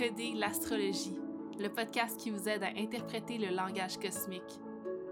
Décoder 0.00 0.32
l'astrologie, 0.34 1.18
le 1.58 1.68
podcast 1.68 2.18
qui 2.18 2.30
vous 2.30 2.48
aide 2.48 2.62
à 2.62 2.70
interpréter 2.78 3.36
le 3.36 3.54
langage 3.54 3.98
cosmique. 3.98 4.60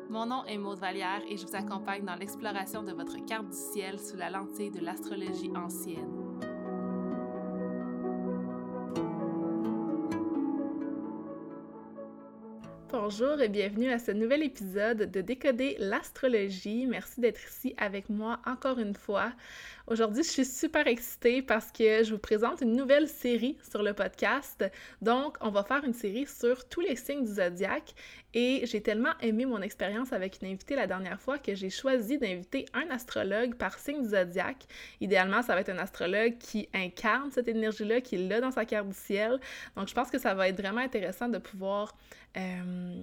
Mon 0.09 0.25
nom 0.25 0.45
est 0.47 0.57
Maude 0.57 0.79
Vallière 0.79 1.21
et 1.29 1.37
je 1.37 1.47
vous 1.47 1.55
accompagne 1.55 2.07
dans 2.07 2.15
l'exploration 2.15 2.83
de 2.83 2.93
votre 2.93 3.23
carte 3.27 3.49
du 3.49 3.57
ciel 3.57 3.99
sous 3.99 4.17
la 4.17 4.31
lentille 4.31 4.71
de 4.71 4.81
l'astrologie 4.81 5.51
ancienne. 5.55 6.18
Bonjour 13.11 13.41
et 13.41 13.49
bienvenue 13.49 13.91
à 13.91 13.99
ce 13.99 14.11
nouvel 14.11 14.43
épisode 14.43 15.11
de 15.11 15.21
Décoder 15.23 15.77
l'astrologie. 15.79 16.85
Merci 16.87 17.23
d'être 17.23 17.41
ici 17.43 17.75
avec 17.79 18.11
moi 18.11 18.39
encore 18.45 18.79
une 18.79 18.95
fois. 18.95 19.33
Aujourd'hui, 19.87 20.23
je 20.23 20.29
suis 20.29 20.45
super 20.45 20.87
excitée 20.87 21.41
parce 21.41 21.73
que 21.73 22.05
je 22.05 22.13
vous 22.13 22.19
présente 22.19 22.61
une 22.61 22.77
nouvelle 22.77 23.09
série 23.09 23.57
sur 23.71 23.83
le 23.83 23.95
podcast. 23.95 24.63
Donc, 25.01 25.39
on 25.41 25.49
va 25.49 25.65
faire 25.65 25.83
une 25.85 25.95
série 25.95 26.27
sur 26.27 26.69
tous 26.69 26.83
les 26.83 26.97
signes 26.97 27.25
du 27.25 27.33
zodiaque 27.33 27.95
et 28.35 28.67
j'ai 28.67 28.83
tellement 28.83 29.15
aimé 29.23 29.47
mon 29.47 29.63
expérience 29.63 30.13
avec 30.13 30.43
une 30.43 30.49
invitée 30.49 30.77
la 30.77 30.87
dernière 30.87 31.19
fois 31.19 31.39
que 31.39 31.55
j'ai 31.55 31.71
choisi 31.71 32.19
d'inviter 32.19 32.67
un 32.75 32.91
astrologue 32.91 33.55
par 33.55 33.79
signe 33.79 34.03
du 34.03 34.11
zodiaque. 34.11 34.67
Idéalement, 35.01 35.41
ça 35.41 35.55
va 35.55 35.63
être 35.63 35.71
un 35.71 35.79
astrologue 35.79 36.37
qui 36.37 36.69
incarne 36.75 37.31
cette 37.31 37.49
énergie-là, 37.49 38.03
qui 38.03 38.19
l'a 38.19 38.43
dans 38.43 38.51
sa 38.51 38.67
carte 38.67 38.89
du 38.89 38.95
ciel. 38.95 39.41
Donc, 39.75 39.89
je 39.89 39.95
pense 39.95 40.11
que 40.11 40.19
ça 40.19 40.35
va 40.35 40.51
être 40.51 40.61
vraiment 40.61 40.83
intéressant 40.83 41.31
de 41.31 41.39
pouvoir 41.39 41.97
euh, 42.37 43.03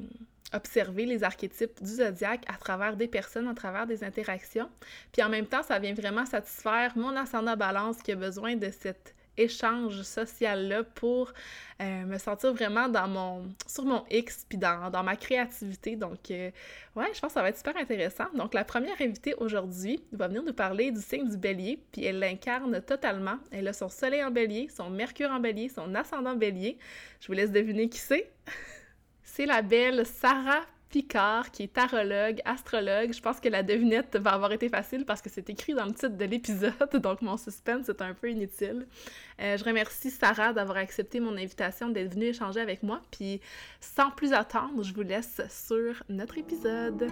observer 0.54 1.06
les 1.06 1.24
archétypes 1.24 1.82
du 1.82 1.96
zodiaque 1.96 2.46
à 2.48 2.58
travers 2.58 2.96
des 2.96 3.08
personnes, 3.08 3.48
à 3.48 3.54
travers 3.54 3.88
des 3.88 4.04
interactions. 4.04 4.70
Puis 5.12 5.22
en 5.24 5.30
même 5.30 5.48
temps, 5.48 5.64
ça 5.64 5.80
vient 5.80 5.94
vraiment 5.94 6.26
satisfaire 6.26 6.94
mon 6.96 7.16
ascendant 7.16 7.58
balance 7.58 8.02
qui 8.02 8.12
a 8.12 8.16
besoin 8.16 8.55
de 8.55 8.70
cet 8.70 9.16
échange 9.38 10.02
social-là 10.02 10.84
pour 10.84 11.34
euh, 11.82 12.05
me 12.05 12.18
sentir 12.18 12.54
vraiment 12.54 12.88
dans 12.88 13.08
mon, 13.08 13.49
sur 13.68 13.84
mon 13.84 14.05
X 14.10 14.46
puis 14.48 14.58
dans, 14.58 14.90
dans 14.90 15.04
ma 15.04 15.16
créativité. 15.16 15.96
Donc, 15.96 16.32
euh, 16.32 16.52
ouais, 16.96 17.08
je 17.14 17.20
pense 17.20 17.30
que 17.30 17.34
ça 17.34 17.42
va 17.42 17.49
être 17.49 17.58
super 17.58 17.76
intéressant. 17.77 18.26
Donc, 18.34 18.54
la 18.54 18.64
première 18.64 18.99
invitée 19.02 19.34
aujourd'hui 19.36 20.02
va 20.14 20.27
venir 20.27 20.44
nous 20.44 20.54
parler 20.54 20.92
du 20.92 21.02
signe 21.02 21.30
du 21.30 21.38
bélier, 21.38 21.84
puis 21.92 22.05
elle 22.05 22.20
l'incarne 22.20 22.82
totalement. 22.82 23.38
Elle 23.52 23.68
a 23.68 23.74
son 23.74 23.90
soleil 23.90 24.24
en 24.24 24.32
bélier, 24.32 24.70
son 24.70 24.90
mercure 24.90 25.32
en 25.32 25.40
bélier, 25.40 25.70
son 25.70 25.96
ascendant 25.96 26.36
bélier. 26.36 26.77
Je 27.20 27.27
vous 27.27 27.34
laisse 27.34 27.52
deviner 27.52 27.90
qui 27.90 27.99
c'est. 27.99 28.32
C'est 29.36 29.46
la 29.46 29.62
belle 29.62 30.05
Sarah 30.05 30.62
Picard, 30.88 31.52
qui 31.52 31.64
est 31.64 31.74
tarologue, 31.74 32.40
astrologue. 32.46 33.12
Je 33.12 33.20
pense 33.20 33.42
que 33.42 33.50
la 33.50 33.64
devinette 33.64 34.16
va 34.16 34.32
avoir 34.32 34.54
été 34.54 34.70
facile 34.70 35.04
parce 35.04 35.22
que 35.22 35.30
c'est 35.30 35.50
écrit 35.50 35.74
dans 35.74 35.84
le 35.84 35.92
titre 35.92 36.16
de 36.16 36.24
l'épisode, 36.24 36.74
donc 37.04 37.22
mon 37.22 37.36
suspense 37.36 37.90
est 37.90 38.02
un 38.02 38.14
peu 38.14 38.32
inutile. 38.32 38.88
Euh, 39.42 39.58
je 39.58 39.64
remercie 39.66 40.10
Sarah 40.10 40.54
d'avoir 40.54 40.77
accepté 40.77 41.20
mon 41.20 41.36
invitation 41.36 41.90
d'être 41.90 42.14
venue 42.14 42.27
échanger 42.27 42.62
avec 42.62 42.82
moi. 42.82 43.02
Puis 43.12 43.42
sans 43.82 44.10
plus 44.10 44.32
attendre, 44.32 44.84
je 44.84 44.94
vous 44.94 45.02
laisse 45.02 45.42
sur 45.49 46.02
notre 46.08 46.38
épisode. 46.38 47.10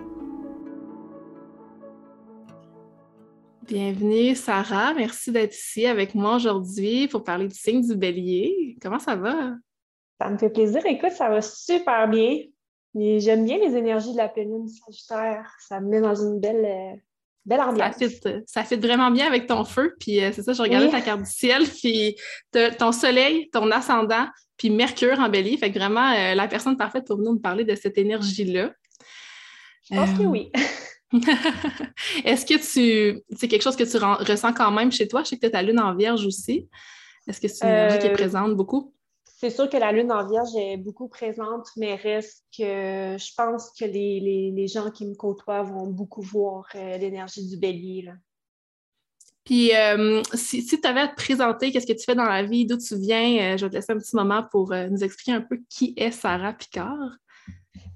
Bienvenue 3.64 4.34
Sarah, 4.34 4.94
merci 4.94 5.34
d'être 5.34 5.56
ici 5.56 5.86
avec 5.88 6.16
moi 6.16 6.38
aujourd'hui 6.38 7.10
pour 7.10 7.26
parler 7.26 7.50
du 7.50 7.56
signe 7.56 7.86
du 7.86 7.98
bélier. 7.98 8.78
Comment 8.82 9.00
ça 9.00 9.18
va? 9.18 9.56
Ça 10.24 10.30
me 10.30 10.38
fait 10.38 10.50
plaisir. 10.50 10.82
Écoute, 10.86 11.12
ça 11.12 11.28
va 11.28 11.42
super 11.42 12.08
bien. 12.08 12.38
J'aime 12.96 13.44
bien 13.44 13.58
les 13.58 13.76
énergies 13.76 14.14
de 14.14 14.18
la 14.18 14.30
pleine 14.30 14.68
Sagittaire. 14.70 15.52
Ça 15.60 15.82
me 15.82 15.90
met 15.90 16.00
dans 16.00 16.16
une 16.16 16.40
belle, 16.40 16.64
euh, 16.64 16.96
belle 17.46 17.60
ambiance. 17.60 17.96
Ça 18.46 18.64
fit, 18.64 18.78
vraiment 18.78 19.12
bien 19.12 19.28
avec 19.28 19.48
ton 19.48 19.66
feu. 19.66 19.96
Puis 20.00 20.24
euh, 20.24 20.32
c'est 20.32 20.44
ça, 20.44 20.54
je 20.54 20.62
regardais 20.62 20.90
ta 20.90 21.02
carte 21.02 21.24
du 21.24 21.30
ciel. 21.30 21.64
Puis 21.66 22.16
ton 22.80 22.94
soleil, 22.94 23.50
ton 23.50 23.70
ascendant, 23.72 24.26
puis 24.56 24.70
Mercure 24.70 25.20
en 25.20 25.28
bélier. 25.28 25.58
Fait 25.58 25.74
que 25.74 25.78
vraiment 25.78 26.14
euh, 26.14 26.36
la 26.36 26.48
personne 26.48 26.78
parfaite 26.78 27.06
pour 27.06 27.18
nous 27.18 27.38
parler 27.38 27.66
de 27.66 27.76
cette 27.76 27.98
énergie-là. 27.98 28.72
Je 29.92 29.96
pense 29.98 30.18
que 30.18 30.24
oui. 30.24 30.54
Est-ce 32.24 32.46
que 32.46 32.54
tu 32.54 33.22
c'est 33.36 33.48
quelque 33.50 33.62
chose 33.62 33.76
que 33.76 33.84
tu 33.84 33.98
ressens 33.98 34.54
quand 34.54 34.72
même 34.72 34.90
chez 34.90 35.10
toi? 35.10 35.24
Je 35.24 35.30
sais 35.30 35.36
que 35.36 35.42
tu 35.42 35.48
as 35.48 35.52
ta 35.52 35.62
lune 35.62 35.82
en 35.82 35.94
vierge 35.94 36.26
aussi. 36.26 36.70
Est-ce 37.28 37.42
que 37.42 37.50
c'est 37.50 37.66
une 37.66 37.72
énergie 37.72 38.00
qui 38.00 38.08
est 38.08 38.14
présente 38.14 38.56
beaucoup? 38.56 38.93
C'est 39.44 39.50
sûr 39.50 39.70
que 39.70 39.76
la 39.76 39.92
lune 39.92 40.10
en 40.10 40.26
vierge 40.26 40.56
est 40.56 40.78
beaucoup 40.78 41.10
présente, 41.10 41.68
mais 41.76 41.96
reste 41.96 42.46
que 42.58 43.18
je 43.20 43.34
pense 43.36 43.72
que 43.78 43.84
les, 43.84 44.68
gens 44.68 44.90
qui 44.90 45.06
me 45.06 45.16
côtoient 45.16 45.64
vont 45.64 45.88
beaucoup 45.88 46.22
voir 46.22 46.66
euh, 46.76 46.98
l'énergie 46.98 47.46
du 47.46 47.58
bélier. 47.58 48.10
Puis, 49.44 49.76
euh, 49.76 50.24
si, 50.34 50.66
tu 50.66 50.88
avais 50.88 51.02
à 51.02 51.08
te 51.10 51.16
présenter, 51.16 51.74
qu'est-ce 51.74 51.86
que 51.86 51.92
tu 51.92 52.06
fais 52.06 52.16
dans 52.16 52.24
la 52.24 52.44
vie, 52.44 52.66
d'où 52.66 52.78
tu 52.78 52.98
viens, 52.98 53.56
euh, 53.56 53.58
je 53.58 53.66
vais 53.66 53.72
te 53.72 53.76
laisser 53.76 53.92
un 53.92 53.98
petit 53.98 54.16
moment 54.16 54.46
pour 54.50 54.70
nous 54.70 55.04
expliquer 55.04 55.34
un 55.34 55.42
peu 55.42 55.60
qui 55.68 55.94
est 55.98 56.12
Sarah 56.12 56.54
Picard. 56.54 57.18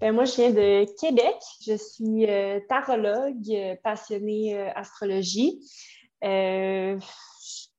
Ben, 0.01 0.13
moi, 0.13 0.25
je 0.25 0.35
viens 0.35 0.51
de 0.51 0.99
Québec. 0.99 1.37
Je 1.65 1.77
suis 1.77 2.27
tarologue, 2.67 3.77
passionnée 3.85 4.59
astrologie. 4.75 5.61
je 6.21 6.97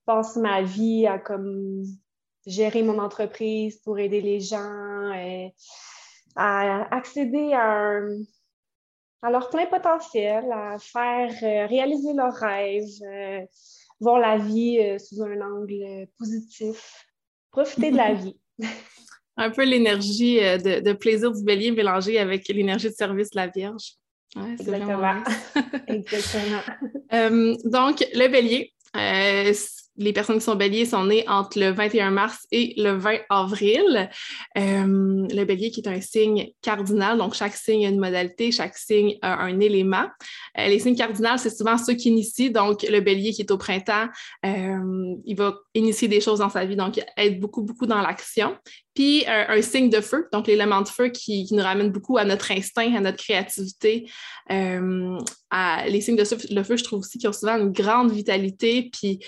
passe 0.07 0.37
ma 0.37 0.62
vie 0.62 1.07
à 1.07 1.19
comme 1.19 1.84
gérer 2.48 2.82
mon 2.82 2.98
entreprise 2.98 3.78
pour 3.78 3.98
aider 3.98 4.20
les 4.20 4.41
gens, 4.41 5.12
et 5.12 5.54
à 6.34 6.94
accéder 6.97 7.53
à, 7.53 8.00
leur 9.31 9.50
plein 9.50 9.66
potentiel, 9.66 10.44
à 10.53 10.78
faire 10.78 11.31
euh, 11.42 11.66
réaliser 11.66 12.14
leurs 12.14 12.34
rêves, 12.34 12.84
euh, 13.03 13.41
voir 14.00 14.19
la 14.20 14.38
vie 14.38 14.78
euh, 14.78 14.98
sous 14.98 15.22
un 15.22 15.41
angle 15.41 16.06
positif, 16.19 17.04
profiter 17.50 17.91
de 17.91 17.97
la 17.97 18.14
vie. 18.14 18.36
un 19.36 19.50
peu 19.50 19.65
l'énergie 19.65 20.36
de, 20.36 20.92
plaisir 20.92 21.32
du 21.32 21.42
bélier 21.42 21.72
mélangée 21.72 22.19
avec 22.19 22.48
l'énergie 22.48 22.88
de 22.88 22.94
service 22.94 23.30
de 23.30 23.36
la 23.36 23.48
Vierge. 23.48 23.94
Ouais, 24.36 24.53
Exactement. 24.53 25.22
Exactement. 25.88 26.62
donc, 27.65 28.06
le 28.15 28.28
bélier, 28.28 28.72
les 29.98 30.12
personnes 30.12 30.38
qui 30.38 30.44
sont 30.44 30.54
béliers 30.54 30.86
sont 30.86 31.04
nées 31.04 31.28
entre 31.28 31.59
le 31.59 31.70
21 31.70 32.10
mars 32.10 32.47
et 32.53 32.72
le 32.76 32.92
20 32.92 33.19
avril. 33.28 34.09
Euh, 34.56 35.26
le 35.31 35.44
bélier 35.44 35.70
qui 35.70 35.81
est 35.81 35.88
un 35.88 36.00
signe 36.00 36.53
cardinal, 36.62 37.19
donc 37.19 37.34
chaque 37.34 37.54
signe 37.54 37.84
a 37.84 37.88
une 37.88 37.98
modalité, 37.98 38.53
chaque 38.53 38.76
signe 38.76 39.19
a 39.22 39.42
un 39.42 39.59
élément. 39.60 40.06
Euh, 40.59 40.69
les 40.69 40.78
signes 40.78 40.97
cardinaux, 40.97 41.36
c'est 41.36 41.50
souvent 41.50 41.76
ceux 41.76 41.94
qui 41.94 42.09
initient, 42.09 42.50
donc 42.50 42.82
le 42.88 43.00
bélier 43.00 43.32
qui 43.32 43.42
est 43.42 43.50
au 43.50 43.59
printemps, 43.59 44.06
euh, 44.47 45.14
il 45.25 45.36
va 45.36 45.54
initier 45.75 46.06
des 46.06 46.20
choses 46.20 46.38
dans 46.38 46.50
sa 46.50 46.65
vie, 46.65 46.76
donc 46.76 47.00
être 47.16 47.41
beaucoup, 47.41 47.62
beaucoup 47.62 47.86
dans 47.86 48.00
l'action. 48.00 48.56
Puis 48.98 49.22
un, 49.28 49.62
signe 49.62 49.91
de 49.91 50.00
feu, 50.00 50.26
donc 50.32 50.48
l'élément 50.48 50.82
de 50.82 50.88
feu 50.88 51.10
qui, 51.10 51.47
nous 51.53 51.62
ramène 51.62 51.92
beaucoup 51.92 52.19
à 52.19 52.25
notre 52.25 52.50
instinct, 52.50 52.97
à 52.97 53.00
notre 53.00 53.19
créativité. 53.19 54.10
à, 54.48 55.84
les 55.86 56.00
signes 56.00 56.16
de 56.16 56.25
le 56.53 56.62
feu, 56.64 56.76
je 56.76 56.82
trouve 56.82 56.98
aussi 56.98 57.16
qu'ils 57.16 57.28
ont 57.28 57.32
souvent 57.32 57.56
une 57.59 57.70
grande 57.70 58.10
vitalité, 58.10 58.91
puis 58.92 59.20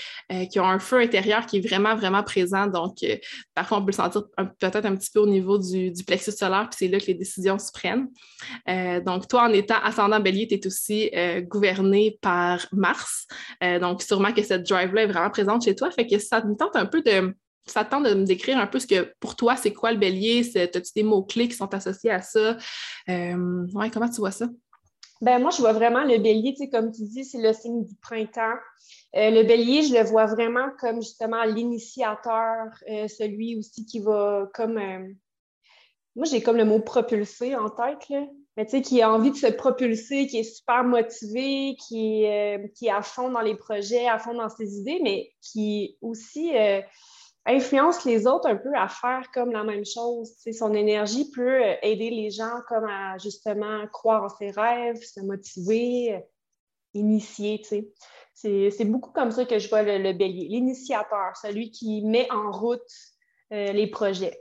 qui 0.50 0.58
ont 0.58 0.64
un 0.64 0.81
feu 0.81 0.98
intérieur 0.98 1.47
qui 1.47 1.58
est 1.58 1.60
vraiment, 1.60 1.94
vraiment 1.94 2.25
présent. 2.25 2.66
Donc, 2.66 2.97
parfois, 3.54 3.78
on 3.78 3.82
peut 3.82 3.92
le 3.92 3.97
sentir 3.97 4.25
peut-être 4.58 4.86
un 4.86 4.97
petit 4.97 5.10
peu 5.14 5.20
au 5.20 5.28
niveau 5.28 5.56
du, 5.56 5.92
plexus 6.04 6.32
solaire, 6.32 6.69
puis 6.69 6.76
c'est 6.81 6.88
là 6.88 6.98
que 6.98 7.06
les 7.06 7.14
décisions 7.14 7.60
se 7.60 7.70
prennent. 7.70 8.08
donc, 9.04 9.28
toi, 9.28 9.44
en 9.44 9.52
étant 9.52 9.81
ascendant 9.84 10.19
bélier, 10.19 10.48
tu 10.48 10.54
es 10.56 10.66
aussi 10.66 11.12
gouverné 11.42 12.19
par 12.20 12.66
Mars. 12.72 13.28
donc, 13.81 14.02
sûrement 14.02 14.32
que 14.32 14.42
cette 14.42 14.69
drive-là 14.69 15.04
est 15.04 15.12
vraiment 15.12 15.31
présente 15.31 15.62
chez 15.64 15.76
toi. 15.76 15.92
Fait 15.92 16.08
que 16.08 16.19
ça 16.19 16.44
me 16.44 16.56
tente 16.56 16.75
un 16.75 16.87
peu 16.87 17.02
de 17.02 17.32
ça 17.66 17.84
tente 17.84 18.04
de 18.04 18.15
me 18.15 18.25
décrire 18.25 18.59
un 18.59 18.66
peu 18.66 18.78
ce 18.78 18.87
que 18.87 19.15
pour 19.21 19.37
toi, 19.37 19.56
c'est 19.56 19.72
quoi 19.72 19.93
le 19.93 19.98
bélier? 19.98 20.41
As-tu 20.56 20.93
des 20.94 21.03
mots-clés 21.03 21.48
qui 21.48 21.54
sont 21.54 21.72
associés 21.72 22.10
à 22.10 22.22
ça? 22.22 22.56
Euh, 23.09 23.66
ouais, 23.75 23.91
comment 23.91 24.09
tu 24.09 24.21
vois 24.21 24.31
ça? 24.31 24.48
Ben 25.21 25.38
moi, 25.38 25.50
je 25.50 25.60
vois 25.60 25.75
vraiment 25.75 26.03
le 26.03 26.19
bélier, 26.19 26.54
tu 26.54 26.65
sais, 26.65 26.70
comme 26.70 26.91
tu 26.93 27.03
dis, 27.03 27.25
c'est 27.25 27.43
le 27.43 27.53
signe 27.53 27.84
du 27.84 27.94
printemps. 27.97 28.56
Euh, 29.17 29.31
le 29.31 29.43
bélier, 29.43 29.82
je 29.82 29.93
le 29.93 30.02
vois 30.02 30.25
vraiment 30.25 30.69
comme 30.79 31.02
justement 31.02 31.44
l'initiateur, 31.44 32.69
euh, 32.90 33.06
celui 33.06 33.58
aussi 33.58 33.85
qui 33.85 34.00
va 34.00 34.49
comme. 34.55 34.81
moi, 36.17 36.25
j'ai 36.25 36.43
comme 36.43 36.56
le 36.56 36.64
mot 36.64 36.81
propulser 36.81 37.55
en 37.55 37.69
tête, 37.69 38.08
là. 38.08 38.26
Mais 38.56 38.64
tu 38.64 38.73
sais, 38.73 38.82
qui 38.82 39.00
a 39.00 39.12
envie 39.12 39.31
de 39.31 39.37
se 39.37 39.46
propulser, 39.46 40.26
qui 40.26 40.38
est 40.38 40.43
super 40.43 40.82
motivé, 40.85 41.76
qui, 41.87 42.25
qui 42.75 42.87
est 42.87 42.90
à 42.90 43.00
fond 43.00 43.31
dans 43.31 43.40
les 43.40 43.55
projets, 43.55 44.08
à 44.08 44.19
fond 44.19 44.35
dans 44.35 44.49
ses 44.49 44.79
idées, 44.79 45.00
mais 45.02 45.31
qui 45.40 45.96
aussi 46.00 46.50
influence 47.46 48.04
les 48.04 48.26
autres 48.26 48.48
un 48.48 48.56
peu 48.56 48.75
à 48.75 48.88
faire 48.88 49.31
comme 49.32 49.52
la 49.52 49.64
même 49.64 49.84
chose. 49.84 50.32
son 50.52 50.75
énergie 50.75 51.31
peut 51.31 51.64
euh, 51.64 51.75
aider 51.82 52.10
les 52.10 52.31
gens 52.31 52.60
comme 52.69 52.84
à 52.84 53.19
justement 53.19 53.87
croire 53.92 54.25
en 54.25 54.28
ses 54.28 54.50
rêves, 54.50 55.02
se 55.02 55.20
motiver, 55.20 56.14
euh, 56.14 56.20
initier. 56.94 57.62
C'est 58.34 58.84
beaucoup 58.84 59.12
comme 59.12 59.31
ça 59.31 59.44
que 59.44 59.58
je 59.58 59.69
vois 59.69 59.82
le, 59.82 60.12
bélier, 60.12 60.48
l'initiateur, 60.48 61.37
celui 61.40 61.70
qui 61.70 62.02
met 62.04 62.31
en 62.31 62.50
route 62.50 62.81
euh, 63.52 63.72
les 63.72 63.87
projets. 63.87 64.38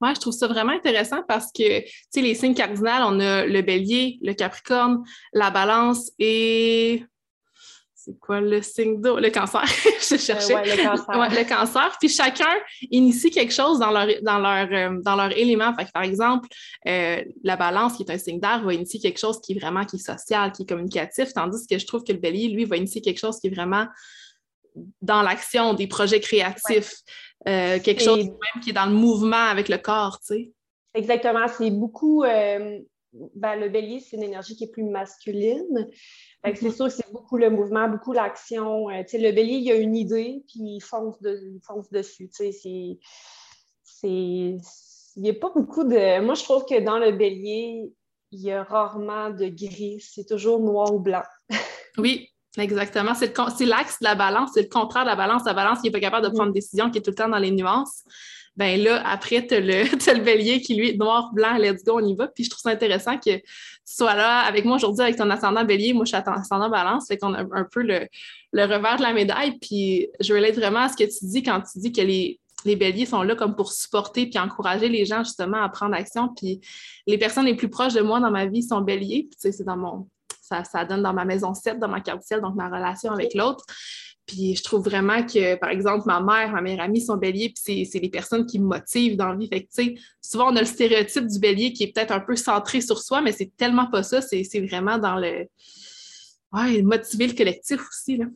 Moi, 0.00 0.14
je 0.14 0.20
trouve 0.20 0.32
ça 0.32 0.46
vraiment 0.46 0.72
intéressant 0.72 1.22
parce 1.26 1.50
que, 1.50 1.80
tu 1.80 1.90
sais, 2.10 2.20
les 2.20 2.34
signes 2.34 2.54
cardinaux, 2.54 3.06
on 3.06 3.18
a 3.18 3.46
le 3.46 3.62
bélier, 3.62 4.18
le 4.22 4.32
capricorne, 4.32 5.04
la 5.32 5.50
balance 5.50 6.12
et 6.18 7.04
c'est 8.08 8.18
quoi 8.20 8.40
le 8.40 8.62
signe 8.62 9.00
d'eau? 9.02 9.18
Le 9.18 9.28
cancer. 9.30 9.62
je 9.66 10.14
Euh, 10.14 10.18
cherchais. 10.18 10.54
ouais, 10.54 10.64
le 10.76 10.82
cancer. 10.82 11.08
Ouais, 11.18 11.28
le 11.28 11.48
cancer. 11.48 11.96
Puis 12.00 12.08
chacun 12.08 12.54
initie 12.90 13.30
quelque 13.30 13.52
chose 13.52 13.78
dans 13.78 13.90
leur, 13.90 14.06
dans 14.22 14.38
leur, 14.38 14.68
euh, 14.72 14.98
dans 15.02 15.14
leur 15.16 15.36
élément. 15.36 15.74
Fait 15.74 15.84
que, 15.84 15.90
par 15.92 16.04
exemple, 16.04 16.48
euh, 16.86 17.22
la 17.44 17.56
balance, 17.56 17.96
qui 17.96 18.04
est 18.04 18.10
un 18.10 18.16
signe 18.18 18.40
d'air, 18.40 18.62
va 18.64 18.72
initier 18.72 18.98
quelque 18.98 19.18
chose 19.20 19.38
qui 19.40 19.52
est 19.52 19.58
vraiment 19.60 19.84
qui 19.84 19.96
est 19.96 19.98
social, 19.98 20.52
qui 20.52 20.62
est 20.62 20.66
communicatif, 20.66 21.32
tandis 21.34 21.66
que 21.66 21.78
je 21.78 21.86
trouve 21.86 22.02
que 22.02 22.12
le 22.12 22.18
bélier, 22.18 22.48
lui, 22.48 22.64
va 22.64 22.76
initier 22.76 23.02
quelque 23.02 23.18
chose 23.18 23.38
qui 23.38 23.48
est 23.48 23.54
vraiment 23.54 23.86
dans 25.02 25.22
l'action, 25.22 25.74
des 25.74 25.86
projets 25.88 26.20
créatifs, 26.20 26.94
euh, 27.48 27.78
quelque 27.80 28.00
Et- 28.00 28.04
chose 28.04 28.24
même 28.24 28.62
qui 28.62 28.70
est 28.70 28.74
dans 28.74 28.86
le 28.86 28.92
mouvement 28.92 29.36
avec 29.50 29.68
le 29.68 29.76
corps, 29.78 30.18
tu 30.20 30.34
sais. 30.34 30.52
Exactement. 30.94 31.46
C'est 31.48 31.70
beaucoup. 31.70 32.24
euh, 32.24 32.78
ben, 33.12 33.56
le 33.56 33.68
bélier, 33.68 34.00
c'est 34.00 34.16
une 34.16 34.22
énergie 34.22 34.54
qui 34.56 34.64
est 34.64 34.70
plus 34.70 34.84
masculine. 34.84 35.88
C'est 36.44 36.62
Mhm. 36.62 36.72
sûr 36.72 36.84
que 36.86 36.92
c'est 36.92 37.12
beaucoup 37.12 37.36
le 37.36 37.50
mouvement, 37.50 37.88
beaucoup 37.88 38.12
l'action. 38.12 38.88
Euh, 38.90 39.02
le 39.12 39.32
bélier, 39.32 39.56
il 39.56 39.70
a 39.72 39.76
une 39.76 39.96
idée, 39.96 40.42
puis 40.46 40.60
il 40.76 40.80
fonce, 40.80 41.20
de, 41.22 41.38
il 41.54 41.60
fonce 41.66 41.90
dessus. 41.90 42.28
C'est. 42.32 42.52
c'est- 42.52 42.98
Il 45.16 45.22
n'y 45.22 45.30
a 45.30 45.34
pas 45.34 45.50
beaucoup 45.52 45.82
de. 45.82 46.20
Moi, 46.20 46.34
je 46.34 46.44
trouve 46.44 46.64
que 46.64 46.78
dans 46.80 46.98
le 46.98 47.10
bélier, 47.10 47.90
il 48.30 48.40
y 48.40 48.52
a 48.52 48.62
rarement 48.62 49.30
de 49.30 49.48
gris. 49.48 50.00
C'est 50.00 50.26
toujours 50.26 50.60
noir 50.60 50.94
ou 50.94 51.00
blanc. 51.00 51.22
Oui, 51.98 52.28
exactement. 52.56 53.14
C'est 53.14 53.34
l'axe 53.66 53.98
de 53.98 54.04
la 54.04 54.14
balance, 54.14 54.50
c'est 54.54 54.62
le 54.62 54.68
contraire 54.68 55.02
de 55.02 55.08
la 55.08 55.16
balance. 55.16 55.42
La 55.44 55.54
balance 55.54 55.78
qui 55.80 55.86
n'est 55.88 55.90
pas 55.90 55.98
capable 55.98 56.26
de 56.28 56.30
prendre 56.32 56.48
une 56.48 56.52
décision, 56.54 56.88
qui 56.92 56.98
est 56.98 57.02
tout 57.02 57.10
le 57.10 57.16
temps 57.16 57.28
dans 57.28 57.38
les 57.38 57.50
nuances. 57.50 58.04
Ben 58.58 58.82
là, 58.82 59.00
après, 59.06 59.46
tu 59.46 59.54
as 59.54 59.60
le, 59.60 60.20
bélier 60.24 60.60
qui, 60.60 60.74
lui, 60.74 60.90
est 60.90 60.96
noir, 60.96 61.30
blanc, 61.32 61.56
let's 61.58 61.84
go, 61.84 62.00
on 62.00 62.04
y 62.04 62.16
va. 62.16 62.26
Puis 62.26 62.42
je 62.42 62.50
trouve 62.50 62.60
ça 62.60 62.70
intéressant 62.70 63.16
que 63.16 63.36
tu 63.36 63.42
sois 63.84 64.16
là 64.16 64.40
avec 64.40 64.64
moi 64.64 64.76
aujourd'hui 64.76 65.04
avec 65.04 65.16
ton 65.16 65.30
ascendant 65.30 65.64
bélier. 65.64 65.92
Moi, 65.92 66.04
je 66.04 66.08
suis 66.08 66.16
ascendant 66.16 66.68
balance, 66.68 67.06
fait 67.06 67.18
qu'on 67.18 67.34
a 67.34 67.42
un 67.42 67.64
peu 67.70 67.82
le, 67.82 68.08
revers 68.52 68.96
de 68.96 69.02
la 69.02 69.12
médaille. 69.12 69.58
Puis 69.60 70.08
je 70.18 70.34
relate 70.34 70.56
vraiment 70.56 70.80
à 70.80 70.88
ce 70.88 70.96
que 70.96 71.04
tu 71.04 71.24
dis 71.26 71.44
quand 71.44 71.62
tu 71.72 71.78
dis 71.78 71.92
que 71.92 72.00
les, 72.00 72.40
les 72.64 72.74
béliers 72.74 73.06
sont 73.06 73.22
là 73.22 73.36
comme 73.36 73.54
pour 73.54 73.70
supporter 73.70 74.26
puis 74.26 74.40
encourager 74.40 74.88
les 74.88 75.06
gens 75.06 75.22
justement 75.22 75.62
à 75.62 75.68
prendre 75.68 75.94
action. 75.94 76.28
Puis 76.34 76.60
les 77.06 77.16
personnes 77.16 77.46
les 77.46 77.54
plus 77.54 77.70
proches 77.70 77.94
de 77.94 78.02
moi 78.02 78.18
dans 78.18 78.32
ma 78.32 78.46
vie 78.46 78.64
sont 78.64 78.80
béliers. 78.80 79.28
Puis 79.30 79.36
tu 79.36 79.38
sais, 79.38 79.52
c'est 79.52 79.64
dans 79.64 79.76
mon, 79.76 80.08
ça, 80.42 80.64
ça 80.64 80.84
donne 80.84 81.02
dans 81.02 81.12
ma 81.14 81.24
maison 81.24 81.54
7, 81.54 81.78
dans 81.78 81.88
ma 81.88 82.00
carte 82.00 82.22
ciel, 82.22 82.40
donc 82.40 82.56
ma 82.56 82.66
relation 82.66 83.12
avec 83.12 83.34
l'autre. 83.34 83.64
Puis 84.28 84.54
je 84.54 84.62
trouve 84.62 84.84
vraiment 84.84 85.22
que, 85.24 85.56
par 85.56 85.70
exemple, 85.70 86.04
ma 86.06 86.20
mère, 86.20 86.52
ma 86.52 86.60
meilleure 86.60 86.82
amie 86.82 87.00
sont 87.00 87.16
béliers, 87.16 87.48
puis 87.48 87.86
c'est- 87.86 87.98
les 87.98 88.10
personnes 88.10 88.46
qui 88.46 88.60
me 88.60 88.66
motivent 88.66 89.16
dans 89.16 89.28
la 89.28 89.36
vie. 89.36 89.48
Fait 89.48 89.64
que, 89.64 89.98
souvent, 90.20 90.52
on 90.52 90.56
a 90.56 90.60
le 90.60 90.66
stéréotype 90.66 91.26
du 91.26 91.38
bélier 91.40 91.72
qui 91.72 91.84
est 91.84 91.92
peut-être 91.94 92.12
un 92.12 92.20
peu 92.20 92.36
centré 92.36 92.80
sur 92.82 92.98
soi, 92.98 93.22
mais 93.22 93.32
c'est 93.32 93.50
tellement 93.56 93.90
pas 93.90 94.02
ça. 94.02 94.20
C'est 94.20 94.60
vraiment 94.60 94.98
dans 94.98 95.16
le. 95.16 95.48
Ouais, 96.52 96.82
motiver 96.82 97.26
le 97.26 97.34
collectif 97.34 97.80
aussi, 97.88 98.18
là. 98.18 98.26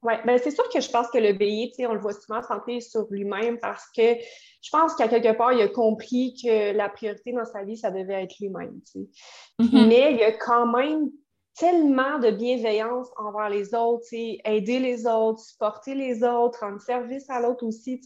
Oui, 0.00 0.14
ben 0.24 0.38
c'est 0.38 0.52
sûr 0.52 0.68
que 0.68 0.80
je 0.80 0.88
pense 0.88 1.08
que 1.10 1.18
le 1.18 1.32
bélier, 1.32 1.70
tu 1.70 1.82
sais, 1.82 1.86
on 1.86 1.92
le 1.92 1.98
voit 1.98 2.12
souvent 2.12 2.40
centré 2.40 2.80
sur 2.80 3.06
lui-même 3.10 3.58
parce 3.58 3.84
que 3.96 4.14
je 4.62 4.70
pense 4.70 4.94
qu'à 4.94 5.08
quelque 5.08 5.36
part, 5.36 5.52
il 5.52 5.60
a 5.60 5.68
compris 5.68 6.34
que 6.40 6.72
la 6.72 6.88
priorité 6.88 7.32
dans 7.32 7.44
sa 7.44 7.64
vie, 7.64 7.76
ça 7.76 7.90
devait 7.90 8.22
être 8.22 8.36
lui-même. 8.40 8.80
tu 8.86 9.00
sais. 9.00 9.08
Mhm. 9.58 9.88
Mais 9.88 10.12
il 10.12 10.18
y 10.18 10.22
a 10.22 10.32
quand 10.32 10.66
même 10.66 11.10
tellement 11.58 12.18
de 12.18 12.30
bienveillance 12.30 13.08
envers 13.16 13.48
les 13.50 13.74
autres, 13.74 14.06
aider 14.12 14.78
les 14.78 15.06
autres, 15.06 15.40
supporter 15.40 15.94
les 15.94 16.22
autres, 16.22 16.60
rendre 16.60 16.80
service 16.80 17.28
à 17.28 17.40
l'autre 17.40 17.66
aussi. 17.66 18.00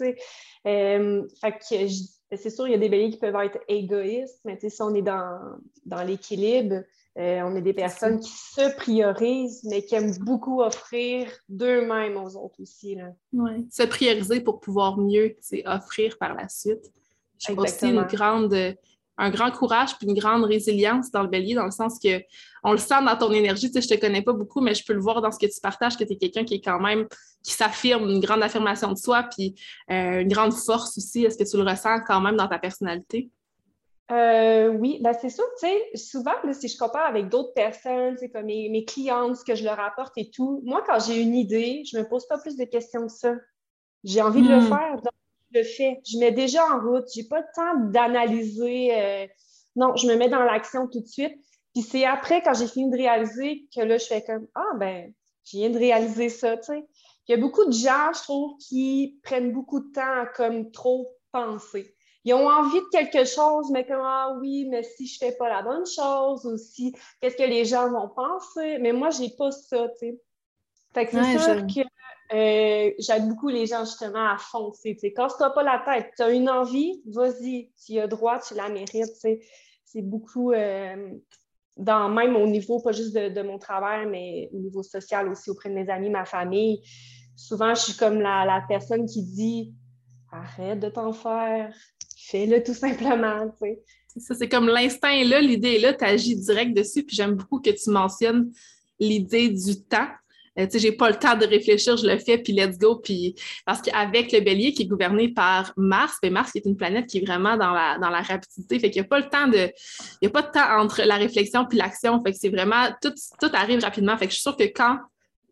Euh, 0.66 1.22
fait 1.40 1.52
que 1.52 1.86
je- 1.88 2.36
c'est 2.36 2.50
sûr, 2.50 2.66
il 2.66 2.70
y 2.70 2.74
a 2.74 2.78
des 2.78 2.88
béliers 2.88 3.10
qui 3.10 3.18
peuvent 3.18 3.36
être 3.44 3.58
égoïstes, 3.68 4.40
mais 4.44 4.58
si 4.58 4.80
on 4.82 4.94
est 4.94 5.02
dans, 5.02 5.38
dans 5.84 6.02
l'équilibre, 6.02 6.82
euh, 7.18 7.42
on 7.42 7.54
est 7.56 7.60
des 7.62 7.74
personnes 7.74 8.20
qui 8.20 8.30
se 8.32 8.74
priorisent, 8.76 9.64
mais 9.64 9.82
qui 9.84 9.94
aiment 9.96 10.16
beaucoup 10.20 10.62
offrir 10.62 11.30
d'eux-mêmes 11.48 12.16
aux 12.16 12.36
autres 12.36 12.60
aussi. 12.62 12.94
Là. 12.94 13.10
Ouais. 13.34 13.64
Se 13.70 13.82
prioriser 13.82 14.40
pour 14.40 14.60
pouvoir 14.60 14.96
mieux 14.96 15.36
offrir 15.66 16.16
par 16.16 16.34
la 16.34 16.48
suite. 16.48 16.90
Je 17.38 17.52
trouve 17.52 17.64
aussi 17.64 17.86
une 17.88 17.98
Exactement. 17.98 18.06
grande, 18.06 18.76
un 19.18 19.30
grand 19.30 19.50
courage 19.50 19.96
puis 19.98 20.06
une 20.08 20.14
grande 20.18 20.44
résilience 20.44 21.10
dans 21.10 21.22
le 21.22 21.28
bélier, 21.28 21.54
dans 21.54 21.64
le 21.64 21.70
sens 21.70 21.98
que 22.02 22.22
on 22.64 22.72
le 22.72 22.78
sent 22.78 23.02
dans 23.04 23.16
ton 23.16 23.32
énergie. 23.32 23.70
Tu 23.70 23.80
sais, 23.80 23.88
je 23.88 23.94
te 23.94 24.00
connais 24.00 24.22
pas 24.22 24.32
beaucoup, 24.32 24.60
mais 24.60 24.74
je 24.74 24.84
peux 24.84 24.92
le 24.92 25.00
voir 25.00 25.20
dans 25.20 25.30
ce 25.30 25.38
que 25.38 25.46
tu 25.52 25.60
partages, 25.60 25.96
que 25.96 26.04
tu 26.04 26.12
es 26.12 26.16
quelqu'un 26.16 26.44
qui 26.44 26.54
est 26.54 26.60
quand 26.60 26.80
même, 26.80 27.06
qui 27.42 27.52
s'affirme, 27.52 28.08
une 28.08 28.20
grande 28.20 28.42
affirmation 28.42 28.92
de 28.92 28.98
soi, 28.98 29.24
puis 29.24 29.54
euh, 29.90 30.20
une 30.20 30.28
grande 30.28 30.52
force 30.54 30.96
aussi. 30.98 31.24
Est-ce 31.24 31.36
que 31.36 31.48
tu 31.48 31.56
le 31.56 31.68
ressens 31.68 32.00
quand 32.06 32.20
même 32.20 32.36
dans 32.36 32.48
ta 32.48 32.58
personnalité? 32.58 33.30
Euh, 34.10 34.68
oui, 34.68 34.98
ben 35.00 35.14
c'est 35.14 35.30
sûr, 35.30 35.44
tu 35.58 35.66
sais, 35.66 35.96
souvent, 35.96 36.34
là, 36.44 36.52
si 36.52 36.68
je 36.68 36.76
compare 36.76 37.06
avec 37.06 37.28
d'autres 37.30 37.54
personnes, 37.54 38.16
c'est 38.18 38.28
comme 38.28 38.44
mes, 38.44 38.68
mes 38.68 38.84
clientes, 38.84 39.36
ce 39.36 39.44
que 39.44 39.54
je 39.54 39.64
leur 39.64 39.80
apporte 39.80 40.12
et 40.18 40.30
tout, 40.30 40.60
moi, 40.64 40.82
quand 40.86 40.98
j'ai 41.00 41.20
une 41.22 41.34
idée, 41.34 41.82
je 41.90 41.96
me 41.96 42.06
pose 42.06 42.26
pas 42.26 42.38
plus 42.38 42.56
de 42.56 42.64
questions 42.64 43.06
que 43.06 43.12
ça. 43.12 43.34
J'ai 44.04 44.20
envie 44.20 44.42
de 44.42 44.52
le 44.52 44.60
Hmm. 44.60 44.60
faire, 44.60 44.96
donc 44.96 45.12
le 45.54 45.62
fais. 45.64 46.00
Je 46.06 46.18
mets 46.18 46.32
déjà 46.32 46.64
en 46.66 46.80
route, 46.80 47.06
j'ai 47.14 47.24
pas 47.24 47.40
le 47.40 47.46
temps 47.54 47.90
d'analyser. 47.90 48.94
euh, 48.94 49.26
non, 49.76 49.96
je 49.96 50.06
me 50.06 50.16
mets 50.16 50.28
dans 50.28 50.42
l'action 50.44 50.88
tout 50.88 51.00
de 51.00 51.06
suite. 51.06 51.34
Puis 51.74 51.82
c'est 51.82 52.04
après, 52.04 52.42
quand 52.42 52.54
j'ai 52.54 52.66
fini 52.66 52.90
de 52.90 52.96
réaliser, 52.96 53.66
que 53.74 53.80
là, 53.80 53.96
je 53.98 54.04
fais 54.06 54.22
comme, 54.22 54.46
ah, 54.54 54.76
ben, 54.76 55.12
je 55.44 55.56
viens 55.56 55.70
de 55.70 55.78
réaliser 55.78 56.28
ça, 56.28 56.56
tu 56.58 56.64
sais. 56.64 56.84
Il 57.28 57.32
y 57.32 57.34
a 57.34 57.40
beaucoup 57.40 57.64
de 57.64 57.72
gens, 57.72 58.12
je 58.14 58.22
trouve, 58.22 58.56
qui 58.58 59.18
prennent 59.22 59.52
beaucoup 59.52 59.80
de 59.80 59.90
temps 59.92 60.20
à 60.22 60.26
comme 60.26 60.70
trop 60.70 61.16
penser 61.30 61.94
ils 62.24 62.34
ont 62.34 62.48
envie 62.48 62.78
de 62.80 62.88
quelque 62.90 63.24
chose, 63.24 63.70
mais 63.72 63.84
comme 63.86 64.00
ah 64.02 64.36
oui, 64.40 64.66
mais 64.70 64.82
si 64.82 65.06
je 65.06 65.18
fais 65.18 65.32
pas 65.32 65.48
la 65.48 65.62
bonne 65.62 65.84
chose 65.86 66.44
ou 66.46 66.56
si 66.56 66.94
qu'est-ce 67.20 67.36
que 67.36 67.42
les 67.42 67.64
gens 67.64 67.90
vont 67.90 68.08
penser? 68.08 68.78
Mais 68.78 68.92
moi, 68.92 69.10
j'ai 69.10 69.30
pas 69.30 69.50
ça, 69.50 69.88
tu 69.88 69.98
sais. 69.98 70.20
Fait 70.94 71.06
que 71.06 71.12
c'est 71.24 71.24
Ouais, 71.24 71.38
sûr 71.38 71.56
que 71.66 71.80
euh, 72.34 72.90
j'aide 72.98 73.28
beaucoup 73.28 73.48
les 73.48 73.66
gens 73.66 73.84
justement 73.84 74.32
à 74.32 74.38
foncer. 74.38 74.94
tu 74.94 75.00
sais. 75.00 75.12
Quand 75.12 75.28
tu 75.28 75.34
n'as 75.40 75.50
pas 75.50 75.62
la 75.62 75.82
tête, 75.84 76.12
tu 76.16 76.22
as 76.22 76.30
une 76.30 76.48
envie, 76.48 77.02
vas-y, 77.06 77.70
tu 77.84 77.98
as 77.98 78.06
droit, 78.06 78.38
tu 78.40 78.54
la 78.54 78.68
mérites. 78.68 79.14
C'est 79.84 80.02
beaucoup 80.02 80.52
euh, 80.52 81.10
dans 81.76 82.08
même 82.08 82.36
au 82.36 82.46
niveau, 82.46 82.80
pas 82.80 82.92
juste 82.92 83.14
de, 83.14 83.42
mon 83.42 83.58
travail, 83.58 84.06
mais 84.06 84.50
au 84.52 84.58
niveau 84.58 84.82
social 84.82 85.28
aussi 85.28 85.50
auprès 85.50 85.68
de 85.68 85.74
mes 85.74 85.88
amis, 85.88 86.10
ma 86.10 86.24
famille. 86.24 86.82
Souvent, 87.36 87.74
je 87.74 87.80
suis 87.80 87.96
comme 87.96 88.20
la, 88.20 88.64
personne 88.68 89.06
qui 89.06 89.22
dit 89.22 89.74
arrête 90.30 90.80
de 90.80 90.88
t'en 90.88 91.12
faire, 91.12 91.74
fais-le 92.16 92.62
tout 92.62 92.74
simplement. 92.74 93.52
Ça, 94.16 94.34
c'est 94.34 94.48
comme 94.48 94.68
l'instinct 94.68 95.24
là, 95.24 95.40
l'idée 95.40 95.74
est 95.74 95.78
là, 95.80 95.92
tu 95.92 96.04
agis 96.04 96.36
direct 96.36 96.74
dessus. 96.74 97.02
Puis 97.02 97.16
j'aime 97.16 97.34
beaucoup 97.34 97.60
que 97.60 97.70
tu 97.70 97.90
mentionnes 97.90 98.52
l'idée 98.98 99.48
du 99.48 99.82
temps. 99.82 100.08
Euh, 100.58 100.66
tu 100.66 100.72
sais, 100.72 100.78
j'ai 100.80 100.92
pas 100.92 101.08
le 101.08 101.16
temps 101.16 101.36
de 101.36 101.46
réfléchir, 101.46 101.96
je 101.96 102.06
le 102.06 102.18
fais, 102.18 102.38
puis 102.38 102.52
let's 102.52 102.78
go. 102.78 102.96
Puis 102.96 103.34
parce 103.64 103.80
qu'avec 103.80 104.32
le 104.32 104.40
bélier 104.40 104.72
qui 104.72 104.82
est 104.82 104.86
gouverné 104.86 105.28
par 105.28 105.72
Mars, 105.76 106.16
ben 106.22 106.32
Mars 106.32 106.52
qui 106.52 106.58
est 106.58 106.66
une 106.66 106.76
planète 106.76 107.06
qui 107.06 107.18
est 107.18 107.26
vraiment 107.26 107.56
dans 107.56 107.72
la, 107.72 107.98
dans 107.98 108.10
la 108.10 108.20
rapidité, 108.20 108.78
fait 108.78 108.90
qu'il 108.90 109.00
n'y 109.00 109.06
a 109.06 109.08
pas 109.08 109.18
le 109.18 109.28
temps 109.28 109.48
de. 109.48 109.70
Il 110.20 110.22
n'y 110.22 110.28
a 110.28 110.30
pas 110.30 110.42
de 110.42 110.50
temps 110.50 110.78
entre 110.78 111.02
la 111.02 111.16
réflexion 111.16 111.64
puis 111.64 111.78
l'action. 111.78 112.22
Fait 112.22 112.32
que 112.32 112.38
c'est 112.38 112.50
vraiment. 112.50 112.88
Tout, 113.00 113.14
tout 113.40 113.50
arrive 113.54 113.80
rapidement. 113.80 114.16
Fait 114.18 114.26
que 114.26 114.32
je 114.32 114.36
suis 114.36 114.42
sûre 114.42 114.56
que 114.56 114.64
quand 114.64 114.98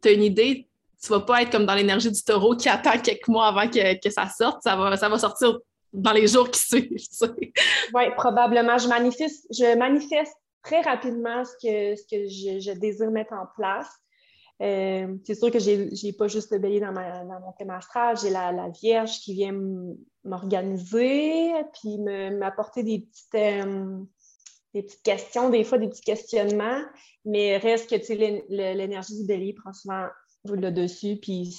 tu 0.03 0.09
as 0.09 0.13
une 0.13 0.23
idée, 0.23 0.69
tu 1.03 1.09
vas 1.09 1.21
pas 1.21 1.43
être 1.43 1.51
comme 1.51 1.65
dans 1.65 1.75
l'énergie 1.75 2.11
du 2.11 2.23
taureau 2.23 2.55
qui 2.55 2.69
attend 2.69 2.99
quelques 2.99 3.29
mois 3.29 3.47
avant 3.47 3.69
que, 3.69 3.99
que 4.01 4.11
ça 4.11 4.29
sorte. 4.29 4.63
Ça 4.63 4.77
va, 4.77 4.97
ça 4.99 5.09
va 5.09 5.19
sortir 5.19 5.59
dans 5.95 6.13
les 6.13 6.27
jours 6.27 6.51
qui 6.51 6.61
suivent. 6.61 6.91
Oui, 7.95 8.03
probablement. 8.17 8.77
Je 8.77 8.89
manifeste, 8.89 9.47
je 9.51 9.77
manifeste 9.77 10.35
très 10.63 10.83
rapidement 10.83 11.43
ce 11.45 11.53
que, 11.53 11.97
ce 11.97 12.03
que 12.03 12.29
je 12.61 12.79
désire 12.79 13.11
mettre 13.11 13.33
en 13.33 13.47
place. 13.57 13.89
Euh, 14.61 15.17
c'est 15.25 15.35
sûr 15.35 15.51
que 15.51 15.59
j'ai 15.59 15.89
n'ai 16.03 16.13
pas 16.13 16.29
juste 16.29 16.51
le 16.53 16.59
bélier 16.59 16.81
dans, 16.81 16.93
ma, 16.93 17.25
dans 17.25 17.41
mon 17.41 17.53
thème 17.53 17.71
astral, 17.71 18.19
j'ai 18.19 18.31
la, 18.31 18.53
la, 18.53 18.69
Vierge 18.69 19.21
qui 19.21 19.33
vient 19.33 19.59
m'organiser, 20.25 21.53
puis 21.73 21.99
m'apporter 21.99 22.83
des 22.83 23.01
petites, 23.01 23.35
euh, 23.37 23.99
des 24.75 24.83
petites 24.83 25.03
questions, 25.03 25.49
des 25.49 25.65
fois 25.65 25.79
des 25.79 25.89
petits 25.89 26.03
questionnements, 26.03 26.83
mais 27.25 27.57
reste 27.57 27.89
que 27.89 28.13
l'énergie 28.51 29.19
du 29.19 29.27
bélier 29.27 29.55
prend 29.55 29.73
souvent 29.73 30.07
le 30.45 30.71
dessus, 30.71 31.17
puis 31.21 31.57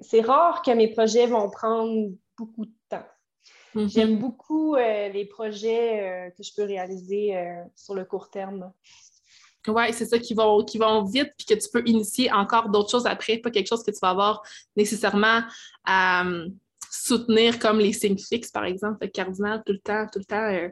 c'est 0.00 0.20
rare 0.20 0.62
que 0.62 0.70
mes 0.72 0.88
projets 0.88 1.26
vont 1.26 1.50
prendre 1.50 2.10
beaucoup 2.36 2.64
de 2.64 2.72
temps. 2.88 3.04
Mm 3.74 3.80
-hmm. 3.80 3.92
J'aime 3.92 4.18
beaucoup 4.18 4.74
euh, 4.74 5.08
les 5.10 5.26
projets 5.26 5.86
euh, 6.02 6.30
que 6.30 6.42
je 6.42 6.52
peux 6.56 6.64
réaliser 6.64 7.36
euh, 7.36 7.62
sur 7.76 7.94
le 7.94 8.04
court 8.04 8.30
terme. 8.30 8.72
Oui, 9.68 9.84
c'est 9.92 10.06
ça, 10.06 10.18
qui 10.18 10.34
vont, 10.34 10.64
qui 10.64 10.78
vont 10.78 11.04
vite, 11.04 11.32
puis 11.36 11.46
que 11.46 11.54
tu 11.54 11.68
peux 11.70 11.82
initier 11.86 12.32
encore 12.32 12.70
d'autres 12.70 12.90
choses 12.90 13.06
après, 13.06 13.38
pas 13.38 13.50
quelque 13.50 13.68
chose 13.68 13.82
que 13.82 13.90
tu 13.90 13.98
vas 14.00 14.10
avoir 14.10 14.42
nécessairement 14.74 15.42
à 15.84 16.22
um, 16.22 16.54
soutenir 16.90 17.58
comme 17.58 17.78
les 17.78 17.92
signes 17.92 18.18
fixes, 18.18 18.50
par 18.50 18.64
exemple, 18.64 18.98
le 19.02 19.08
cardinal, 19.08 19.62
tout 19.64 19.72
le 19.72 19.78
temps, 19.78 20.06
tout 20.12 20.18
le 20.18 20.24
temps, 20.24 20.48
euh, 20.50 20.68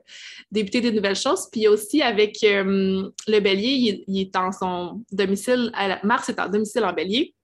débuter 0.50 0.80
des 0.80 0.90
nouvelles 0.90 1.16
choses. 1.16 1.48
Puis 1.52 1.68
aussi 1.68 2.02
avec 2.02 2.42
euh, 2.44 3.08
le 3.26 3.40
bélier, 3.40 4.04
il, 4.06 4.20
est 4.20 4.36
en 4.36 4.52
son 4.52 5.04
domicile, 5.12 5.70
Mars 6.02 6.28
est 6.28 6.40
en 6.40 6.48
domicile 6.48 6.84
en 6.84 6.92
bélier, 6.92 7.34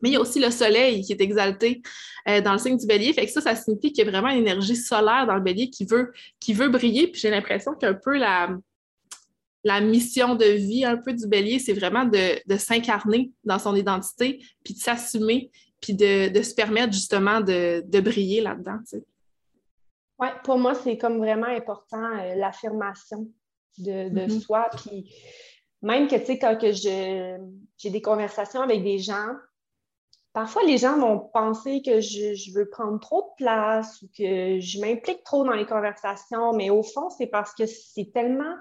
mais 0.00 0.10
il 0.10 0.12
y 0.12 0.16
a 0.16 0.20
aussi 0.20 0.38
le 0.38 0.50
soleil 0.50 1.02
qui 1.02 1.12
est 1.12 1.20
exalté 1.20 1.82
euh, 2.28 2.40
dans 2.40 2.52
le 2.52 2.58
signe 2.58 2.76
du 2.76 2.86
bélier. 2.86 3.12
Fait 3.12 3.26
que 3.26 3.32
ça, 3.32 3.40
ça 3.40 3.54
signifie 3.54 3.92
qu'il 3.92 4.04
y 4.04 4.08
a 4.08 4.10
vraiment 4.10 4.28
une 4.28 4.40
énergie 4.40 4.76
solaire 4.76 5.26
dans 5.26 5.34
le 5.34 5.42
bélier 5.42 5.70
qui 5.70 5.84
veut, 5.84 6.12
qui 6.40 6.52
veut 6.52 6.68
briller. 6.68 7.08
Puis 7.08 7.20
j'ai 7.20 7.30
l'impression 7.30 7.74
qu'un 7.74 7.94
peu 7.94 8.16
la 8.16 8.56
la 9.64 9.80
mission 9.80 10.34
de 10.34 10.44
vie 10.44 10.84
un 10.84 10.96
peu 10.96 11.12
du 11.12 11.26
bélier, 11.26 11.58
c'est 11.58 11.72
vraiment 11.72 12.04
de, 12.04 12.56
s'incarner 12.56 13.32
dans 13.44 13.58
son 13.58 13.74
identité, 13.74 14.44
puis 14.62 14.74
de 14.74 14.78
s'assumer, 14.78 15.50
puis 15.80 15.94
de, 15.94 16.42
se 16.42 16.54
permettre 16.54 16.92
justement 16.92 17.40
de, 17.40 18.00
briller 18.00 18.40
là-dedans. 18.40 18.78
Oui, 20.18 20.28
pour 20.44 20.58
moi, 20.58 20.74
c'est 20.74 20.96
comme 20.96 21.18
vraiment 21.18 21.48
important 21.48 22.18
euh, 22.18 22.34
l'affirmation 22.36 23.28
de, 23.78 24.08
mm-hmm. 24.08 24.40
soi. 24.40 24.68
Puis 24.76 25.12
même 25.82 26.06
que, 26.06 26.16
tu 26.16 26.26
sais, 26.26 26.38
quand 26.38 26.56
que 26.56 26.72
j'ai 26.72 27.90
des 27.90 28.02
conversations 28.02 28.60
avec 28.60 28.84
des 28.84 28.98
gens, 28.98 29.28
parfois 30.32 30.62
les 30.64 30.78
gens 30.78 30.98
vont 30.98 31.18
penser 31.18 31.80
que 31.84 32.00
je, 32.00 32.52
veux 32.54 32.68
prendre 32.68 33.00
trop 33.00 33.22
de 33.22 33.44
place 33.44 34.02
ou 34.02 34.08
que 34.16 34.60
je 34.60 34.80
m'implique 34.80 35.24
trop 35.24 35.44
dans 35.44 35.52
les 35.52 35.66
conversations, 35.66 36.52
mais 36.52 36.70
au 36.70 36.82
fond, 36.82 37.08
c'est 37.10 37.28
parce 37.28 37.54
que 37.54 37.64
c'est 37.66 38.12
tellement. 38.12 38.54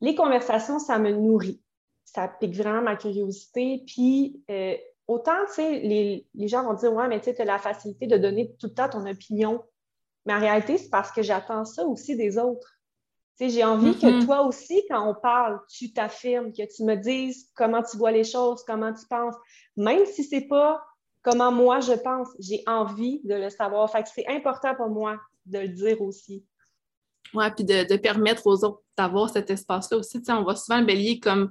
Les 0.00 0.14
conversations, 0.14 0.78
ça 0.78 0.98
me 0.98 1.12
nourrit. 1.12 1.62
Ça 2.04 2.28
pique 2.28 2.56
vraiment 2.56 2.82
ma 2.82 2.96
curiosité. 2.96 3.84
Puis, 3.86 4.42
euh, 4.50 4.76
autant, 5.06 5.44
tu 5.48 5.54
sais, 5.54 5.80
les, 5.80 6.26
les, 6.34 6.48
gens 6.48 6.64
vont 6.64 6.74
dire 6.74 6.92
Ouais, 6.92 7.08
mais 7.08 7.18
tu 7.18 7.26
sais, 7.26 7.34
tu 7.34 7.42
as 7.42 7.44
la 7.44 7.58
facilité 7.58 8.06
de 8.06 8.16
donner 8.16 8.54
tout 8.58 8.68
le 8.68 8.74
temps 8.74 8.88
ton 8.88 9.06
opinion. 9.06 9.62
Mais 10.26 10.34
en 10.34 10.40
réalité, 10.40 10.78
c'est 10.78 10.90
parce 10.90 11.12
que 11.12 11.22
j'attends 11.22 11.64
ça 11.64 11.84
aussi 11.84 12.16
des 12.16 12.38
autres. 12.38 12.80
J'ai 13.48 13.64
envie 13.64 13.98
que 13.98 14.06
mm-hmm. 14.06 14.26
toi 14.26 14.42
aussi, 14.42 14.84
quand 14.90 15.08
on 15.08 15.14
parle, 15.14 15.60
tu 15.70 15.94
t'affirmes, 15.94 16.52
que 16.52 16.62
tu 16.74 16.84
me 16.84 16.94
dises 16.94 17.48
comment 17.54 17.82
tu 17.82 17.96
vois 17.96 18.10
les 18.10 18.24
choses, 18.24 18.62
comment 18.66 18.92
tu 18.92 19.06
penses, 19.08 19.34
même 19.78 20.04
si 20.04 20.24
c'est 20.24 20.46
pas 20.46 20.84
comment 21.22 21.50
moi 21.50 21.80
je 21.80 21.92
pense, 21.92 22.28
j'ai 22.38 22.62
envie 22.66 23.20
de 23.24 23.34
le 23.34 23.48
savoir. 23.48 23.90
Fait 23.90 24.02
que 24.02 24.10
c'est 24.14 24.28
important 24.28 24.74
pour 24.74 24.88
moi 24.88 25.18
de 25.46 25.58
le 25.58 25.68
dire 25.68 26.02
aussi. 26.02 26.44
Oui, 27.32 27.44
puis 27.54 27.64
de, 27.64 27.96
permettre 27.96 28.46
aux 28.46 28.64
autres 28.64 28.82
d'avoir 29.00 29.30
cet 29.30 29.50
espace-là 29.50 29.98
aussi. 29.98 30.20
on 30.28 30.42
voit 30.42 30.56
souvent 30.56 30.80
le 30.80 30.86
bélier 30.86 31.18
comme 31.18 31.50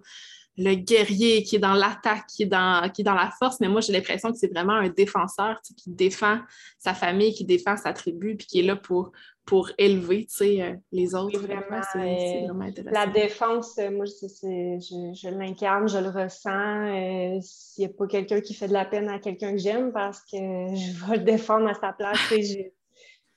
le 0.59 0.75
guerrier 0.75 1.43
qui 1.43 1.55
est 1.55 1.59
dans 1.59 1.73
l'attaque, 1.73 2.25
qui, 2.27 2.43
est 2.43 2.47
dans, 2.47 2.89
qui 2.89 3.01
est 3.01 3.05
dans 3.05 3.13
la 3.13 3.31
force, 3.39 3.61
mais 3.61 3.69
moi, 3.69 3.79
j'ai 3.79 3.93
l'impression 3.93 4.31
que 4.31 4.37
c'est 4.37 4.51
vraiment 4.53 4.73
un 4.73 4.89
défenseur 4.89 5.61
qui 5.61 5.89
défend 5.89 6.39
sa 6.77 6.93
famille, 6.93 7.33
qui 7.33 7.45
défend 7.45 7.77
sa 7.77 7.93
tribu, 7.93 8.35
puis 8.35 8.45
qui 8.45 8.59
est 8.59 8.63
là 8.63 8.75
pour, 8.75 9.13
pour 9.45 9.71
élever 9.77 10.27
euh, 10.41 10.75
les 10.91 11.15
autres. 11.15 11.39
vraiment, 11.39 11.81
c'est, 11.93 12.43
vraiment 12.45 12.65
intéressant. 12.65 12.91
La 12.91 13.07
défense, 13.07 13.77
euh, 13.79 13.89
moi, 13.89 14.05
je, 14.05 15.29
l'incarne, 15.29 15.87
je 15.87 15.97
le 15.97 16.09
ressens. 16.09 16.49
Euh, 16.49 17.39
s'il 17.41 17.85
n'y 17.85 17.91
a 17.91 17.93
pas 17.93 18.07
quelqu'un 18.07 18.41
qui 18.41 18.53
fait 18.53 18.67
de 18.67 18.73
la 18.73 18.85
peine 18.85 19.07
à 19.07 19.17
quelqu'un 19.19 19.53
que 19.53 19.59
j'aime, 19.59 19.93
parce 19.93 20.19
que 20.21 20.37
je 20.37 21.05
vais 21.05 21.17
le 21.17 21.23
défendre 21.23 21.69
à 21.69 21.73
sa 21.73 21.93
place, 21.93 22.17
je, 22.31 22.69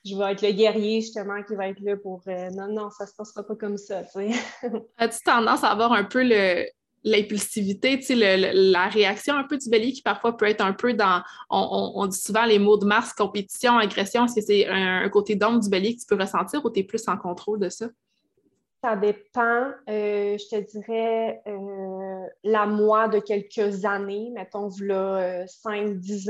je 0.05 0.15
vais 0.17 0.33
être 0.33 0.41
le 0.41 0.51
guerrier, 0.51 1.01
justement, 1.01 1.41
qui 1.43 1.55
va 1.55 1.69
être 1.69 1.79
là 1.81 1.95
pour 1.97 2.21
non, 2.27 2.67
non, 2.67 2.89
ça 2.89 3.05
ne 3.05 3.09
se 3.09 3.15
passera 3.15 3.43
pas 3.43 3.55
comme 3.55 3.77
ça. 3.77 4.01
As-tu 4.97 5.19
tendance 5.23 5.63
à 5.63 5.69
avoir 5.69 5.93
un 5.93 6.03
peu 6.03 6.23
le, 6.23 6.65
l'impulsivité, 7.03 7.99
tu 7.99 8.05
sais, 8.05 8.37
la 8.53 8.87
réaction 8.87 9.35
un 9.35 9.43
peu 9.43 9.57
du 9.57 9.69
bélier 9.69 9.91
qui 9.91 10.01
parfois 10.01 10.37
peut 10.37 10.47
être 10.47 10.61
un 10.61 10.73
peu 10.73 10.93
dans, 10.93 11.21
on, 11.49 12.05
dit 12.07 12.19
souvent 12.19 12.45
les 12.45 12.59
mots 12.59 12.77
de 12.77 12.85
Mars, 12.85 13.13
compétition, 13.13 13.77
agression, 13.77 14.25
est-ce 14.25 14.35
que 14.35 14.41
c'est 14.41 14.67
un, 14.67 15.07
côté 15.09 15.35
d'ombre 15.35 15.59
du 15.59 15.69
bélier 15.69 15.95
que 15.95 16.01
tu 16.01 16.07
peux 16.07 16.21
ressentir 16.21 16.63
ou 16.63 16.69
tu 16.69 16.79
es 16.79 16.83
plus 16.83 17.07
en 17.07 17.17
contrôle 17.17 17.59
de 17.59 17.69
ça? 17.69 17.87
Ça 18.83 18.97
dépend. 18.97 19.71
Euh, 19.89 20.37
je 20.37 20.57
te 20.57 20.77
dirais 20.77 21.41
euh, 21.47 22.27
la 22.43 22.65
moi 22.65 23.07
de 23.07 23.19
quelques 23.19 23.85
années, 23.85 24.29
mettons, 24.33 24.69
là, 24.81 25.45
5-10 25.45 26.29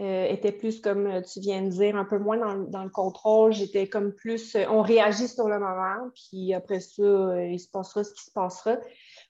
euh, 0.00 0.26
était 0.26 0.52
plus 0.52 0.80
comme 0.80 1.22
tu 1.22 1.40
viens 1.40 1.62
de 1.62 1.68
dire, 1.68 1.96
un 1.96 2.04
peu 2.04 2.18
moins 2.18 2.36
dans, 2.36 2.58
dans 2.58 2.84
le 2.84 2.90
contrôle. 2.90 3.52
J'étais 3.52 3.88
comme 3.88 4.12
plus, 4.12 4.56
on 4.70 4.82
réagit 4.82 5.28
sur 5.28 5.48
le 5.48 5.58
moment, 5.58 6.10
puis 6.14 6.54
après 6.54 6.80
ça, 6.80 7.42
il 7.44 7.58
se 7.58 7.68
passera 7.68 8.04
ce 8.04 8.12
qui 8.14 8.24
se 8.24 8.30
passera. 8.30 8.76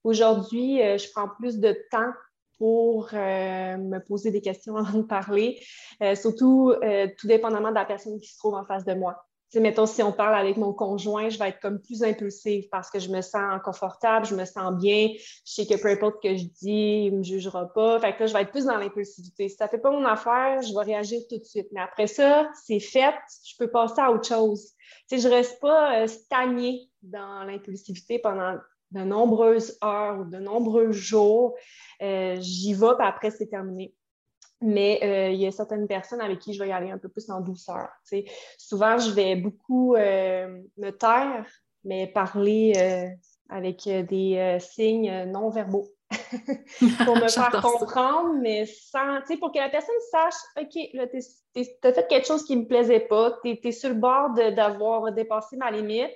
Aujourd'hui, 0.05 0.83
euh, 0.83 0.97
je 0.99 1.09
prends 1.15 1.29
plus 1.29 1.59
de 1.59 1.77
temps 1.91 2.13
pour 2.59 3.11
euh, 3.13 3.77
me 3.77 3.99
poser 3.99 4.31
des 4.31 4.41
questions 4.41 4.77
avant 4.77 4.99
de 4.99 5.05
parler, 5.05 5.61
euh, 6.03 6.15
surtout 6.15 6.75
tout 7.19 7.27
dépendamment 7.27 7.71
de 7.71 7.75
la 7.75 7.85
personne 7.85 8.19
qui 8.21 8.29
se 8.29 8.39
trouve 8.39 8.55
en 8.55 8.65
face 8.65 8.85
de 8.85 8.95
moi. 8.95 9.28
Sais, 9.51 9.61
mettons, 9.61 9.87
si 9.87 10.03
on 10.03 10.13
parle 10.13 10.35
avec 10.35 10.57
mon 10.57 10.73
conjoint, 10.73 11.29
je 11.29 11.39
vais 11.39 11.49
être 11.49 11.61
comme 11.61 11.81
plus 11.81 12.03
impulsive 12.03 12.69
parce 12.71 12.91
que 12.91 12.99
je 12.99 13.09
me 13.09 13.21
sens 13.23 13.61
confortable, 13.65 14.27
je 14.27 14.35
me 14.35 14.45
sens 14.45 14.75
bien, 14.77 15.09
je 15.15 15.53
sais 15.53 15.67
que 15.67 15.81
peu 15.81 15.89
importe 15.89 16.17
ce 16.23 16.29
que 16.29 16.37
je 16.37 16.45
dis, 16.45 17.07
il 17.07 17.13
ne 17.13 17.19
me 17.19 17.23
jugera 17.23 17.67
pas. 17.73 17.99
Fait 18.01 18.15
que 18.15 18.21
là, 18.21 18.27
je 18.27 18.33
vais 18.35 18.43
être 18.43 18.51
plus 18.51 18.67
dans 18.67 18.77
l'impulsivité. 18.77 19.49
Si 19.49 19.57
ça 19.57 19.65
ne 19.65 19.71
fait 19.71 19.79
pas 19.79 19.91
mon 19.91 20.05
affaire, 20.05 20.61
je 20.63 20.75
vais 20.75 20.85
réagir 20.85 21.21
tout 21.29 21.39
de 21.39 21.45
suite. 21.45 21.69
Mais 21.73 21.81
après 21.81 22.07
ça, 22.07 22.51
c'est 22.67 22.81
fait, 22.81 23.15
je 23.47 23.55
peux 23.59 23.71
passer 23.71 24.01
à 24.01 24.13
autre 24.13 24.29
chose. 24.29 24.73
Tu 25.09 25.17
sais, 25.17 25.19
je 25.19 25.29
ne 25.29 25.35
reste 25.35 25.61
pas 25.61 26.07
stagnée 26.07 26.89
dans 27.03 27.45
l'impulsivité 27.45 28.19
pendant 28.19 28.57
de 28.91 29.01
nombreuses 29.01 29.79
heures 29.85 30.21
ou 30.21 30.25
de 30.25 30.39
nombreux 30.39 30.93
jours. 30.93 31.55
Euh, 32.03 32.37
j'y 32.41 32.75
vais, 32.75 32.95
puis 32.99 33.07
après, 33.07 33.31
c'est 33.31 33.47
terminé. 33.47 33.95
Mais 34.61 34.99
euh, 35.03 35.31
il 35.31 35.41
y 35.41 35.47
a 35.47 35.53
certaines 35.53 35.87
personnes 35.87 36.21
avec 36.21 36.41
qui 36.41 36.53
je 36.53 36.63
vais 36.63 36.71
y 36.71 36.73
aller 36.73 36.91
un 36.91 36.99
peu 36.99 37.09
plus 37.09 37.31
en 37.31 37.41
douceur. 37.41 37.89
Souvent, 38.59 38.99
je 38.99 39.11
vais 39.11 39.37
beaucoup 39.37 39.95
euh, 39.95 40.61
me 40.77 40.91
taire, 40.91 41.47
mais 41.85 42.09
parler 42.09 42.73
avec 43.49 43.85
des 43.85 44.59
signes 44.61 45.25
non 45.27 45.51
verbaux. 45.51 45.89
pour 47.05 47.17
me 47.23 47.29
faire 47.29 47.51
comprendre, 47.63 48.35
mais 48.41 48.67
sans, 48.67 49.21
pour 49.39 49.53
que 49.53 49.59
la 49.59 49.69
personne 49.69 49.95
sache, 50.11 50.35
OK, 50.61 50.75
là, 50.95 51.07
tu 51.07 51.19
as 51.85 51.93
fait 51.93 52.09
quelque 52.09 52.27
chose 52.27 52.45
qui 52.45 52.57
ne 52.57 52.63
me 52.63 52.67
plaisait 52.67 53.01
pas, 53.01 53.39
tu 53.45 53.59
es, 53.63 53.73
sur 53.73 53.91
le 53.91 53.95
bord 53.95 54.33
d'avoir 54.35 55.13
dépassé 55.13 55.57
ma 55.57 55.71
limite, 55.71 56.11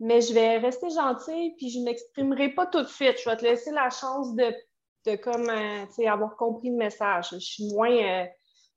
mais 0.00 0.20
je 0.20 0.34
vais 0.34 0.58
rester 0.58 0.90
gentille, 0.90 1.54
puis 1.56 1.70
je 1.70 1.78
ne 1.78 1.84
m'exprimerai 1.84 2.50
pas 2.50 2.66
tout 2.66 2.82
de 2.82 2.88
suite. 2.88 3.18
Je 3.22 3.30
vais 3.30 3.36
te 3.36 3.44
laisser 3.44 3.70
la 3.70 3.90
chance 3.90 4.34
de, 4.34 4.52
de 5.06 5.16
comme, 5.16 5.48
euh, 5.48 6.08
avoir 6.08 6.36
compris 6.36 6.70
le 6.70 6.76
message. 6.76 7.28
Je 7.32 7.38
suis 7.38 7.64
moins, 7.72 7.90
euh, 7.90 8.24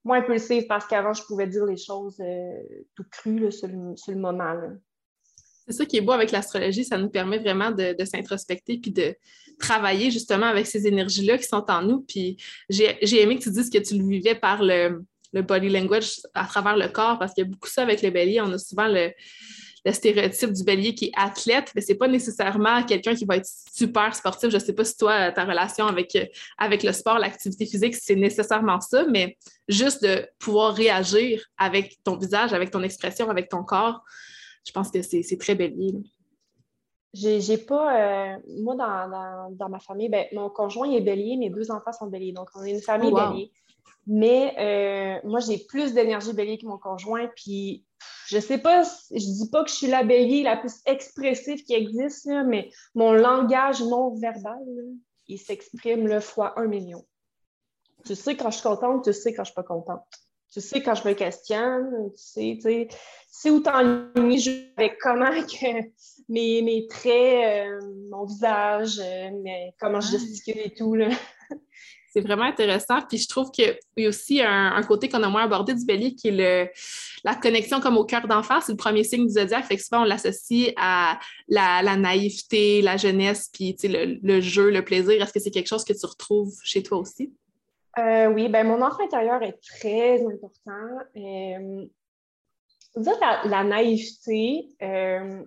moins 0.04 0.20
impulsive 0.20 0.66
parce 0.68 0.86
qu'avant, 0.86 1.14
je 1.14 1.24
pouvais 1.24 1.48
dire 1.48 1.66
les 1.66 1.78
choses 1.78 2.20
euh, 2.20 2.52
tout 2.96 3.06
crues 3.10 3.52
sur, 3.52 3.68
le, 3.68 4.16
moment. 4.16 4.54
C'est 5.68 5.74
ça 5.74 5.86
qui 5.86 5.98
est 5.98 6.02
beau 6.02 6.14
avec 6.14 6.32
l'astrologie, 6.32 6.86
ça 6.86 6.98
nous 6.98 7.10
permet 7.10 7.40
vraiment 7.40 7.72
de, 7.72 7.96
de 7.98 8.06
s'introspecter 8.06 8.78
puis 8.78 8.92
de 8.92 9.16
travailler 9.60 10.12
justement 10.12 10.46
avec 10.46 10.68
ces 10.68 10.88
énergies-là 10.88 11.38
qui 11.38 11.44
sont 11.46 11.66
en 11.70 11.82
nous. 11.82 12.02
Puis 12.02 12.38
j'ai 12.70 13.22
aimé 13.22 13.38
que 13.38 13.44
tu 13.44 13.52
dises 13.52 13.70
que 13.70 13.80
tu 13.80 13.98
le 13.98 14.08
vivais 14.08 14.36
par 14.36 14.64
le, 14.64 15.04
le 15.34 15.42
body 15.42 15.70
language 15.70 16.22
à 16.34 16.46
travers 16.46 16.78
le 16.78 16.88
corps 16.88 17.20
parce 17.20 17.34
qu'il 17.34 17.44
y 17.44 17.48
a 17.48 17.50
beaucoup 17.50 17.68
ça 17.68 17.82
avec 17.82 18.02
le 18.02 18.12
bélier. 18.12 18.40
On 18.40 18.52
a 18.54 18.58
souvent 18.58 18.88
le, 18.88 19.12
le 19.88 19.94
stéréotype 19.94 20.52
du 20.52 20.64
bélier 20.66 20.94
qui 20.94 21.06
est 21.06 21.12
athlète, 21.16 21.72
mais 21.74 21.80
c'est 21.80 21.96
pas 21.96 22.10
nécessairement 22.10 22.84
quelqu'un 22.84 23.16
qui 23.16 23.24
va 23.24 23.38
être 23.38 23.48
super 23.74 24.14
sportif. 24.14 24.50
Je 24.50 24.58
sais 24.58 24.74
pas 24.74 24.84
si 24.84 24.98
toi, 24.98 25.32
ta 25.32 25.46
relation 25.46 25.88
avec, 25.88 26.18
avec 26.58 26.84
le 26.84 26.92
sport, 26.92 27.20
l'activité 27.20 27.66
physique, 27.66 27.96
c'est 27.96 28.18
nécessairement 28.18 28.82
ça, 28.82 29.06
mais 29.10 29.38
juste 29.70 30.04
de 30.04 30.28
pouvoir 30.40 30.74
réagir 30.74 31.42
avec 31.58 31.96
ton 32.04 32.18
visage, 32.18 32.52
avec 32.52 32.70
ton 32.70 32.84
expression, 32.84 33.30
avec 33.30 33.48
ton 33.48 33.64
corps, 33.64 34.04
je 34.66 34.74
pense 34.74 34.92
que 34.92 35.02
c'est 35.02 35.38
très 35.40 35.56
bélier. 35.56 35.94
J'ai 37.14 37.58
pas, 37.58 38.34
euh, 38.34 38.38
moi, 38.60 38.76
dans, 38.76 39.70
ma 39.70 39.80
famille, 39.80 40.10
ben, 40.10 40.26
mon 40.34 40.50
conjoint 40.50 40.92
est 40.92 41.00
bélier, 41.00 41.38
mes 41.38 41.50
deux 41.50 41.72
enfants 41.72 41.94
sont 41.94 42.08
béliers. 42.08 42.34
Donc, 42.34 42.50
on 42.56 42.64
est 42.66 42.72
une 42.72 42.82
famille 42.82 43.12
oh, 43.14 43.30
bélier. 43.30 43.52
Mais 44.06 44.56
euh, 44.58 45.28
moi, 45.28 45.40
j'ai 45.40 45.58
plus 45.58 45.94
d'énergie 45.94 46.34
bélier 46.34 46.58
que 46.58 46.66
mon 46.66 46.78
conjoint. 46.78 47.30
Puis, 47.36 47.86
je 48.28 48.40
sais 48.40 48.58
pas, 48.58 48.84
je 48.84 49.18
dis 49.18 49.50
pas 49.52 49.64
que 49.64 49.70
je 49.70 49.76
suis 49.76 49.88
la 49.88 50.04
bélier 50.04 50.44
la 50.44 50.58
plus 50.58 50.82
expressive 50.86 51.64
qui 51.64 51.74
existe, 51.74 52.28
mais 52.46 52.70
mon 52.96 53.14
langage 53.14 53.82
non 53.82 54.16
verbal, 54.16 54.64
il 55.28 55.38
s'exprime 55.38 56.08
le 56.08 56.20
fois 56.20 56.60
un 56.60 56.68
million. 56.68 57.06
Tu 58.06 58.16
sais 58.16 58.36
quand 58.38 58.50
je 58.52 58.60
suis 58.60 58.68
contente, 58.68 59.04
tu 59.04 59.14
sais 59.14 59.34
quand 59.34 59.44
je 59.44 59.52
suis 59.52 59.56
pas 59.56 59.64
contente. 59.64 60.04
Tu 60.54 60.62
sais 60.62 60.82
quand 60.82 60.96
je 60.96 61.08
me 61.08 61.14
questionne, 61.14 62.12
tu 62.16 62.24
sais, 62.24 62.54
tu 62.56 62.62
sais, 62.62 62.88
c'est 63.30 63.50
où 63.50 63.62
je 63.64 64.72
avec 64.78 64.98
comment 65.00 65.30
que 65.32 65.90
mes, 66.30 66.62
mes 66.62 66.88
traits, 66.88 67.68
euh, 67.70 67.82
mon 68.10 68.26
visage, 68.26 69.00
euh, 69.00 69.30
mais 69.44 69.74
comment 69.80 70.00
je 70.00 70.12
gesticule 70.12 70.60
et 70.60 70.74
tout. 70.74 70.96
Là. 70.96 71.10
C'est 72.12 72.22
vraiment 72.22 72.44
intéressant. 72.44 73.02
Puis 73.08 73.18
je 73.18 73.28
trouve 73.28 73.52
qu'il 73.52 73.78
y 73.98 74.06
a 74.06 74.10
aussi 74.10 74.42
un, 74.42 74.82
côté 74.84 75.10
qu'on 75.10 75.24
a 75.24 75.30
moins 75.30 75.44
abordé 75.44 75.74
du 75.74 75.86
bélier 75.86 76.16
qui 76.16 76.30
est 76.30 76.32
le, 76.32 76.70
la 77.24 77.36
connexion 77.36 77.80
comme 77.80 77.98
au 77.98 78.06
cœur 78.06 78.28
d'enfant. 78.28 78.62
C'est 78.62 78.72
le 78.72 78.78
premier 78.78 79.04
signe 79.04 79.28
du 79.28 79.34
zodiaque. 79.34 79.66
Fait 79.66 79.76
que 79.76 79.84
souvent, 79.84 80.02
on 80.02 80.06
l'associe 80.06 80.74
à 80.78 81.20
la, 81.48 81.96
naïveté, 81.96 82.82
la 82.82 82.98
jeunesse, 82.98 83.50
puis 83.54 83.76
le, 83.84 84.42
jeu, 84.42 84.70
le 84.70 84.84
plaisir. 84.84 85.22
Est-ce 85.22 85.34
que 85.34 85.40
c'est 85.40 85.52
quelque 85.52 85.68
chose 85.68 85.84
que 85.84 85.94
tu 85.94 86.06
retrouves 86.06 86.56
chez 86.64 86.84
toi 86.84 86.98
aussi? 86.98 87.34
Euh, 88.00 88.28
oui, 88.28 88.48
ben 88.48 88.68
mon 88.68 88.82
enfant 88.84 89.04
intérieur 89.04 89.42
est 89.42 89.60
très 89.80 90.24
important. 90.24 91.00
Euh, 91.16 91.86
dire 92.96 93.14
la, 93.46 93.64
naïveté, 93.64 94.70
euh, 94.82 95.44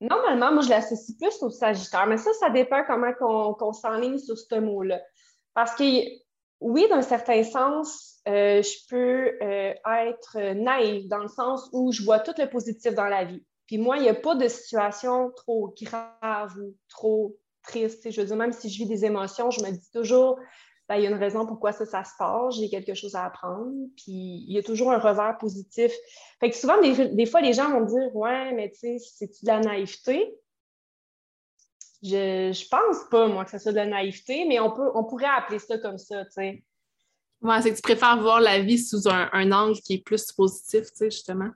normalement, 0.00 0.52
moi, 0.52 0.62
je 0.62 0.70
l'associe 0.70 1.16
plus 1.18 1.42
au 1.42 1.50
Sagittaire, 1.50 2.06
mais 2.06 2.16
ça, 2.16 2.32
ça 2.34 2.50
dépend 2.50 2.82
comment 2.86 3.12
qu'on 3.12 3.72
s'enligne 3.72 4.18
sur 4.18 4.38
ce 4.38 4.54
mot-là. 4.58 5.00
Parce 5.54 5.74
que 5.74 5.84
oui, 6.60 6.86
d'un 6.88 7.02
certain 7.02 7.42
sens, 7.42 8.20
euh, 8.28 8.62
je 8.62 8.86
peux 8.88 9.32
euh, 9.42 9.74
être 9.86 10.52
naïve 10.54 11.08
dans 11.08 11.18
le 11.18 11.28
sens 11.28 11.68
où 11.72 11.90
je 11.92 12.02
vois 12.04 12.20
tout 12.20 12.34
le 12.38 12.48
positif 12.48 12.94
dans 12.94 13.06
la 13.06 13.24
vie. 13.24 13.42
Puis 13.66 13.78
moi, 13.78 13.96
il 13.96 14.02
n'y 14.02 14.08
a 14.08 14.14
pas 14.14 14.34
de 14.34 14.48
situation 14.48 15.30
trop 15.36 15.74
grave 15.80 16.54
ou 16.58 16.74
trop 16.88 17.36
triste. 17.62 18.10
Je 18.10 18.20
veux 18.20 18.26
dire, 18.26 18.36
même 18.36 18.52
si 18.52 18.68
je 18.68 18.78
vis 18.78 18.88
des 18.88 19.04
émotions, 19.04 19.50
je 19.50 19.62
me 19.62 19.70
dis 19.70 19.90
toujours, 19.92 20.38
ben, 20.88 20.96
il 20.96 21.04
y 21.04 21.06
a 21.06 21.10
une 21.10 21.18
raison 21.18 21.46
pourquoi 21.46 21.70
ça, 21.70 21.86
ça 21.86 22.02
se 22.02 22.10
passe, 22.18 22.56
j'ai 22.56 22.68
quelque 22.68 22.94
chose 22.94 23.14
à 23.14 23.24
apprendre, 23.24 23.72
puis 23.96 24.44
il 24.48 24.52
y 24.52 24.58
a 24.58 24.62
toujours 24.64 24.90
un 24.90 24.98
revers 24.98 25.38
positif. 25.38 25.92
Fait 26.40 26.50
que 26.50 26.56
souvent, 26.56 26.80
des, 26.80 27.26
fois, 27.26 27.40
les 27.40 27.52
gens 27.52 27.70
vont 27.70 27.86
dire 27.86 28.14
Ouais, 28.16 28.52
mais 28.52 28.70
tu 28.70 28.78
sais, 28.78 28.96
c'est-tu 28.98 29.44
de 29.44 29.50
la 29.50 29.60
naïveté? 29.60 30.34
Je, 32.02 32.52
je 32.52 32.68
pense 32.68 33.08
pas, 33.10 33.28
moi, 33.28 33.44
que 33.44 33.50
ce 33.50 33.58
soit 33.58 33.72
de 33.72 33.76
la 33.76 33.86
naïveté, 33.86 34.46
mais 34.48 34.58
on, 34.58 34.70
peut, 34.70 34.90
on 34.94 35.04
pourrait 35.04 35.26
appeler 35.26 35.58
ça 35.58 35.78
comme 35.78 35.98
ça, 35.98 36.24
tu 36.24 36.32
sais. 36.32 36.64
Ouais, 37.42 37.62
c'est 37.62 37.70
que 37.70 37.76
tu 37.76 37.82
préfères 37.82 38.20
voir 38.20 38.40
la 38.40 38.60
vie 38.60 38.78
sous 38.78 39.08
un, 39.08 39.28
un 39.32 39.52
angle 39.52 39.78
qui 39.80 39.94
est 39.94 40.04
plus 40.04 40.30
positif, 40.32 40.82
tu 40.92 40.96
sais, 40.96 41.10
justement. 41.10 41.50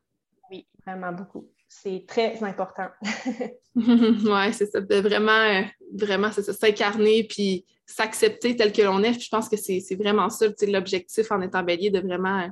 Oui, 0.50 0.66
vraiment 0.86 1.12
beaucoup 1.12 1.48
c'est 1.82 2.04
très 2.06 2.42
important. 2.42 2.88
oui, 3.74 4.52
c'est 4.52 4.66
ça, 4.66 4.80
de 4.80 4.96
vraiment, 4.96 5.32
euh, 5.32 5.62
vraiment, 5.92 6.30
c'est 6.30 6.42
ça, 6.42 6.52
s'incarner 6.52 7.24
puis 7.24 7.64
s'accepter 7.86 8.56
tel 8.56 8.72
que 8.72 8.82
l'on 8.82 9.02
est. 9.02 9.20
je 9.20 9.28
pense 9.28 9.48
que 9.48 9.56
c'est 9.56 9.82
vraiment 9.96 10.30
ça, 10.30 10.46
l'objectif 10.66 11.30
en 11.30 11.40
étant 11.42 11.62
bélier, 11.62 11.90
de 11.90 12.00
vraiment 12.00 12.48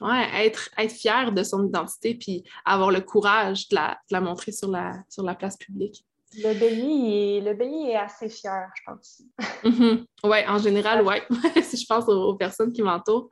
ouais, 0.00 0.46
être, 0.46 0.68
être 0.76 0.92
fier 0.92 1.32
de 1.32 1.42
son 1.42 1.66
identité 1.66 2.14
puis 2.14 2.44
avoir 2.64 2.90
le 2.90 3.00
courage 3.00 3.68
de 3.68 3.76
la, 3.76 4.20
montrer 4.20 4.52
sur 4.52 4.68
la, 4.68 5.02
sur 5.08 5.24
la 5.24 5.34
place 5.34 5.56
publique. 5.56 6.04
Le 6.42 6.58
bélier, 6.58 7.36
est, 7.36 7.40
le 7.40 7.90
est 7.90 7.96
assez 7.96 8.28
fier, 8.28 8.68
je 8.74 8.82
pense. 8.86 9.22
Mm-hmm. 9.62 10.04
Oui, 10.24 10.38
en 10.48 10.58
général, 10.58 11.04
oui. 11.06 11.16
si 11.62 11.76
je 11.76 11.86
pense 11.86 12.08
aux, 12.08 12.34
personnes 12.34 12.72
qui 12.72 12.82
m'entourent. 12.82 13.28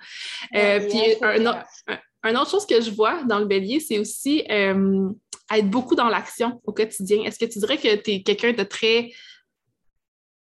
Euh, 0.54 0.80
puis 0.88 1.16
un, 1.22 1.46
un, 1.46 1.98
une 2.24 2.36
autre 2.36 2.50
chose 2.50 2.66
que 2.66 2.80
je 2.80 2.90
vois 2.90 3.24
dans 3.24 3.38
le 3.38 3.46
bélier, 3.46 3.80
c'est 3.80 3.98
aussi 3.98 4.44
euh, 4.50 5.10
être 5.52 5.70
beaucoup 5.70 5.94
dans 5.94 6.08
l'action 6.08 6.60
au 6.64 6.72
quotidien. 6.72 7.22
Est-ce 7.24 7.38
que 7.38 7.50
tu 7.50 7.58
dirais 7.58 7.76
que 7.76 7.96
tu 7.96 8.12
es 8.12 8.22
quelqu'un 8.22 8.52
de 8.52 8.62
très 8.62 9.10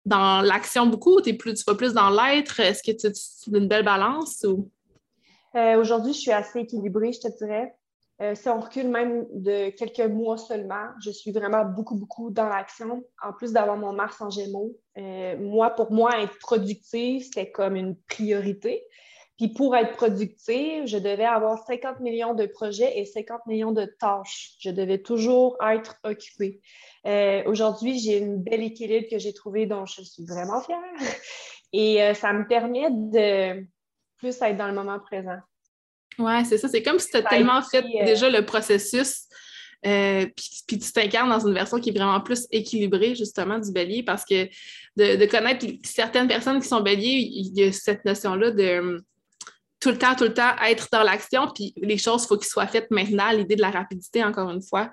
dans 0.05 0.41
l'action 0.41 0.85
beaucoup 0.85 1.15
ou 1.15 1.21
es 1.25 1.33
plus, 1.33 1.55
tu 1.55 1.63
vas 1.65 1.75
plus 1.75 1.93
dans 1.93 2.11
l'être? 2.11 2.59
Est-ce 2.59 2.83
que 2.83 2.95
tu, 2.95 3.07
as 3.07 3.57
une 3.57 3.67
belle 3.67 3.83
balance? 3.83 4.45
Ou... 4.47 4.69
Euh, 5.55 5.79
aujourd'hui, 5.79 6.13
je 6.13 6.19
suis 6.19 6.31
assez 6.31 6.59
équilibrée, 6.59 7.11
je 7.11 7.21
te 7.21 7.37
dirais. 7.39 7.73
Euh, 8.21 8.33
si 8.33 8.47
on 8.47 8.59
recule 8.59 8.87
même 8.87 9.25
de 9.33 9.69
quelques 9.71 9.99
mois 9.99 10.37
seulement, 10.37 10.87
je 11.03 11.11
suis 11.11 11.31
vraiment 11.31 11.65
beaucoup, 11.65 11.95
beaucoup 11.95 12.31
dans 12.31 12.47
l'action. 12.47 13.03
En 13.21 13.33
plus 13.33 13.51
d'avoir 13.51 13.77
mon 13.77 13.93
Mars 13.93 14.21
en 14.21 14.29
Gémeaux, 14.29 14.77
moi, 15.39 15.71
pour 15.71 15.91
moi, 15.91 16.21
être 16.21 16.37
productive, 16.39 17.23
c'était 17.23 17.51
comme 17.51 17.75
une 17.75 17.97
priorité. 18.07 18.85
Puis 19.37 19.49
pour 19.49 19.75
être 19.75 19.97
productive, 19.97 20.85
je 20.85 20.97
devais 20.97 21.25
avoir 21.25 21.59
50 21.65 21.99
millions 21.99 22.33
de 22.33 22.45
projets 22.45 22.97
et 22.99 23.05
50 23.05 23.45
millions 23.47 23.73
de 23.73 23.85
tâches. 23.99 24.53
Je 24.59 24.69
devais 24.69 24.99
toujours 24.99 25.57
être 25.61 25.97
occupée. 26.05 26.61
Euh, 27.05 27.43
aujourd'hui, 27.45 27.99
j'ai 27.99 28.17
une 28.17 28.41
belle 28.41 28.63
équilibre 28.63 29.07
que 29.09 29.19
j'ai 29.19 29.33
trouvé 29.33 29.65
dont 29.65 29.85
je 29.85 30.01
suis 30.01 30.25
vraiment 30.25 30.61
fière. 30.61 30.79
Et 31.73 32.01
euh, 32.01 32.13
ça 32.13 32.31
me 32.31 32.47
permet 32.47 32.87
de 32.89 33.67
plus 34.17 34.41
être 34.41 34.55
dans 34.55 34.67
le 34.67 34.73
moment 34.73 34.99
présent. 34.99 35.39
Oui, 36.19 36.45
c'est 36.45 36.57
ça. 36.57 36.67
C'est 36.67 36.83
comme 36.83 36.99
si 36.99 37.09
tu 37.09 37.17
as 37.17 37.23
tellement 37.23 37.61
fait 37.61 37.83
euh, 37.83 38.05
déjà 38.05 38.29
le 38.29 38.45
processus. 38.45 39.23
puis, 39.83 40.79
tu 40.79 40.91
t'incarnes 40.91 41.29
dans 41.29 41.45
une 41.45 41.53
version 41.53 41.79
qui 41.79 41.89
est 41.89 41.97
vraiment 41.97 42.21
plus 42.21 42.47
équilibrée, 42.51 43.15
justement, 43.15 43.59
du 43.59 43.71
bélier, 43.71 44.03
parce 44.03 44.25
que 44.25 44.45
de, 44.95 45.15
de 45.17 45.25
connaître 45.25 45.65
certaines 45.83 46.27
personnes 46.27 46.59
qui 46.61 46.67
sont 46.67 46.81
béliers, 46.81 47.29
il 47.31 47.57
y 47.57 47.63
a 47.63 47.71
cette 47.71 48.05
notion-là 48.05 48.51
de 48.51 49.03
tout 49.85 49.91
le 49.91 49.99
temps, 49.99 50.15
tout 50.15 50.23
le 50.23 50.33
temps 50.33 50.55
être 50.65 50.87
dans 50.91 51.03
l'action, 51.03 51.47
puis 51.53 51.73
les 51.77 51.99
choses, 51.99 52.23
il 52.23 52.27
faut 52.27 52.37
qu'ils 52.37 52.47
soient 52.47 52.65
faites 52.65 52.89
maintenant. 52.89 53.29
L'idée 53.31 53.55
de 53.55 53.61
la 53.61 53.69
rapidité, 53.69 54.23
encore 54.23 54.49
une 54.49 54.63
fois, 54.63 54.91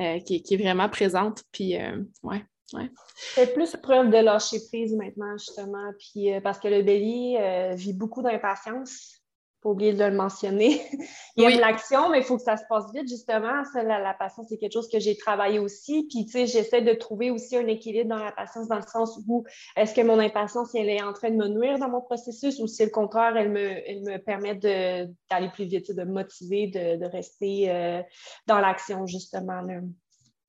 euh, 0.00 0.18
qui, 0.20 0.36
est 0.36 0.56
vraiment 0.56 0.88
présente. 0.88 1.42
Puis, 1.52 1.76
euh, 1.76 1.98
ouais, 2.22 2.42
ouais. 2.72 2.90
C'est 3.34 3.52
plus 3.52 3.76
preuve 3.82 4.08
de 4.08 4.16
lâcher 4.16 4.56
prise 4.68 4.94
maintenant, 4.94 5.36
justement, 5.36 5.92
puis 5.98 6.32
euh, 6.32 6.40
parce 6.40 6.58
que 6.58 6.68
le 6.68 6.80
bélier 6.80 7.72
vit 7.74 7.92
beaucoup 7.92 8.22
d'impatience 8.22 9.19
pas 9.62 9.70
oublier 9.70 9.92
de 9.92 10.04
le 10.04 10.14
mentionner. 10.14 10.82
il 11.36 11.44
y 11.44 11.46
a 11.46 11.50
l'action, 11.58 12.10
mais 12.10 12.18
il 12.18 12.24
faut 12.24 12.36
que 12.36 12.42
ça 12.42 12.56
se 12.56 12.64
passe 12.68 12.84
vite, 12.94 13.08
justement. 13.08 13.62
la, 13.74 14.14
patience, 14.14 14.46
c'est 14.48 14.56
quelque 14.56 14.72
chose 14.72 14.88
que 14.88 14.98
j'ai 14.98 15.16
travaillé 15.16 15.58
aussi. 15.58 16.06
Puis, 16.10 16.24
tu 16.24 16.32
sais, 16.32 16.46
j'essaie 16.46 16.82
de 16.82 16.92
trouver 16.94 17.30
aussi 17.30 17.56
un 17.56 17.66
équilibre 17.66 18.08
dans 18.08 18.22
la 18.22 18.32
patience, 18.32 18.68
dans 18.68 18.76
le 18.76 18.86
sens 18.86 19.18
où 19.28 19.44
est-ce 19.76 19.94
que 19.94 20.00
mon 20.00 20.18
impatience, 20.18 20.74
elle 20.74 20.88
est 20.88 21.02
en 21.02 21.12
train 21.12 21.30
de 21.30 21.36
me 21.36 21.48
nuire 21.48 21.78
dans 21.78 21.88
mon 21.88 22.00
processus 22.00 22.58
ou 22.60 22.66
si, 22.66 22.84
au 22.84 22.90
contraire, 22.90 23.36
elle 23.36 23.50
me, 23.50 23.88
elle 23.88 24.02
me 24.02 24.16
permet 24.18 24.54
d'aller 24.54 25.50
plus 25.52 25.64
vite, 25.64 25.94
de 25.94 26.04
me 26.04 26.12
motiver, 26.12 26.66
de, 26.68 27.04
rester 27.10 27.70
euh, 27.70 28.02
dans 28.46 28.60
l'action, 28.60 29.06
justement. 29.06 29.62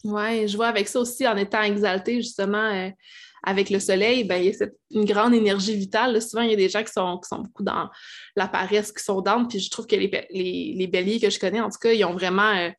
Oui, 0.03 0.47
je 0.47 0.55
vois 0.55 0.67
avec 0.67 0.87
ça 0.87 0.99
aussi, 0.99 1.27
en 1.27 1.37
étant 1.37 1.61
exalté, 1.61 2.21
justement. 2.21 2.57
Euh, 2.57 2.89
avec 3.43 3.69
le 3.69 3.79
soleil, 3.79 4.23
ben, 4.23 4.35
il 4.35 4.51
y 4.51 4.63
a 4.63 4.67
une 4.91 5.05
grande 5.05 5.33
énergie 5.33 5.75
vitale. 5.75 6.21
souvent, 6.21 6.43
il 6.43 6.51
y 6.51 6.53
a 6.53 6.57
des 6.57 6.69
gens 6.69 6.83
qui 6.83 6.91
sont, 6.91 7.17
qui 7.17 7.27
sont 7.27 7.39
beaucoup 7.39 7.63
dans 7.63 7.89
la 8.35 8.47
paresse, 8.47 8.91
qui 8.91 9.03
sont 9.03 9.21
dans, 9.21 9.45
puis 9.45 9.59
je 9.59 9.69
trouve 9.71 9.87
que 9.87 9.95
les, 9.95 10.27
les, 10.29 10.87
béliers 10.87 11.19
que 11.19 11.29
je 11.29 11.39
connais, 11.39 11.59
en 11.59 11.69
tout 11.69 11.79
cas, 11.79 11.91
ils 11.91 12.05
ont 12.05 12.13
vraiment 12.13 12.55
euh, 12.55 12.69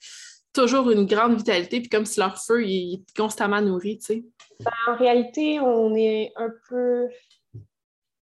toujours 0.53 0.91
une 0.91 1.07
grande 1.07 1.37
vitalité, 1.37 1.81
puis 1.81 1.89
comme 1.89 2.05
si 2.05 2.21
leur 2.21 2.41
feu 2.41 2.65
est 2.65 3.03
constamment 3.17 3.61
nourri, 3.61 3.99
tu 3.99 4.05
sais. 4.05 4.25
Ben, 4.61 4.71
en 4.87 4.97
réalité, 4.97 5.59
on 5.59 5.97
est 5.97 6.33
un 6.37 6.51
peu 6.69 7.09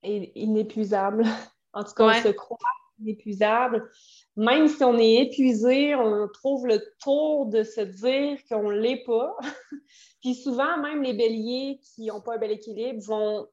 inépuisable. 0.03 1.25
En 1.73 1.85
tout 1.85 1.93
cas, 1.95 2.07
on 2.07 2.23
se 2.25 2.33
croit 2.33 2.59
inépuisable. 2.99 3.89
Même 4.37 4.69
si 4.69 4.83
on 4.85 4.99
est 4.99 5.23
épuisé, 5.23 5.95
on 5.95 6.29
trouve 6.29 6.67
le 6.67 6.83
tour 7.01 7.47
de 7.47 7.63
se 7.63 7.81
dire 7.81 8.39
qu'on 8.49 8.71
ne 8.71 8.79
l'est 8.79 9.05
pas. 9.05 9.37
Puis 10.23 10.35
souvent, 10.35 10.79
même 10.79 11.03
les 11.03 11.15
béliers 11.15 11.81
qui 11.83 12.07
n'ont 12.07 12.21
pas 12.21 12.35
un 12.35 12.39
bel 12.39 12.53
équilibre 12.53 13.03
vont 13.03 13.47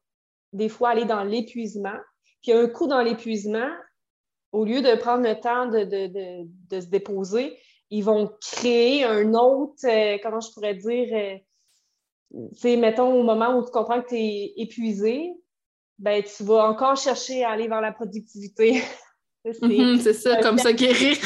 des 0.52 0.68
fois 0.68 0.90
aller 0.90 1.04
dans 1.04 1.24
l'épuisement. 1.24 1.98
Puis 2.42 2.52
un 2.52 2.68
coup 2.68 2.86
dans 2.86 3.02
l'épuisement, 3.02 3.70
au 4.52 4.64
lieu 4.64 4.80
de 4.80 4.94
prendre 4.96 5.24
le 5.28 5.38
temps 5.38 5.66
de, 5.66 6.80
se 6.80 6.86
déposer, 6.86 7.58
ils 7.90 8.04
vont 8.04 8.30
créer 8.40 9.04
un 9.04 9.34
autre, 9.34 9.84
euh, 9.84 10.18
comment 10.22 10.40
je 10.40 10.52
pourrais 10.52 10.74
dire, 10.74 11.08
euh, 11.12 11.38
sais, 12.52 12.76
mettons 12.76 13.12
au 13.12 13.22
moment 13.22 13.56
où 13.56 13.64
tu 13.64 13.70
comprends 13.70 14.02
que 14.02 14.08
tu 14.08 14.16
es 14.16 14.52
épuisé, 14.56 15.32
ben, 15.98 16.22
tu 16.22 16.44
vas 16.44 16.68
encore 16.68 16.96
chercher 16.96 17.44
à 17.44 17.50
aller 17.50 17.68
vers 17.68 17.80
la 17.80 17.92
productivité. 17.92 18.82
Mhm, 19.62 20.00
c'est 20.00 20.14
ça, 20.14 20.36
comme 20.36 20.58
ça 20.58 20.72
guérir, 20.72 21.16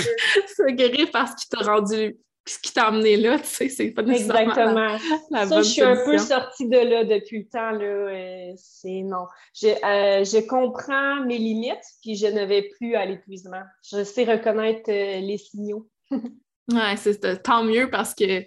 ça 0.46 0.64
guérir 0.70 1.08
parce 1.12 1.34
qu'il 1.34 1.48
t'a 1.48 1.64
rendu 1.64 2.16
ce 2.46 2.58
qui 2.58 2.72
t'a 2.72 2.86
amené 2.86 3.16
là, 3.16 3.38
tu 3.38 3.46
sais, 3.46 3.68
c'est 3.68 3.90
pas 3.90 4.02
nécessairement 4.02 4.50
Exactement. 4.50 4.96
La, 5.30 5.46
ça, 5.46 5.62
je 5.62 5.68
suis 5.68 5.82
un 5.82 6.04
peu 6.04 6.18
sortie 6.18 6.68
de 6.68 6.76
là 6.76 7.04
depuis 7.04 7.40
le 7.40 7.48
temps, 7.48 7.70
là, 7.70 7.84
euh, 7.84 8.52
c'est 8.56 9.02
non. 9.02 9.26
Je, 9.54 9.68
euh, 9.68 10.24
je, 10.24 10.44
comprends 10.46 11.24
mes 11.24 11.38
limites, 11.38 11.84
puis 12.02 12.16
je 12.16 12.26
ne 12.26 12.44
vais 12.44 12.68
plus 12.76 12.96
à 12.96 13.06
l'épuisement. 13.06 13.62
Je 13.88 14.02
sais 14.02 14.24
reconnaître 14.24 14.90
euh, 14.90 15.20
les 15.20 15.38
signaux. 15.38 15.88
ouais, 16.72 16.96
c'est 16.96 17.42
tant 17.42 17.64
mieux 17.64 17.90
parce 17.90 18.14
que 18.14 18.44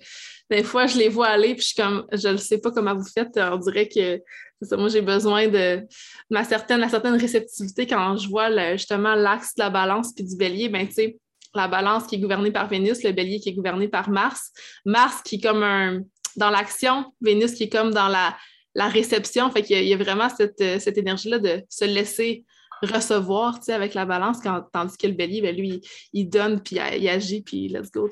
des 0.49 0.63
fois, 0.63 0.85
je 0.85 0.97
les 0.97 1.09
vois 1.09 1.27
aller, 1.27 1.55
puis 1.55 1.61
je 1.61 1.67
suis 1.67 1.75
comme, 1.75 2.05
je 2.11 2.27
ne 2.27 2.37
sais 2.37 2.59
pas 2.59 2.71
comment 2.71 2.95
vous 2.95 3.07
faites, 3.11 3.37
on 3.37 3.57
dirait 3.57 3.87
que 3.87 4.21
ça, 4.61 4.77
moi, 4.77 4.89
j'ai 4.89 5.01
besoin 5.01 5.47
de, 5.47 5.81
ma 6.29 6.43
certaine, 6.43 6.79
la 6.79 6.89
certaine 6.89 7.15
réceptivité 7.15 7.87
quand 7.87 8.17
je 8.17 8.29
vois 8.29 8.75
justement 8.75 9.15
l'axe 9.15 9.55
de 9.55 9.63
la 9.63 9.69
balance 9.69 10.13
puis 10.13 10.23
du 10.23 10.35
bélier, 10.35 10.69
ben 10.69 10.87
tu 10.87 10.93
sais, 10.93 11.17
la 11.53 11.67
balance 11.67 12.05
qui 12.07 12.15
est 12.15 12.19
gouvernée 12.19 12.51
par 12.51 12.67
Vénus, 12.67 13.03
le 13.03 13.11
bélier 13.11 13.39
qui 13.39 13.49
est 13.49 13.53
gouverné 13.53 13.87
par 13.87 14.09
Mars. 14.09 14.51
Mars 14.85 15.21
qui 15.23 15.35
est 15.35 15.41
comme 15.41 15.63
un 15.63 16.01
dans 16.35 16.49
l'action, 16.49 17.13
Vénus 17.21 17.53
qui 17.53 17.63
est 17.63 17.69
comme 17.69 17.93
dans 17.93 18.09
la, 18.09 18.35
la 18.73 18.87
réception. 18.87 19.49
Fait 19.51 19.63
qu'il 19.63 19.83
y, 19.85 19.93
a 19.93 19.97
vraiment 19.97 20.27
cette, 20.29 20.81
cette 20.81 20.97
énergie-là 20.97 21.39
de 21.39 21.63
se 21.69 21.85
laisser 21.85 22.43
recevoir 22.81 23.59
avec 23.69 23.93
la 23.93 24.05
balance, 24.05 24.37
tandis 24.71 24.97
que 24.97 25.07
le 25.07 25.13
bélier, 25.13 25.41
ben, 25.41 25.55
lui, 25.55 25.81
il, 26.13 26.29
donne, 26.29 26.61
puis 26.61 26.77
il, 26.77 27.09
agit, 27.09 27.41
puis 27.41 27.67
let's 27.67 27.91
go. 27.91 28.09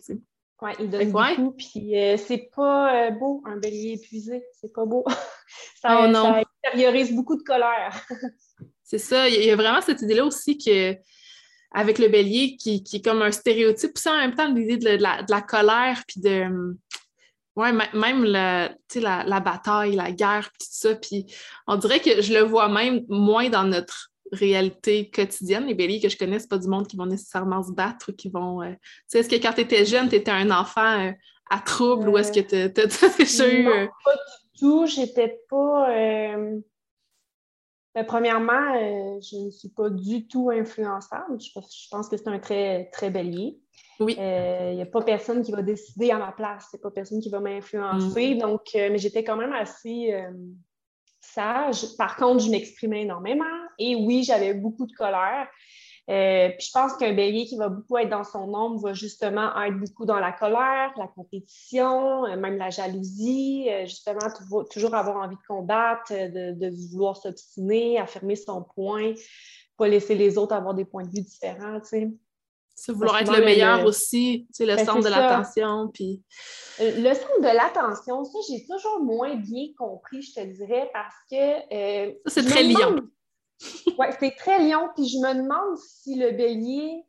Oui, 0.62 0.72
il 0.80 0.90
donne 0.90 1.12
beaucoup, 1.12 1.52
puis 1.52 1.98
euh, 1.98 2.16
c'est 2.18 2.50
pas 2.56 3.08
euh, 3.08 3.12
beau, 3.12 3.44
un 3.46 3.58
bélier 3.58 3.94
épuisé, 3.94 4.44
c'est 4.60 4.72
pas 4.72 4.86
beau. 4.86 5.04
ça, 5.82 6.08
oh, 6.08 6.14
ça 6.14 6.42
extériorise 6.42 7.14
beaucoup 7.14 7.36
de 7.36 7.44
colère. 7.44 8.00
c'est 8.84 8.98
ça, 8.98 9.28
il 9.28 9.44
y 9.44 9.52
a 9.52 9.56
vraiment 9.56 9.82
cette 9.82 10.02
idée-là 10.02 10.26
aussi 10.26 10.58
que 10.58 10.96
avec 11.74 11.98
le 11.98 12.08
bélier 12.08 12.56
qui, 12.56 12.84
est 12.94 13.04
comme 13.04 13.22
un 13.24 13.32
stéréotype. 13.32 13.94
Puis 13.94 14.10
en 14.10 14.18
même 14.18 14.36
temps, 14.36 14.48
l'idée 14.54 14.78
de, 14.78 15.02
la, 15.02 15.42
colère, 15.42 16.04
puis 16.08 16.22
de. 16.22 16.78
Ouais, 17.56 17.72
même 17.72 18.24
la, 18.24 18.74
la, 18.96 19.40
bataille, 19.40 19.96
la 19.96 20.12
guerre, 20.12 20.50
puis 20.58 20.68
tout 20.68 20.74
ça. 20.88 20.96
Puis 20.96 21.26
on 21.68 21.76
dirait 21.76 22.00
que 22.00 22.22
je 22.22 22.34
le 22.34 22.42
vois 22.42 22.70
même 22.70 23.04
moins 23.10 23.50
dans 23.50 23.64
notre 23.64 24.13
réalité 24.34 25.10
quotidienne. 25.10 25.66
Les 25.66 25.74
béliers 25.74 26.00
que 26.00 26.10
je 26.10 26.18
connais, 26.18 26.40
c'est 26.40 26.50
pas 26.50 26.58
du 26.58 26.68
monde 26.68 26.88
qui 26.88 26.98
vont 26.98 27.06
nécessairement 27.06 27.64
se 27.64 27.72
battre 27.72 28.12
ou 28.12 28.14
qui 28.14 28.30
vont. 28.30 28.62
Euh, 28.62 28.72
tu 28.72 28.78
sais, 29.08 29.20
est-ce 29.20 29.30
que 29.30 29.36
quand 29.36 29.54
tu 29.54 29.62
étais 29.62 29.86
jeune, 29.86 30.10
tu 30.10 30.16
étais 30.16 30.32
un 30.32 30.52
enfant 30.52 31.00
euh, 31.00 31.12
à 31.50 31.60
trouble 31.60 32.10
ou 32.10 32.18
est-ce 32.18 32.32
que 32.32 32.40
tu 32.40 32.56
as, 32.56 32.68
déjà 33.18 33.48
eu. 33.48 33.64
Non, 33.64 33.88
pas 34.04 34.14
du 34.16 34.60
tout. 34.60 34.86
J'étais 34.86 35.40
pas. 35.50 35.88
Ben, 37.96 38.06
premièrement, 38.06 38.74
euh, 38.76 39.20
je 39.22 39.38
ne 39.38 39.52
suis 39.52 39.70
pas 39.70 39.90
du 39.90 40.28
tout 40.28 40.50
influençable. 40.50 41.40
Je, 41.40 41.52
pense 41.92 42.10
que 42.10 42.18
c'est 42.18 42.28
un 42.28 42.40
très, 42.40 42.90
très 42.92 43.12
bélier. 43.12 43.60
Oui. 44.00 44.16
Il 44.18 44.24
euh, 44.24 44.74
n'y 44.74 44.82
a 44.82 44.88
pas 44.88 45.04
personne 45.04 45.44
qui 45.44 45.52
va 45.52 45.62
décider 45.62 46.10
à 46.10 46.18
ma 46.18 46.32
place. 46.32 46.70
Il 46.74 46.78
n'y 46.78 46.82
a 46.82 46.84
pas 46.84 46.92
personne 46.92 47.20
qui 47.20 47.30
va 47.30 47.40
m'influencer. 47.40 48.36
Mm. 48.36 48.38
Donc, 48.40 48.62
euh, 48.76 48.90
mais 48.92 48.98
j'étais 48.98 49.24
quand 49.24 49.36
même 49.36 49.54
assez 49.54 50.12
sage. 51.22 51.96
Par 51.98 52.16
contre, 52.16 52.44
je 52.44 52.50
m'exprimais 52.50 53.04
énormément. 53.04 53.46
Et 53.80 53.96
oui, 53.96 54.24
j'avais 54.24 54.54
beaucoup 54.54 54.86
de 54.86 54.94
colère. 54.94 55.48
Euh, 56.10 56.50
puis 56.50 56.68
je 56.68 56.72
pense 56.74 56.98
qu'un 56.98 57.14
bélier 57.14 57.46
qui 57.46 57.56
va 57.56 57.70
beaucoup 57.70 57.98
être 57.98 58.10
dans 58.10 58.26
son 58.26 58.54
ombre 58.54 58.82
va 58.82 58.94
justement 58.94 59.56
être 59.64 59.80
beaucoup 59.80 60.06
dans 60.06 60.20
la 60.20 60.34
colère, 60.34 60.92
la 60.98 61.08
compétition, 61.08 62.26
euh, 62.26 62.36
même 62.36 62.58
la 62.58 62.70
jalousie, 62.70 63.68
euh, 63.70 63.86
justement 63.86 64.20
toujours 64.70 64.96
avoir 64.96 65.24
envie 65.24 65.38
de 65.38 65.42
combattre, 65.48 66.12
de, 66.12 66.92
vouloir 66.92 67.16
s'obstiner, 67.16 68.00
affirmer 68.00 68.36
son 68.36 68.64
point, 68.76 69.14
pas 69.78 69.88
laisser 69.88 70.16
les 70.16 70.38
autres 70.38 70.54
avoir 70.54 70.74
des 70.74 70.84
points 70.84 71.04
de 71.04 71.10
vue 71.10 71.22
différents, 71.22 71.80
tu 71.80 71.88
sais. 71.88 72.12
C'est 72.76 72.92
vouloir 72.92 73.20
être 73.20 73.32
le 73.32 73.46
meilleur 73.46 73.86
aussi, 73.86 74.48
tu 74.48 74.58
sais, 74.58 74.66
le 74.66 74.76
ben, 74.76 74.86
centre 74.86 75.04
de 75.04 75.10
l'attention. 75.10 75.92
Puis... 75.94 76.24
Le 76.80 77.14
centre 77.14 77.40
de 77.40 77.56
l'attention, 77.56 78.24
ça, 78.26 78.40
j'ai 78.50 78.66
toujours 78.66 79.00
moins 79.04 79.36
bien 79.36 79.68
compris, 79.78 80.24
je 80.24 80.34
te 80.34 80.44
dirais, 80.44 80.90
parce 80.92 81.16
que. 81.30 82.18
c'est 82.26 82.44
très 82.44 82.64
liant. 82.64 82.96
Oui, 83.98 84.08
c'est 84.20 84.36
très 84.36 84.60
lion. 84.60 84.90
Puis 84.96 85.08
je 85.08 85.18
me 85.18 85.34
demande 85.34 85.78
si 85.78 86.16
le 86.16 86.32
bélier 86.32 87.06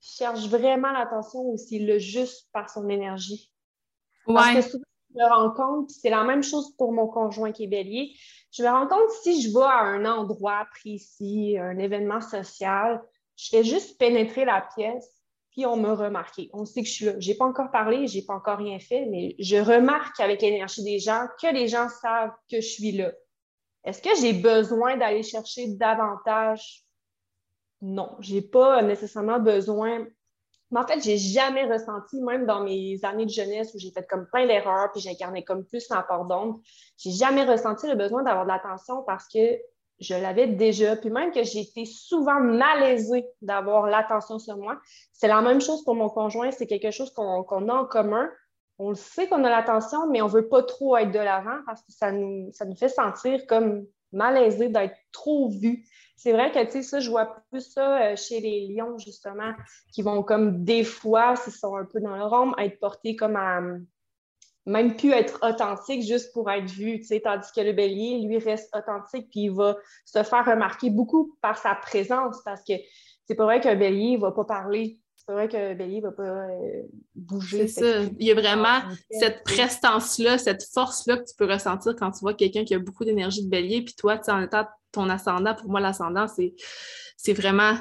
cherche 0.00 0.46
vraiment 0.48 0.92
l'attention 0.92 1.40
ou 1.40 1.56
s'il 1.56 1.86
le 1.86 1.98
juste 1.98 2.48
par 2.52 2.70
son 2.70 2.88
énergie. 2.88 3.50
Parce 4.26 4.54
que 4.54 4.62
souvent, 4.62 4.84
je 5.14 5.18
me 5.18 5.28
rends 5.28 5.50
compte, 5.52 5.90
c'est 5.90 6.10
la 6.10 6.24
même 6.24 6.42
chose 6.42 6.74
pour 6.76 6.92
mon 6.92 7.06
conjoint 7.06 7.52
qui 7.52 7.64
est 7.64 7.68
bélier. 7.68 8.14
Je 8.52 8.62
me 8.62 8.68
rends 8.68 8.86
compte 8.86 9.10
si 9.22 9.42
je 9.42 9.52
vais 9.52 9.64
à 9.64 9.80
un 9.80 10.04
endroit 10.04 10.66
précis, 10.72 11.56
un 11.58 11.78
événement 11.78 12.20
social, 12.20 13.02
je 13.36 13.48
fais 13.50 13.64
juste 13.64 13.98
pénétrer 13.98 14.44
la 14.44 14.66
pièce, 14.74 15.22
puis 15.52 15.64
on 15.64 15.76
me 15.76 15.92
remarque. 15.92 16.40
On 16.52 16.64
sait 16.64 16.82
que 16.82 16.88
je 16.88 16.92
suis 16.92 17.04
là. 17.04 17.12
Je 17.18 17.30
n'ai 17.30 17.36
pas 17.36 17.44
encore 17.44 17.70
parlé, 17.70 18.06
je 18.06 18.18
n'ai 18.18 18.24
pas 18.24 18.34
encore 18.34 18.58
rien 18.58 18.78
fait, 18.78 19.06
mais 19.06 19.34
je 19.38 19.56
remarque 19.56 20.18
avec 20.20 20.42
l'énergie 20.42 20.82
des 20.82 20.98
gens 20.98 21.26
que 21.40 21.52
les 21.52 21.68
gens 21.68 21.88
savent 21.88 22.32
que 22.50 22.60
je 22.60 22.68
suis 22.68 22.92
là. 22.92 23.12
Est-ce 23.88 24.02
que 24.02 24.14
j'ai 24.20 24.34
besoin 24.34 24.98
d'aller 24.98 25.22
chercher 25.22 25.68
davantage? 25.68 26.84
Non, 27.80 28.16
je 28.20 28.34
n'ai 28.34 28.42
pas 28.42 28.82
nécessairement 28.82 29.38
besoin. 29.38 30.06
Mais 30.70 30.80
en 30.80 30.86
fait, 30.86 31.00
je 31.00 31.08
n'ai 31.08 31.16
jamais 31.16 31.64
ressenti, 31.64 32.20
même 32.20 32.44
dans 32.44 32.62
mes 32.62 33.02
années 33.02 33.24
de 33.24 33.30
jeunesse 33.30 33.72
où 33.74 33.78
j'ai 33.78 33.90
fait 33.90 34.06
comme 34.06 34.26
plein 34.30 34.46
d'erreurs, 34.46 34.92
puis 34.92 35.00
j'incarnais 35.00 35.42
comme 35.42 35.64
plus 35.64 35.88
ma 35.88 36.02
part 36.02 36.26
d'ombre, 36.26 36.60
j'ai 36.98 37.12
jamais 37.12 37.44
ressenti 37.44 37.88
le 37.88 37.94
besoin 37.94 38.22
d'avoir 38.22 38.44
de 38.44 38.50
l'attention 38.50 39.02
parce 39.06 39.26
que 39.26 39.58
je 40.00 40.14
l'avais 40.14 40.48
déjà. 40.48 40.94
Puis 40.96 41.08
même 41.08 41.32
que 41.32 41.42
j'ai 41.42 41.60
été 41.60 41.86
souvent 41.86 42.40
malaisée 42.40 43.24
d'avoir 43.40 43.86
l'attention 43.86 44.38
sur 44.38 44.58
moi. 44.58 44.78
C'est 45.14 45.28
la 45.28 45.40
même 45.40 45.62
chose 45.62 45.82
pour 45.84 45.94
mon 45.94 46.10
conjoint. 46.10 46.50
C'est 46.50 46.66
quelque 46.66 46.90
chose 46.90 47.10
qu'on 47.14 47.68
a 47.70 47.72
en 47.72 47.86
commun 47.86 48.28
on 48.78 48.90
le 48.90 48.94
sait 48.94 49.28
qu'on 49.28 49.44
a 49.44 49.50
l'attention, 49.50 50.08
mais 50.08 50.22
on 50.22 50.26
ne 50.26 50.32
veut 50.32 50.48
pas 50.48 50.62
trop 50.62 50.96
être 50.96 51.10
de 51.10 51.18
l'avant 51.18 51.58
parce 51.66 51.82
que 51.82 51.92
ça 51.92 52.12
nous, 52.12 52.52
fait 52.78 52.88
sentir 52.88 53.46
comme 53.46 53.86
malaisé 54.12 54.68
d'être 54.68 54.96
trop 55.12 55.48
vu. 55.48 55.84
C'est 56.16 56.32
vrai 56.32 56.50
que, 56.50 56.64
tu 56.64 56.70
sais, 56.70 56.82
ça, 56.82 57.00
je 57.00 57.10
vois 57.10 57.36
plus 57.50 57.60
ça 57.60 58.02
euh, 58.02 58.16
chez 58.16 58.40
les 58.40 58.68
lions, 58.68 58.98
justement, 58.98 59.52
qui 59.92 60.02
vont 60.02 60.22
comme 60.22 60.64
des 60.64 60.84
fois, 60.84 61.36
s'ils 61.36 61.52
sont 61.52 61.76
un 61.76 61.84
peu 61.84 62.00
dans 62.00 62.16
leur 62.16 62.32
ombre, 62.32 62.58
être 62.58 62.78
portés 62.80 63.14
comme 63.16 63.36
à 63.36 63.60
même 64.66 64.96
plus 64.96 65.12
être 65.12 65.38
authentique 65.42 66.02
juste 66.02 66.32
pour 66.34 66.50
être 66.50 66.70
vu, 66.70 66.98
tu 66.98 67.04
sais, 67.04 67.20
tandis 67.20 67.50
que 67.54 67.60
le 67.62 67.72
bélier, 67.72 68.20
lui, 68.20 68.38
reste 68.38 68.74
authentique, 68.76 69.28
puis 69.30 69.44
il 69.44 69.52
va 69.52 69.76
se 70.04 70.22
faire 70.22 70.44
remarquer 70.44 70.90
beaucoup 70.90 71.36
par 71.40 71.56
sa 71.56 71.74
présence, 71.74 72.42
parce 72.44 72.62
que 72.62 72.74
c'est 73.24 73.34
pas 73.34 73.44
vrai 73.44 73.60
qu'un 73.60 73.76
bélier 73.76 74.16
ne 74.16 74.20
va 74.20 74.32
pas 74.32 74.44
parler 74.44 75.00
c'est 75.28 75.34
vrai 75.34 75.46
que 75.46 75.74
Bélier 75.74 75.98
ne 75.98 76.06
va 76.06 76.12
pas 76.12 76.22
euh, 76.22 76.82
bouger. 77.14 77.68
C'est 77.68 77.82
ça. 77.82 78.10
Il 78.18 78.26
y 78.26 78.30
a 78.30 78.34
vraiment 78.34 78.80
cette 79.10 79.44
prestance-là, 79.44 80.38
cette 80.38 80.64
force-là 80.72 81.18
que 81.18 81.24
tu 81.24 81.34
peux 81.36 81.44
ressentir 81.44 81.94
quand 81.96 82.10
tu 82.12 82.20
vois 82.20 82.32
quelqu'un 82.32 82.64
qui 82.64 82.74
a 82.74 82.78
beaucoup 82.78 83.04
d'énergie 83.04 83.44
de 83.44 83.50
Bélier. 83.50 83.82
Puis 83.82 83.92
toi, 83.92 84.18
en 84.28 84.40
étant 84.40 84.66
ton 84.90 85.10
ascendant, 85.10 85.54
pour 85.54 85.68
moi, 85.68 85.80
l'ascendant, 85.80 86.24
c'est 87.18 87.32
vraiment 87.34 87.74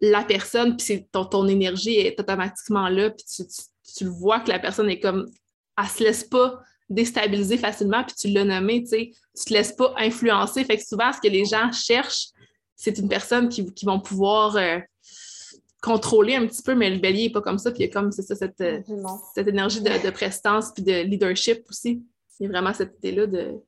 la 0.00 0.22
personne, 0.22 0.78
puis 0.78 1.06
ton, 1.12 1.26
ton 1.26 1.46
énergie 1.48 1.96
est 1.96 2.18
automatiquement 2.18 2.88
là, 2.88 3.10
puis 3.10 3.26
tu, 3.26 3.42
tu, 3.94 4.04
le 4.04 4.10
vois 4.10 4.40
que 4.40 4.48
la 4.48 4.58
personne 4.58 4.88
est 4.88 5.00
comme, 5.00 5.26
elle 5.78 5.88
se 5.88 6.02
laisse 6.02 6.24
pas 6.24 6.62
déstabiliser 6.88 7.58
facilement, 7.58 8.04
puis 8.04 8.16
tu 8.16 8.28
l'as 8.28 8.44
nommé, 8.44 8.82
tu 8.84 8.88
sais, 8.88 9.10
tu 9.36 9.44
te 9.44 9.52
laisses 9.52 9.72
pas 9.72 9.92
influencer. 9.98 10.64
Fait 10.64 10.78
que 10.78 10.82
souvent, 10.82 11.12
ce 11.12 11.20
que 11.20 11.30
les 11.30 11.44
gens 11.44 11.70
cherchent, 11.72 12.28
c'est 12.74 12.96
une 12.98 13.08
personne 13.08 13.50
qui, 13.50 13.70
qui 13.74 13.84
vont 13.84 14.00
pouvoir 14.00 14.56
euh, 14.56 14.78
contrôler 15.80 16.34
un 16.34 16.46
petit 16.46 16.62
peu, 16.62 16.74
mais 16.74 16.90
le 16.90 16.98
bélier 16.98 17.24
n'est 17.24 17.32
pas 17.32 17.40
comme 17.40 17.58
ça. 17.58 17.70
Puis 17.70 17.80
il 17.80 17.86
y 17.86 17.90
a 17.90 17.92
comme, 17.92 18.12
c'est 18.12 18.22
ça, 18.22 18.34
cette, 18.34 18.60
euh, 18.60 18.80
cette 19.34 19.48
énergie 19.48 19.82
de, 19.82 20.10
prestance 20.10 20.72
puis 20.72 20.82
de 20.82 21.02
leadership 21.02 21.64
aussi. 21.68 22.02
Il 22.40 22.44
y 22.44 22.46
a 22.46 22.50
vraiment 22.50 22.74
cette 22.74 22.96
idée-là 22.98 23.26
de 23.26 23.60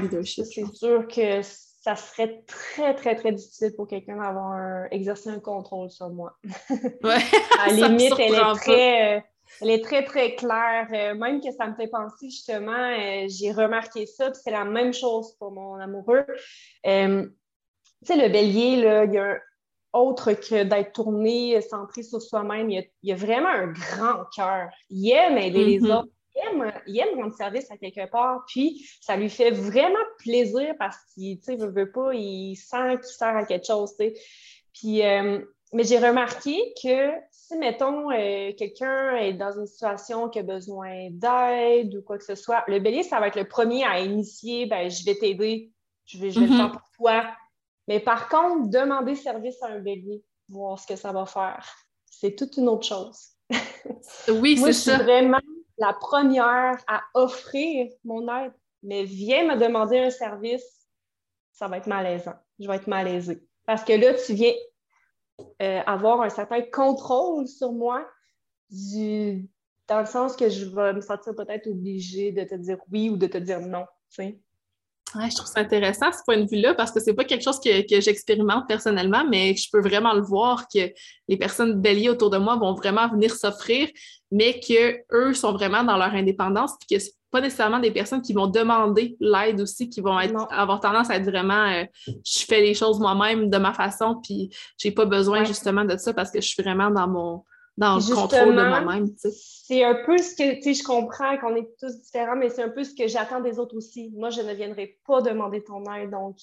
leadership. 0.00 0.44
C'est 0.44 0.74
sûr 0.74 1.06
que 1.08 1.42
ça 1.42 1.96
serait 1.96 2.44
très, 2.46 2.94
très, 2.94 3.14
très 3.14 3.32
difficile 3.32 3.72
pour 3.74 3.88
quelqu'un 3.88 4.16
d'avoir 4.16 4.52
un, 4.52 4.86
exercer 4.90 5.30
un 5.30 5.40
contrôle 5.40 5.90
sur 5.90 6.10
moi. 6.10 6.36
Ouais. 7.02 7.18
à 7.58 7.72
la 7.72 7.88
limite, 7.88 8.12
elle 8.18 8.34
est 8.34 8.54
très. 8.56 9.16
Euh, 9.16 9.20
elle 9.62 9.70
est 9.70 9.82
très, 9.82 10.04
très 10.04 10.36
claire. 10.36 10.88
Euh, 10.92 11.14
même 11.14 11.40
que 11.40 11.50
ça 11.50 11.66
me 11.66 11.74
fait 11.74 11.88
penser, 11.88 12.30
justement, 12.30 12.96
j'ai 13.26 13.50
remarqué 13.50 14.06
ça, 14.06 14.30
puis 14.30 14.40
c'est 14.44 14.52
la 14.52 14.64
même 14.64 14.92
chose 14.92 15.34
pour 15.38 15.50
mon 15.50 15.74
amoureux. 15.74 16.24
tu 16.84 16.90
sais, 18.04 18.16
le 18.16 18.28
bélier, 18.28 18.76
là, 18.76 19.04
il 19.04 19.12
y 19.12 19.18
a 19.18 19.24
un, 19.24 19.38
autre 19.92 20.32
que 20.32 20.62
d'être 20.62 20.92
tourné, 20.92 21.60
centré 21.60 22.02
sur 22.02 22.20
soi-même. 22.22 22.70
Il, 22.70 22.88
y 23.02 23.12
a 23.12 23.16
vraiment 23.16 23.48
un 23.48 23.68
grand 23.68 24.24
cœur. 24.34 24.68
Il 24.88 25.10
aime 25.10 25.38
aider 25.38 25.64
les 25.64 25.80
mm-hmm. 25.80 25.98
autres. 25.98 26.12
Il 26.86 26.98
aime, 26.98 27.20
rendre 27.20 27.34
service 27.34 27.70
à 27.70 27.76
quelque 27.76 28.08
part, 28.08 28.44
puis 28.46 28.88
ça 29.00 29.16
lui 29.16 29.28
fait 29.28 29.50
vraiment 29.50 29.98
plaisir 30.18 30.74
parce 30.78 30.96
qu'il 31.12 31.38
ne 31.48 31.66
veut, 31.66 31.90
pas, 31.90 32.14
il 32.14 32.56
sent 32.56 32.96
qu'il 32.96 33.04
sert 33.04 33.36
à 33.36 33.44
quelque 33.44 33.66
chose. 33.66 33.94
Puis, 34.72 35.04
euh, 35.04 35.40
mais 35.72 35.84
j'ai 35.84 35.98
remarqué 35.98 36.72
que 36.82 37.10
si, 37.30 37.56
mettons, 37.56 38.10
euh, 38.10 38.52
quelqu'un 38.56 39.16
est 39.16 39.34
dans 39.34 39.52
une 39.58 39.66
situation 39.66 40.28
qui 40.28 40.38
a 40.38 40.42
besoin 40.42 41.08
d'aide 41.10 41.94
ou 41.96 42.02
quoi 42.02 42.16
que 42.16 42.24
ce 42.24 42.36
soit, 42.36 42.64
le 42.68 42.78
bélier, 42.78 43.02
ça 43.02 43.20
va 43.20 43.28
être 43.28 43.36
le 43.36 43.48
premier 43.48 43.84
à 43.84 44.00
initier, 44.00 44.66
ben, 44.66 44.88
je 44.88 45.04
vais 45.04 45.16
t'aider, 45.16 45.72
je 46.06 46.18
vais, 46.18 46.30
je 46.30 46.40
vais 46.40 46.46
le 46.46 46.52
mm-hmm. 46.52 46.56
faire 46.56 46.72
pour 46.72 46.90
toi, 46.96 47.24
mais 47.88 48.00
par 48.00 48.28
contre, 48.28 48.68
demander 48.68 49.14
service 49.14 49.62
à 49.62 49.68
un 49.68 49.80
bélier, 49.80 50.22
voir 50.48 50.78
ce 50.78 50.86
que 50.86 50.96
ça 50.96 51.12
va 51.12 51.26
faire, 51.26 51.66
c'est 52.06 52.36
toute 52.36 52.56
une 52.56 52.68
autre 52.68 52.86
chose. 52.86 53.30
Oui, 54.28 54.56
c'est 54.56 54.72
ça. 54.72 54.92
Je 54.92 54.96
suis 54.98 55.04
vraiment 55.04 55.40
la 55.78 55.92
première 55.94 56.76
à 56.86 57.02
offrir 57.14 57.90
mon 58.04 58.28
aide, 58.28 58.52
mais 58.82 59.04
viens 59.04 59.54
me 59.54 59.60
demander 59.60 59.98
un 59.98 60.10
service, 60.10 60.86
ça 61.52 61.68
va 61.68 61.78
être 61.78 61.86
malaisant. 61.86 62.34
Je 62.58 62.68
vais 62.68 62.76
être 62.76 62.86
malaisée. 62.86 63.42
Parce 63.66 63.82
que 63.84 63.92
là, 63.92 64.14
tu 64.14 64.34
viens 64.34 64.52
euh, 65.62 65.80
avoir 65.86 66.20
un 66.20 66.28
certain 66.28 66.62
contrôle 66.62 67.46
sur 67.48 67.72
moi 67.72 68.06
dans 68.70 70.00
le 70.00 70.06
sens 70.06 70.36
que 70.36 70.48
je 70.48 70.66
vais 70.66 70.92
me 70.92 71.00
sentir 71.00 71.34
peut-être 71.34 71.66
obligée 71.66 72.30
de 72.32 72.44
te 72.44 72.54
dire 72.54 72.78
oui 72.92 73.10
ou 73.10 73.16
de 73.16 73.26
te 73.26 73.38
dire 73.38 73.60
non. 73.60 73.86
Ouais, 75.14 75.28
je 75.28 75.36
trouve 75.36 75.48
ça 75.48 75.60
intéressant 75.60 76.12
ce 76.12 76.22
point 76.24 76.38
de 76.38 76.48
vue-là 76.48 76.74
parce 76.74 76.92
que 76.92 77.00
c'est 77.00 77.14
pas 77.14 77.24
quelque 77.24 77.42
chose 77.42 77.58
que, 77.58 77.82
que 77.82 78.00
j'expérimente 78.00 78.68
personnellement, 78.68 79.24
mais 79.28 79.56
je 79.56 79.68
peux 79.72 79.80
vraiment 79.80 80.14
le 80.14 80.22
voir 80.22 80.66
que 80.72 80.92
les 81.28 81.36
personnes 81.36 81.80
béliers 81.80 82.10
autour 82.10 82.30
de 82.30 82.38
moi 82.38 82.56
vont 82.56 82.74
vraiment 82.74 83.08
venir 83.08 83.34
s'offrir, 83.34 83.88
mais 84.30 84.60
qu'eux 84.60 85.34
sont 85.34 85.52
vraiment 85.52 85.82
dans 85.82 85.96
leur 85.96 86.14
indépendance, 86.14 86.72
puis 86.78 86.96
que 86.96 87.02
c'est 87.02 87.14
pas 87.30 87.40
nécessairement 87.40 87.80
des 87.80 87.90
personnes 87.90 88.22
qui 88.22 88.32
vont 88.32 88.46
demander 88.46 89.16
l'aide 89.20 89.60
aussi, 89.60 89.88
qui 89.88 90.00
vont 90.00 90.18
être, 90.20 90.46
avoir 90.50 90.80
tendance 90.80 91.10
à 91.10 91.16
être 91.16 91.24
vraiment 91.24 91.66
euh, 91.66 91.84
je 92.06 92.44
fais 92.44 92.60
les 92.60 92.74
choses 92.74 92.98
moi-même 93.00 93.50
de 93.50 93.58
ma 93.58 93.72
façon, 93.72 94.20
puis 94.22 94.50
j'ai 94.78 94.90
pas 94.90 95.06
besoin 95.06 95.44
justement 95.44 95.84
de 95.84 95.96
ça 95.96 96.12
parce 96.12 96.30
que 96.30 96.40
je 96.40 96.48
suis 96.48 96.62
vraiment 96.62 96.90
dans 96.90 97.08
mon 97.08 97.44
dans 97.80 97.96
le 97.96 98.14
contrôle 98.14 98.54
de 98.54 98.62
moi-même. 98.62 99.08
C'est 99.16 99.82
un 99.82 99.94
peu 100.04 100.18
ce 100.18 100.36
que, 100.36 100.56
tu 100.56 100.62
sais, 100.62 100.74
je 100.74 100.84
comprends 100.84 101.38
qu'on 101.38 101.56
est 101.56 101.66
tous 101.80 101.96
différents, 102.02 102.36
mais 102.36 102.50
c'est 102.50 102.62
un 102.62 102.68
peu 102.68 102.84
ce 102.84 102.94
que 102.94 103.08
j'attends 103.08 103.40
des 103.40 103.58
autres 103.58 103.74
aussi. 103.74 104.12
Moi, 104.14 104.28
je 104.28 104.42
ne 104.42 104.52
viendrai 104.52 104.98
pas 105.06 105.22
demander 105.22 105.64
ton 105.64 105.82
aide, 105.94 106.10
donc 106.10 106.36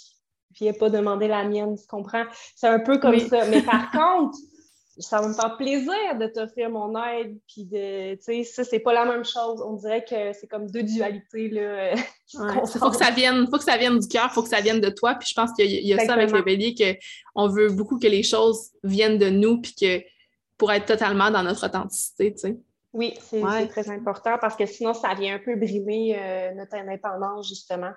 viens 0.59 0.73
pas 0.73 0.89
demander 0.89 1.27
la 1.27 1.43
mienne, 1.43 1.77
tu 1.77 1.85
comprends? 1.87 2.23
C'est 2.55 2.67
un 2.67 2.79
peu 2.79 2.97
comme 2.97 3.19
ça. 3.19 3.45
Mais 3.45 3.61
par 3.61 3.91
contre, 3.91 4.35
ça 4.97 5.21
va 5.21 5.27
me 5.27 5.33
faire 5.35 5.57
plaisir 5.57 6.17
de 6.19 6.25
t'offrir 6.25 6.71
mon 6.71 6.99
aide, 7.03 7.37
puis 7.47 7.65
de, 7.65 8.15
tu 8.15 8.21
sais, 8.21 8.43
ça, 8.43 8.63
c'est 8.63 8.79
pas 8.79 8.93
la 8.93 9.05
même 9.05 9.23
chose. 9.23 9.61
On 9.63 9.73
dirait 9.73 10.03
que 10.03 10.33
c'est 10.33 10.47
comme 10.47 10.71
deux 10.71 10.81
dualités, 10.81 11.49
là. 11.49 11.93
faut 12.65 12.89
que 12.89 12.97
ça 12.97 13.11
vienne, 13.11 13.45
faut 13.51 13.59
que 13.59 13.63
ça 13.63 13.77
vienne 13.77 13.99
du 13.99 14.07
cœur, 14.07 14.31
faut 14.31 14.41
que 14.41 14.49
ça 14.49 14.59
vienne 14.61 14.81
de 14.81 14.89
toi, 14.89 15.13
puis 15.13 15.27
je 15.29 15.35
pense 15.39 15.51
qu'il 15.53 15.69
y 15.69 15.93
a, 15.93 16.03
ça 16.03 16.15
avec 16.15 16.31
le 16.31 16.41
bélier, 16.41 16.73
qu'on 16.73 17.47
veut 17.47 17.69
beaucoup 17.69 17.99
que 17.99 18.07
les 18.07 18.23
choses 18.23 18.71
viennent 18.83 19.19
de 19.19 19.29
nous, 19.29 19.61
puis 19.61 19.75
que 19.79 20.01
pour 20.57 20.71
être 20.71 20.85
totalement 20.85 21.31
dans 21.31 21.43
notre 21.43 21.65
authenticité, 21.65 22.33
tu 22.33 22.39
sais. 22.39 22.57
Oui, 22.93 23.13
c'est 23.19 23.67
très 23.67 23.89
important 23.89 24.37
parce 24.39 24.55
que 24.55 24.65
sinon, 24.65 24.93
ça 24.93 25.13
vient 25.13 25.35
un 25.35 25.39
peu 25.39 25.55
brimer 25.55 26.17
euh, 26.17 26.53
notre 26.53 26.75
indépendance, 26.75 27.47
justement. 27.47 27.91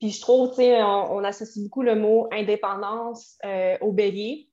Puis 0.00 0.10
je 0.10 0.20
trouve, 0.20 0.50
tu 0.50 0.56
sais, 0.56 0.82
on, 0.82 1.22
associe 1.22 1.62
beaucoup 1.62 1.82
le 1.82 1.94
mot 1.94 2.28
indépendance 2.32 3.38
euh, 3.44 3.76
au 3.80 3.92
bélier. 3.92 4.50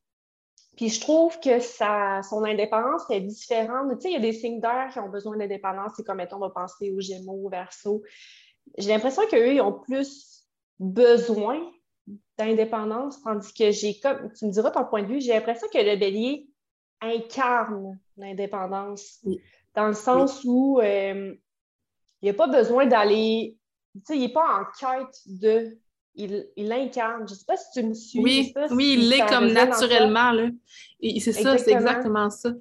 Puis 0.77 0.89
je 0.89 1.01
trouve 1.01 1.39
que 1.39 1.59
son 1.59 2.43
indépendance 2.43 3.03
est 3.09 3.21
différente. 3.21 3.89
Tu 3.95 4.01
sais, 4.01 4.09
il 4.09 4.13
y 4.13 4.17
a 4.17 4.19
des 4.19 4.33
signes 4.33 4.61
d'air 4.61 4.89
qui 4.93 4.99
ont 4.99 5.09
besoin 5.09 5.35
d'indépendance. 5.37 5.93
C'est 5.97 6.03
comme, 6.03 6.17
mettons, 6.17 6.37
on 6.37 6.41
va 6.41 6.49
penser 6.51 6.91
aux 6.91 6.99
Gémeaux, 6.99 7.45
aux 7.45 7.49
Verseaux. 7.49 8.03
J'ai 8.77 8.89
l'impression 8.89 9.23
qu'eux, 9.29 9.55
ils 9.55 9.61
ont 9.61 9.73
plus 9.73 10.47
besoin 10.79 11.59
d'indépendance, 12.37 13.21
tandis 13.21 13.53
que 13.53 13.71
j'ai 13.71 13.99
comme, 13.99 14.31
tu 14.33 14.45
me 14.45 14.51
diras 14.51 14.71
ton 14.71 14.85
point 14.85 15.03
de 15.03 15.07
vue, 15.07 15.21
j'ai 15.21 15.33
l'impression 15.33 15.67
que 15.71 15.77
le 15.77 15.95
bélier 15.97 16.47
incarne 17.01 17.99
l'indépendance, 18.17 19.25
dans 19.75 19.87
le 19.87 19.93
sens 19.93 20.41
où 20.43 20.79
euh, 20.79 21.33
il 22.21 22.27
n'a 22.27 22.33
pas 22.33 22.47
besoin 22.47 22.85
d'aller, 22.85 23.57
tu 23.95 24.01
sais, 24.05 24.15
il 24.15 24.21
n'est 24.21 24.33
pas 24.33 24.61
en 24.61 24.65
quête 24.79 25.17
de, 25.25 25.77
il, 26.15 26.45
l'incarne. 26.57 27.27
Je 27.27 27.33
ne 27.33 27.39
sais 27.39 27.45
pas 27.45 27.57
si 27.57 27.65
tu 27.73 27.87
me 27.87 27.93
suis. 27.93 28.19
Oui, 28.19 28.53
oui 28.71 28.93
il 28.93 29.09
l'est 29.09 29.25
comme 29.27 29.51
naturellement, 29.51 30.31
là. 30.31 30.49
c'est 31.19 31.31
ça, 31.31 31.57
c'est 31.57 31.71
exactement 31.71 32.29
ça. 32.29 32.51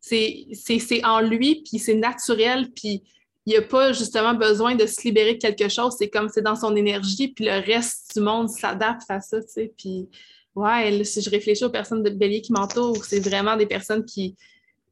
C'est 0.00 1.04
en 1.04 1.20
lui, 1.20 1.62
puis 1.62 1.78
c'est 1.78 1.94
naturel, 1.94 2.70
puis 2.72 3.02
il 3.46 3.50
n'y 3.50 3.56
a 3.56 3.62
pas 3.62 3.92
justement 3.92 4.34
besoin 4.34 4.74
de 4.74 4.86
se 4.86 5.02
libérer 5.02 5.34
de 5.34 5.38
quelque 5.38 5.68
chose. 5.68 5.94
C'est 5.98 6.10
comme 6.10 6.28
c'est 6.28 6.42
dans 6.42 6.56
son 6.56 6.74
énergie, 6.74 7.28
puis 7.28 7.44
le 7.44 7.64
reste 7.64 8.16
du 8.16 8.22
monde 8.22 8.48
s'adapte 8.48 9.08
à 9.08 9.20
ça, 9.20 9.40
tu 9.40 9.48
sais. 9.48 9.72
Puis, 9.76 10.08
ouais, 10.56 11.04
si 11.04 11.20
je 11.20 11.30
réfléchis 11.30 11.64
aux 11.64 11.70
personnes 11.70 12.02
de 12.02 12.10
bélier 12.10 12.40
qui 12.40 12.52
m'entourent, 12.52 13.04
c'est 13.04 13.20
vraiment 13.20 13.56
des 13.56 13.66
personnes 13.66 14.04
qui, 14.04 14.36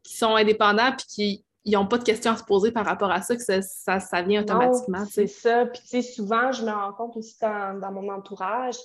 sont 0.06 0.36
indépendantes, 0.36 0.96
puis 0.98 1.42
qui 1.64 1.70
n'ont 1.72 1.86
pas 1.86 1.96
de 1.96 2.04
questions 2.04 2.32
à 2.32 2.36
se 2.36 2.44
poser 2.44 2.70
par 2.70 2.84
rapport 2.84 3.10
à 3.10 3.22
ça, 3.22 3.34
que 3.34 3.42
ça, 3.42 3.62
ça, 3.98 4.22
vient 4.22 4.42
automatiquement. 4.42 5.06
C'est 5.10 5.26
ça. 5.26 5.64
Puis, 5.64 5.80
tu 5.80 5.88
sais, 5.88 6.02
souvent, 6.02 6.52
je 6.52 6.62
me 6.62 6.70
rends 6.70 6.92
compte 6.92 7.16
aussi 7.16 7.36
dans, 7.40 7.80
dans 7.80 7.90
mon 7.90 8.12
entourage, 8.12 8.76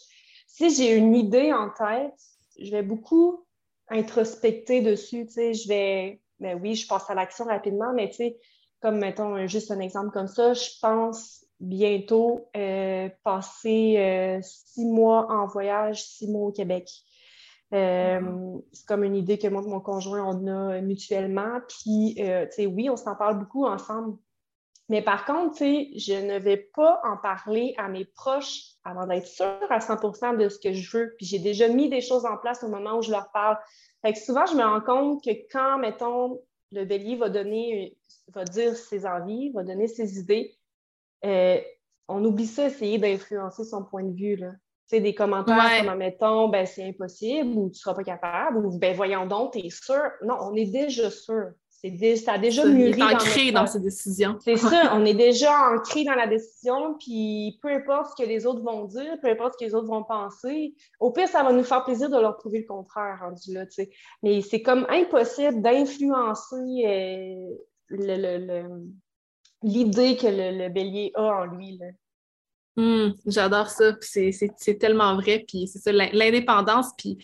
si 0.47 0.73
j'ai 0.73 0.95
une 0.95 1.13
idée 1.13 1.51
en 1.51 1.69
tête, 1.69 2.15
je 2.57 2.71
vais 2.71 2.81
beaucoup 2.81 3.45
introspecter 3.89 4.81
dessus, 4.81 5.25
tu 5.27 5.33
sais, 5.33 5.53
je 5.53 5.67
vais, 5.67 6.21
ben 6.39 6.57
oui, 6.61 6.75
je 6.75 6.87
passe 6.87 7.09
à 7.09 7.15
l'action 7.15 7.45
rapidement, 7.45 7.91
mais 7.93 8.09
tu 8.09 8.15
sais, 8.15 8.37
comme 8.81 8.99
mettons 8.99 9.45
juste 9.47 9.71
un 9.71 9.79
exemple 9.79 10.11
comme 10.11 10.27
ça, 10.27 10.53
je 10.53 10.69
pense 10.81 11.38
bientôt 11.59 12.49
euh, 12.55 13.09
passer 13.23 13.95
euh, 13.97 14.39
six 14.41 14.85
mois 14.85 15.31
en 15.31 15.45
voyage, 15.45 16.03
six 16.03 16.27
mois 16.27 16.47
au 16.47 16.51
Québec. 16.51 16.89
Euh, 17.73 18.19
mm-hmm. 18.19 18.63
c'est 18.71 18.85
comme 18.85 19.03
une 19.03 19.15
idée 19.15 19.37
que 19.37 19.47
moi 19.47 19.61
et 19.63 19.69
mon 19.69 19.79
conjoint, 19.79 20.23
on 20.23 20.47
a 20.47 20.81
mutuellement. 20.81 21.59
Puis, 21.67 22.15
tu 22.15 22.23
sais, 22.23 22.65
oui, 22.65 22.89
on 22.89 22.97
s'en 22.97 23.15
parle 23.15 23.37
beaucoup 23.39 23.65
ensemble. 23.65 24.17
Mais 24.89 25.03
par 25.03 25.25
contre, 25.25 25.57
tu 25.57 25.57
sais, 25.59 25.89
je 25.95 26.13
ne 26.13 26.39
vais 26.39 26.57
pas 26.57 26.99
en 27.03 27.15
parler 27.15 27.75
à 27.77 27.87
mes 27.87 28.05
proches 28.05 28.71
avant 28.83 29.05
d'être 29.05 29.27
sûre 29.27 29.67
à 29.69 29.77
100% 29.77 30.37
de 30.37 30.49
ce 30.49 30.57
que 30.57 30.73
je 30.73 30.97
veux. 30.97 31.13
Puis 31.15 31.27
j'ai 31.27 31.37
déjà 31.37 31.67
mis 31.67 31.89
des 31.89 32.01
choses 32.01 32.25
en 32.25 32.37
place 32.37 32.63
au 32.63 32.69
moment 32.69 32.97
où 32.97 33.03
je 33.03 33.11
leur 33.11 33.31
parle. 33.31 33.57
Fait 34.01 34.13
que 34.13 34.19
souvent, 34.19 34.47
je 34.47 34.55
me 34.55 34.63
rends 34.63 34.81
compte 34.81 35.23
que 35.23 35.29
quand, 35.51 35.77
mettons, 35.77 36.41
le 36.71 36.85
bélier 36.85 37.17
va 37.17 37.29
donner, 37.29 37.97
va 38.33 38.45
dire 38.45 38.75
ses 38.75 39.05
envies, 39.05 39.51
va 39.51 39.63
donner 39.63 39.87
ses 39.87 40.17
idées. 40.17 40.58
Euh, 41.25 41.59
on 42.07 42.23
oublie 42.25 42.47
ça, 42.47 42.65
essayer 42.65 42.97
d'influencer 42.97 43.63
son 43.63 43.83
point 43.83 44.03
de 44.03 44.15
vue. 44.15 44.35
Là. 44.35 44.51
Des 44.91 45.13
commentaires 45.13 45.85
comme, 45.85 45.97
mettons, 45.97 46.49
ben, 46.49 46.65
c'est 46.65 46.83
impossible 46.83 47.49
ou 47.49 47.69
tu 47.69 47.73
ne 47.73 47.79
seras 47.79 47.93
pas 47.93 48.03
capable 48.03 48.65
ou 48.65 48.77
ben, 48.79 48.95
voyons 48.95 49.27
donc, 49.27 49.53
tu 49.53 49.59
es 49.59 49.69
sûr. 49.69 50.01
Non, 50.23 50.35
on 50.41 50.55
est 50.55 50.65
déjà 50.65 51.11
sûr. 51.11 51.51
C'est 51.81 52.15
ça 52.17 52.33
a 52.33 52.37
déjà 52.37 52.65
mûri. 52.65 52.99
dans 52.99 53.07
ancré 53.07 53.51
dans 53.51 53.65
ses 53.65 53.79
décisions. 53.79 54.37
C'est 54.41 54.57
ça, 54.57 54.91
on 54.93 55.05
est 55.05 55.13
déjà 55.13 55.71
ancré 55.71 56.03
dans 56.03 56.15
la 56.15 56.27
décision, 56.27 56.95
puis 56.99 57.57
peu 57.61 57.69
importe 57.69 58.11
ce 58.11 58.23
que 58.23 58.27
les 58.27 58.45
autres 58.45 58.61
vont 58.61 58.83
dire, 58.85 59.17
peu 59.21 59.29
importe 59.29 59.53
ce 59.53 59.59
que 59.59 59.69
les 59.69 59.75
autres 59.75 59.87
vont 59.87 60.03
penser, 60.03 60.75
au 60.99 61.11
pire, 61.11 61.29
ça 61.29 61.41
va 61.41 61.53
nous 61.53 61.63
faire 61.63 61.85
plaisir 61.85 62.09
de 62.09 62.19
leur 62.19 62.35
prouver 62.35 62.59
le 62.59 62.65
contraire 62.65 63.19
rendu 63.21 63.53
là, 63.53 63.65
tu 63.65 63.75
sais. 63.75 63.91
Mais 64.23 64.41
c'est 64.41 64.61
comme 64.61 64.85
impossible 64.89 65.61
d'influencer 65.61 66.55
euh, 66.85 67.55
l'idée 69.63 70.15
que 70.15 70.27
le, 70.27 70.69
bélier 70.69 71.11
a 71.15 71.41
en 71.41 71.45
lui. 71.45 71.79
Hum, 72.77 73.13
j'adore 73.25 73.69
ça. 73.69 73.95
C'est 74.01 74.79
tellement 74.79 75.15
vrai. 75.15 75.43
Puis 75.47 75.67
c'est 75.67 75.79
ça, 75.79 75.91
l'indépendance, 75.91 76.91
puis 76.97 77.17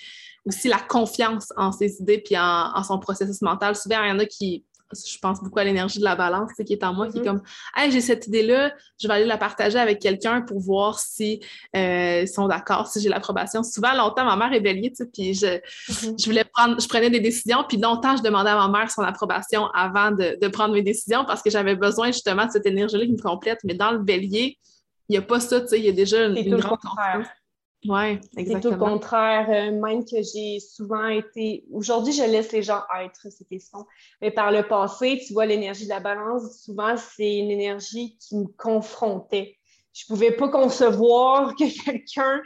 aussi 0.46 0.68
la 0.68 0.80
confiance 0.80 1.52
en 1.58 1.72
ses 1.72 2.02
idées, 2.02 2.20
puis 2.20 2.38
en, 2.38 2.84
son 2.84 3.00
processus 3.00 3.42
mental. 3.42 3.76
Souvent, 3.76 4.04
il 4.04 4.10
y 4.10 4.12
en 4.12 4.20
a 4.20 4.26
qui, 4.26 4.66
je 4.94 5.18
pense 5.20 5.42
beaucoup 5.42 5.60
à 5.60 5.64
l'énergie 5.64 6.00
de 6.00 6.04
la 6.04 6.16
balance 6.16 6.52
qui 6.66 6.74
est 6.74 6.84
en 6.84 6.94
moi, 6.94 7.08
qui 7.08 7.18
est 7.18 7.22
mm-hmm. 7.22 7.26
comme 7.26 7.42
Hey, 7.76 7.92
j'ai 7.92 8.02
cette 8.02 8.28
idée-là, 8.28 8.74
je 9.00 9.08
vais 9.08 9.14
aller 9.14 9.26
la 9.26 9.38
partager 9.38 9.80
avec 9.80 10.00
quelqu'un 10.00 10.42
pour 10.42 10.60
voir 10.60 11.00
si 11.00 11.42
euh, 11.76 12.26
sont 12.26 12.48
d'accord, 12.48 12.88
si 12.88 13.02
j'ai 13.02 13.10
l'approbation. 13.10 13.64
Souvent, 13.64 13.94
longtemps, 13.94 14.26
ma 14.26 14.36
mère 14.36 14.54
est 14.54 14.62
bélier, 14.62 14.92
tu 14.92 14.98
sais, 14.98 15.10
puis 15.12 15.34
je, 15.34 15.48
mm-hmm. 15.48 16.22
je 16.22 16.26
voulais 16.26 16.44
prendre, 16.44 16.80
je 16.80 16.88
prenais 16.88 17.10
des 17.10 17.20
décisions, 17.20 17.64
puis 17.68 17.78
longtemps, 17.78 18.16
je 18.16 18.24
demandais 18.24 18.52
à 18.52 18.68
ma 18.68 18.80
mère 18.80 18.92
son 18.92 19.02
approbation 19.02 19.68
avant 19.74 20.12
de, 20.12 20.38
de 20.40 20.48
prendre 20.48 20.74
mes 20.74 20.84
décisions 20.84 21.26
parce 21.26 21.42
que 21.42 21.50
j'avais 21.50 21.76
besoin 21.76 22.08
justement 22.08 22.46
de 22.46 22.52
cette 22.52 22.66
énergie-là 22.66 23.06
qui 23.06 23.12
me 23.14 23.22
complète. 23.22 23.60
Mais 23.64 23.74
dans 23.74 23.92
le 23.92 24.00
bélier, 24.00 24.58
il 25.10 25.14
n'y 25.14 25.18
a 25.18 25.22
pas 25.22 25.40
ça, 25.40 25.62
tu 25.62 25.68
sais, 25.68 25.80
il 25.80 25.86
y 25.86 25.90
a 25.90 25.92
déjà 25.92 26.26
une, 26.26 26.58
grande 26.58 26.80
confiance. 26.80 27.28
Oui, 27.88 28.20
exactement. 28.38 28.46
C'est 28.46 28.62
tout 28.62 28.72
le 28.72 28.78
contraire. 28.78 29.48
Euh, 29.50 29.72
même 29.72 30.06
que 30.06 30.22
j'ai 30.22 30.60
souvent 30.60 31.08
été. 31.08 31.66
Aujourd'hui, 31.72 32.14
je 32.14 32.24
laisse 32.24 32.52
les 32.52 32.64
gens 32.64 32.82
être, 33.02 33.28
c'est 33.30 33.48
question. 33.48 33.86
Mais 34.22 34.32
par 34.32 34.52
le 34.52 34.68
passé, 34.68 35.22
tu 35.26 35.34
vois, 35.34 35.46
l'énergie 35.46 35.86
de 35.86 35.90
la 35.90 36.00
balance, 36.00 36.64
souvent, 36.64 36.96
c'est 36.98 37.38
une 37.38 37.52
énergie 37.52 38.18
qui 38.20 38.38
me 38.38 38.48
confrontait. 38.58 39.58
Je 39.94 40.06
ne 40.10 40.16
pouvais 40.16 40.32
pas 40.32 40.50
concevoir 40.50 41.56
que 41.60 41.84
quelqu'un 41.86 42.42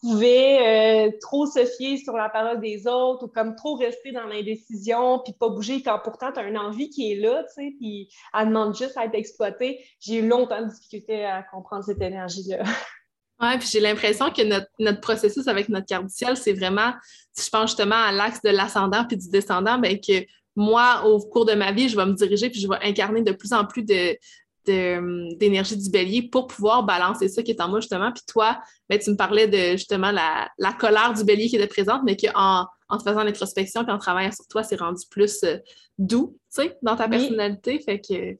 pouvait 0.00 1.06
euh, 1.06 1.10
trop 1.20 1.46
se 1.46 1.64
fier 1.64 1.96
sur 1.96 2.16
la 2.16 2.28
parole 2.28 2.60
des 2.60 2.88
autres 2.88 3.26
ou 3.26 3.28
comme 3.28 3.54
trop 3.54 3.76
rester 3.76 4.10
dans 4.10 4.24
l'indécision 4.24 5.20
puis 5.20 5.32
pas 5.32 5.48
bouger 5.48 5.80
quand 5.80 6.00
pourtant 6.02 6.32
tu 6.32 6.40
as 6.40 6.42
une 6.42 6.58
envie 6.58 6.90
qui 6.90 7.12
est 7.12 7.14
là, 7.14 7.44
tu 7.44 7.54
sais, 7.54 7.74
puis 7.78 8.08
elle 8.36 8.48
demande 8.48 8.74
juste 8.74 8.96
à 8.96 9.04
être 9.04 9.14
exploitée. 9.14 9.78
J'ai 10.00 10.16
eu 10.16 10.26
longtemps 10.26 10.60
de 10.60 10.70
difficulté 10.70 11.24
à 11.24 11.44
comprendre 11.44 11.84
cette 11.84 12.02
énergie-là. 12.02 12.64
Oui, 13.42 13.58
puis 13.58 13.68
j'ai 13.72 13.80
l'impression 13.80 14.30
que 14.30 14.42
notre, 14.42 15.00
processus 15.00 15.48
avec 15.48 15.68
notre 15.68 15.86
carte 15.86 16.06
du 16.06 16.12
ciel, 16.12 16.36
c'est 16.36 16.52
vraiment, 16.52 16.92
si 17.32 17.46
je 17.46 17.50
pense 17.50 17.70
justement 17.70 17.96
à 17.96 18.12
l'axe 18.12 18.40
de 18.42 18.50
l'ascendant 18.50 19.04
puis 19.04 19.16
du 19.16 19.28
descendant, 19.30 19.78
bien 19.78 19.96
que 19.96 20.24
moi, 20.54 21.04
au 21.04 21.18
cours 21.18 21.44
de 21.44 21.54
ma 21.54 21.72
vie, 21.72 21.88
je 21.88 21.96
vais 21.96 22.06
me 22.06 22.12
diriger 22.12 22.50
puis 22.50 22.60
je 22.60 22.68
vais 22.68 22.78
incarner 22.82 23.22
de 23.22 23.32
plus 23.32 23.52
en 23.52 23.64
plus 23.64 23.82
de, 23.82 24.16
d'énergie 24.64 25.76
du 25.76 25.90
bélier 25.90 26.22
pour 26.22 26.46
pouvoir 26.46 26.84
balancer 26.84 27.28
ça 27.28 27.42
qui 27.42 27.50
est 27.50 27.60
en 27.60 27.68
moi, 27.68 27.80
justement. 27.80 28.12
Puis 28.12 28.22
toi, 28.28 28.60
ben, 28.88 28.98
tu 29.00 29.10
me 29.10 29.16
parlais 29.16 29.48
de 29.48 29.72
justement 29.72 30.12
la, 30.12 30.72
colère 30.78 31.12
du 31.12 31.24
bélier 31.24 31.48
qui 31.48 31.56
était 31.56 31.66
présente, 31.66 32.02
mais 32.04 32.16
qu'en 32.16 32.66
en 32.88 32.98
te 32.98 33.02
faisant 33.02 33.24
l'introspection 33.24 33.82
puis 33.82 33.92
en 33.92 33.98
travaillant 33.98 34.30
sur 34.30 34.46
toi, 34.46 34.62
c'est 34.62 34.76
rendu 34.76 35.02
plus 35.10 35.42
euh, 35.42 35.56
doux, 35.98 36.38
tu 36.54 36.62
sais, 36.62 36.78
dans 36.82 36.94
ta 36.94 37.08
personnalité. 37.08 37.80
Fait 37.80 37.98
que. 37.98 38.38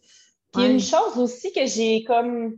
Puis 0.53 0.67
une 0.67 0.81
chose 0.81 1.17
aussi 1.17 1.51
que 1.53 1.65
j'ai 1.67 2.05
comme 2.05 2.57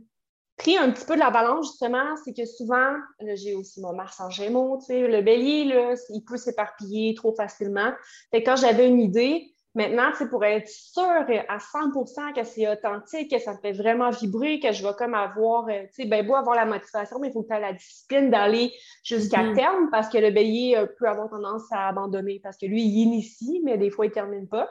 pris 0.57 0.77
un 0.77 0.89
petit 0.91 1.05
peu 1.05 1.15
de 1.15 1.19
la 1.19 1.31
balance, 1.31 1.67
justement, 1.67 2.15
c'est 2.23 2.33
que 2.33 2.45
souvent, 2.45 2.93
j'ai 3.35 3.55
aussi 3.55 3.81
mon 3.81 3.93
Mars 3.93 4.19
en 4.21 4.29
Gémeaux, 4.29 4.77
tu 4.79 4.87
sais, 4.87 5.07
le 5.07 5.21
bélier, 5.21 5.65
là, 5.65 5.95
il 6.09 6.23
peut 6.23 6.37
s'éparpiller 6.37 7.13
trop 7.13 7.33
facilement. 7.35 7.91
Fait 8.31 8.41
que 8.41 8.49
quand 8.49 8.55
j'avais 8.55 8.87
une 8.87 9.01
idée, 9.01 9.53
maintenant, 9.75 10.11
tu 10.11 10.19
sais, 10.19 10.29
pour 10.29 10.43
être 10.45 10.69
sûre 10.69 11.03
à 11.03 11.57
100% 11.57 12.33
que 12.33 12.43
c'est 12.43 12.67
authentique, 12.69 13.29
que 13.29 13.39
ça 13.39 13.53
me 13.53 13.57
fait 13.57 13.73
vraiment 13.73 14.09
vibrer, 14.09 14.59
que 14.61 14.71
je 14.71 14.87
vais 14.87 14.93
comme 14.97 15.13
avoir, 15.13 15.67
euh, 15.67 15.83
tu 15.93 16.03
sais, 16.03 16.05
ben 16.05 16.25
beau 16.25 16.35
avoir 16.35 16.55
la 16.55 16.65
motivation, 16.65 17.19
mais 17.19 17.27
il 17.27 17.33
faut 17.33 17.43
que 17.43 17.49
tu 17.49 17.53
aies 17.53 17.59
la 17.59 17.73
discipline 17.73 18.31
d'aller 18.31 18.73
jusqu'à 19.03 19.43
mm-hmm. 19.43 19.55
terme 19.55 19.89
parce 19.91 20.07
que 20.07 20.17
le 20.17 20.31
bélier 20.31 20.77
euh, 20.77 20.87
peut 20.97 21.07
avoir 21.07 21.29
tendance 21.29 21.63
à 21.71 21.89
abandonner 21.89 22.39
parce 22.41 22.57
que 22.57 22.65
lui, 22.65 22.81
il 22.81 22.97
initie, 23.03 23.61
mais 23.63 23.77
des 23.77 23.89
fois, 23.89 24.05
il 24.05 24.09
ne 24.09 24.13
termine 24.13 24.47
pas. 24.47 24.69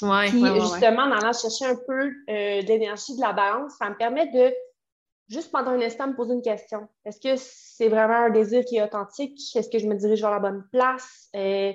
Ouais, 0.00 0.28
Puis, 0.28 0.44
justement, 0.60 1.02
en 1.02 1.10
allant 1.10 1.32
chercher 1.32 1.66
un 1.66 1.74
peu 1.74 2.12
euh, 2.30 2.62
d'énergie, 2.62 3.16
de 3.16 3.20
la 3.20 3.32
balance, 3.32 3.72
ça 3.80 3.90
me 3.90 3.96
permet 3.96 4.28
de 4.28 4.54
juste 5.28 5.50
pendant 5.52 5.72
un 5.72 5.80
instant, 5.80 6.08
me 6.08 6.16
poser 6.16 6.34
une 6.34 6.42
question. 6.42 6.88
Est-ce 7.04 7.20
que 7.20 7.34
c'est 7.36 7.88
vraiment 7.88 8.26
un 8.26 8.30
désir 8.30 8.64
qui 8.64 8.76
est 8.76 8.82
authentique? 8.82 9.38
Est-ce 9.54 9.68
que 9.68 9.78
je 9.78 9.86
me 9.86 9.94
dirige 9.94 10.20
vers 10.20 10.30
la 10.30 10.40
bonne 10.40 10.64
place? 10.72 11.28
Euh, 11.36 11.72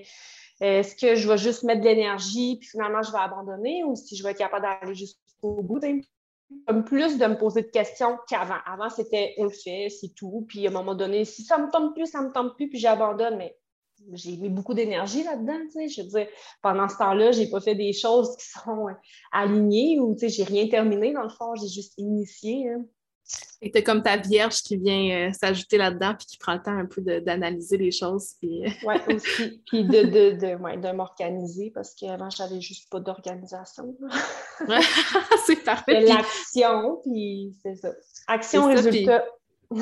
est-ce 0.60 0.96
que 0.96 1.16
je 1.16 1.28
vais 1.28 1.38
juste 1.38 1.64
mettre 1.64 1.82
de 1.82 1.86
l'énergie 1.86 2.58
puis 2.60 2.70
finalement 2.70 3.02
je 3.02 3.12
vais 3.12 3.20
abandonner 3.20 3.84
ou 3.84 3.96
si 3.96 4.16
je 4.16 4.24
vais 4.24 4.32
être 4.32 4.38
capable 4.38 4.66
d'aller 4.66 4.96
jusqu'au 4.96 5.62
bout? 5.62 5.80
Comme 6.68 6.84
plus 6.86 7.18
de 7.18 7.26
me 7.26 7.38
poser 7.38 7.64
de 7.64 7.68
questions 7.68 8.18
qu'avant. 8.30 8.60
Avant, 8.66 8.90
c'était 8.90 9.34
on 9.38 9.46
le 9.46 9.50
fait, 9.50 9.88
c'est 9.90 10.14
tout. 10.16 10.46
Puis 10.48 10.66
à 10.68 10.70
un 10.70 10.74
moment 10.74 10.96
donné, 10.96 11.26
si 11.26 11.44
ça 11.44 11.58
me 11.58 11.72
tombe 11.72 11.94
plus, 11.94 12.06
ça 12.06 12.22
me 12.22 12.32
tombe 12.32 12.54
plus, 12.56 12.70
puis 12.70 12.80
j'abandonne. 12.80 13.38
Mais 13.38 13.58
j'ai 14.14 14.38
mis 14.38 14.50
beaucoup 14.50 14.74
d'énergie 14.74 15.24
là-dedans. 15.24 15.60
Je 15.74 16.02
veux 16.02 16.08
dire, 16.08 16.28
pendant 16.62 16.88
ce 16.88 16.98
temps-là, 16.98 17.32
j'ai 17.32 17.50
pas 17.50 17.60
fait 17.60 17.76
des 17.76 17.94
choses 17.94 18.36
qui 18.38 18.48
sont 18.48 18.88
alignées 19.32 20.00
ou, 20.00 20.16
j'ai 20.22 20.44
rien 20.44 20.68
terminé 20.68 21.14
dans 21.14 21.24
le 21.24 21.30
fond, 21.30 21.56
j'ai 21.56 21.68
juste 21.68 21.94
initié. 21.98 22.70
Hein. 22.70 22.86
Et 23.62 23.72
tu 23.72 23.82
comme 23.84 24.04
ta 24.04 24.18
vierge 24.18 24.62
qui 24.62 24.78
vient 24.78 25.30
euh, 25.30 25.32
s'ajouter 25.32 25.78
là-dedans 25.78 26.16
puis 26.18 26.28
qui 26.28 26.38
prend 26.38 26.54
le 26.54 26.62
temps 26.62 26.78
un 26.78 26.86
peu 26.86 27.02
d'analyser 27.02 27.78
les 27.78 27.92
choses. 27.92 28.34
Puis... 28.40 28.66
Euh, 28.66 28.70
oui, 28.86 29.16
aussi. 29.16 29.62
Puis 29.66 29.86
de, 29.86 30.04
de, 30.04 30.76
de, 30.76 30.92
m'organiser 30.92 31.72
parce 31.74 31.96
qu'avant, 31.96 32.30
j'avais 32.30 32.60
juste 32.60 32.90
pas 32.90 33.00
d'organisation. 33.00 33.96
c'est 35.46 35.64
parfait. 35.64 36.02
L'action, 36.02 37.00
puis 37.04 37.56
c'est 37.64 37.76
ça. 37.76 37.92
Action, 38.28 38.68
résultat. 38.68 39.24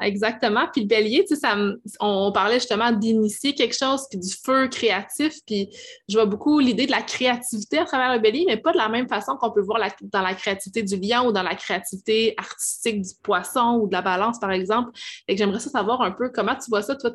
Exactement. 0.00 0.66
Puis 0.72 0.82
le 0.82 0.86
bélier, 0.86 1.24
tu 1.26 1.34
sais, 1.34 1.48
on, 1.98 2.30
parlait 2.30 2.60
justement 2.60 2.92
d'initier 2.92 3.54
quelque 3.54 3.76
chose, 3.76 4.06
puis 4.08 4.18
du 4.18 4.32
feu 4.32 4.68
créatif. 4.68 5.34
Puis 5.44 5.70
je 6.08 6.16
vois 6.16 6.26
beaucoup 6.26 6.60
l'idée 6.60 6.86
de 6.86 6.92
la 6.92 7.02
créativité 7.02 7.78
à 7.78 7.84
travers 7.84 8.12
le 8.12 8.20
bélier, 8.20 8.44
mais 8.46 8.56
pas 8.56 8.72
de 8.72 8.76
la 8.76 8.88
même 8.88 9.08
façon 9.08 9.36
qu'on 9.36 9.50
peut 9.50 9.60
voir 9.60 9.80
dans 10.02 10.22
la 10.22 10.34
créativité 10.34 10.82
du 10.84 10.96
lion 10.96 11.26
ou 11.26 11.32
dans 11.32 11.42
la 11.42 11.56
créativité 11.56 12.34
artistique 12.36 13.02
du 13.02 13.10
poisson 13.22 13.80
ou 13.82 13.88
de 13.88 13.92
la 13.92 14.02
balance, 14.02 14.38
par 14.38 14.52
exemple. 14.52 14.92
Et 15.26 15.36
j'aimerais 15.36 15.58
ça 15.58 15.70
savoir 15.70 16.00
un 16.02 16.12
peu 16.12 16.28
comment 16.28 16.54
tu 16.54 16.70
vois 16.70 16.82
ça, 16.82 16.94
toi, 16.94 17.10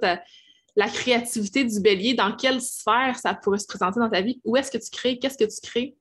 la 0.75 0.87
créativité 0.89 1.63
du 1.63 1.79
bélier, 1.79 2.15
dans 2.15 2.35
quelle 2.35 2.59
sphère 2.59 3.17
ça 3.17 3.33
pourrait 3.33 3.59
se 3.59 3.67
présenter 3.67 3.99
dans 3.99 4.09
ta 4.09 4.21
vie? 4.21 4.41
Où 4.43 4.57
est-ce 4.57 4.71
que 4.71 4.77
tu 4.77 4.89
crées? 4.89 5.19
Qu'est-ce 5.19 5.37
que 5.37 5.45
tu 5.45 5.61
crées? 5.61 5.95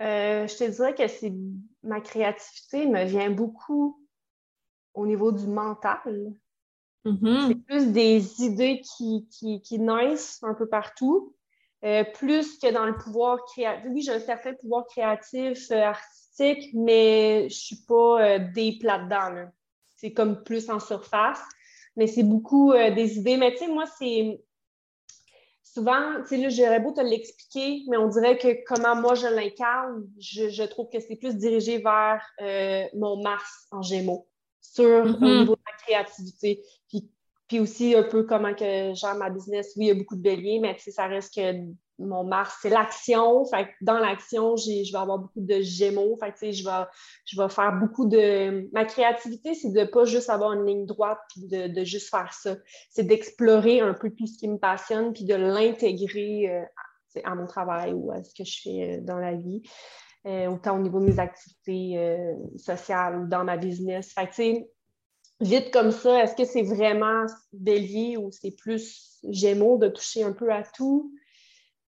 Euh, 0.00 0.46
je 0.48 0.56
te 0.56 0.64
dirais 0.64 0.94
que 0.94 1.06
c'est 1.06 1.32
ma 1.82 2.00
créativité 2.00 2.86
me 2.86 3.04
vient 3.04 3.30
beaucoup 3.30 4.05
au 4.96 5.06
niveau 5.06 5.30
du 5.30 5.46
mental. 5.46 6.32
Mm-hmm. 7.04 7.48
C'est 7.48 7.66
plus 7.66 7.92
des 7.92 8.42
idées 8.42 8.80
qui, 8.80 9.28
qui, 9.62 9.78
naissent 9.78 10.40
un 10.42 10.54
peu 10.54 10.66
partout, 10.66 11.34
euh, 11.84 12.02
plus 12.14 12.58
que 12.58 12.72
dans 12.72 12.84
le 12.84 12.96
pouvoir 12.96 13.44
créatif. 13.44 13.88
Oui, 13.92 14.02
j'ai 14.02 14.12
un 14.12 14.20
certain 14.20 14.54
pouvoir 14.54 14.86
créatif, 14.86 15.70
euh, 15.70 15.82
artistique, 15.82 16.70
mais 16.74 17.42
je 17.42 17.44
ne 17.44 17.48
suis 17.50 17.84
pas 17.86 18.20
euh, 18.20 18.38
des 18.54 18.78
plats 18.80 19.04
dedans. 19.04 19.50
C'est 19.94 20.12
comme 20.12 20.42
plus 20.42 20.68
en 20.68 20.80
surface, 20.80 21.42
mais 21.96 22.06
c'est 22.06 22.24
beaucoup 22.24 22.74
des 22.74 23.18
idées. 23.18 23.38
Mais 23.38 23.52
tu 23.52 23.58
sais, 23.58 23.68
moi, 23.68 23.84
c'est 23.98 24.42
souvent, 25.62 26.20
tu 26.20 26.28
sais, 26.28 26.36
là, 26.36 26.48
j'aurais 26.50 26.80
beau 26.80 26.92
te 26.92 27.00
l'expliquer, 27.00 27.82
mais 27.88 27.96
on 27.96 28.08
dirait 28.08 28.36
que 28.36 28.62
comment 28.66 28.94
moi 28.94 29.14
je 29.14 29.26
l'incarne, 29.26 30.06
je, 30.18 30.50
je, 30.50 30.62
trouve 30.64 30.90
que 30.90 31.00
c'est 31.00 31.16
plus 31.16 31.36
dirigé 31.36 31.78
vers 31.78 32.22
mon 32.92 33.22
Mars 33.22 33.68
en 33.70 33.80
Gémeaux 33.80 34.28
sur 34.72 34.84
au 34.84 35.08
mm-hmm. 35.08 35.38
niveau 35.40 35.56
de 35.56 35.62
la 35.66 35.76
créativité. 35.84 36.62
Puis, 36.88 37.08
puis 37.48 37.60
aussi 37.60 37.94
un 37.94 38.02
peu 38.02 38.24
comment 38.24 38.54
que 38.54 38.94
genre 38.94 39.14
ma 39.14 39.30
business, 39.30 39.72
oui, 39.76 39.86
il 39.86 39.88
y 39.88 39.90
a 39.90 39.94
beaucoup 39.94 40.16
de 40.16 40.22
béliers, 40.22 40.58
mais 40.60 40.76
ça 40.78 41.06
reste 41.06 41.34
que 41.34 41.66
mon 41.98 42.24
Mars, 42.24 42.58
c'est 42.60 42.68
l'action. 42.68 43.44
Fait 43.46 43.68
dans 43.80 43.98
l'action, 43.98 44.56
je 44.56 44.92
vais 44.92 44.98
avoir 44.98 45.18
beaucoup 45.18 45.40
de 45.40 45.60
gémeaux. 45.60 46.18
Fait 46.18 46.52
je 46.52 46.64
vais, 46.64 46.86
je 47.24 47.40
vais 47.40 47.48
faire 47.48 47.72
beaucoup 47.72 48.06
de. 48.06 48.68
Ma 48.72 48.84
créativité, 48.84 49.54
c'est 49.54 49.70
de 49.70 49.80
ne 49.80 49.84
pas 49.84 50.04
juste 50.04 50.30
avoir 50.30 50.52
une 50.52 50.66
ligne 50.66 50.86
droite 50.86 51.18
puis 51.30 51.46
de, 51.46 51.68
de 51.68 51.84
juste 51.84 52.10
faire 52.10 52.32
ça. 52.32 52.56
C'est 52.90 53.04
d'explorer 53.04 53.80
un 53.80 53.94
peu 53.94 54.10
tout 54.10 54.26
ce 54.26 54.38
qui 54.38 54.48
me 54.48 54.58
passionne 54.58 55.12
puis 55.12 55.24
de 55.24 55.34
l'intégrer 55.34 56.50
euh, 56.50 57.20
à 57.24 57.34
mon 57.34 57.46
travail 57.46 57.92
ou 57.94 58.10
à 58.12 58.22
ce 58.22 58.34
que 58.34 58.44
je 58.44 58.60
fais 58.62 58.98
euh, 58.98 59.00
dans 59.00 59.18
la 59.18 59.34
vie. 59.34 59.62
Euh, 60.26 60.48
autant 60.48 60.76
au 60.76 60.82
niveau 60.82 60.98
de 60.98 61.04
mes 61.04 61.20
activités 61.20 61.98
euh, 61.98 62.34
sociales 62.56 63.16
ou 63.16 63.28
dans 63.28 63.44
ma 63.44 63.56
business. 63.56 64.12
Fait 64.12 64.26
que, 64.26 64.66
vite 65.40 65.70
comme 65.70 65.92
ça, 65.92 66.24
est-ce 66.24 66.34
que 66.34 66.44
c'est 66.44 66.64
vraiment 66.64 67.26
bélier 67.52 68.16
ou 68.16 68.30
c'est 68.32 68.50
plus 68.50 69.20
gémeaux 69.30 69.78
de 69.78 69.86
toucher 69.86 70.24
un 70.24 70.32
peu 70.32 70.52
à 70.52 70.64
tout? 70.64 71.12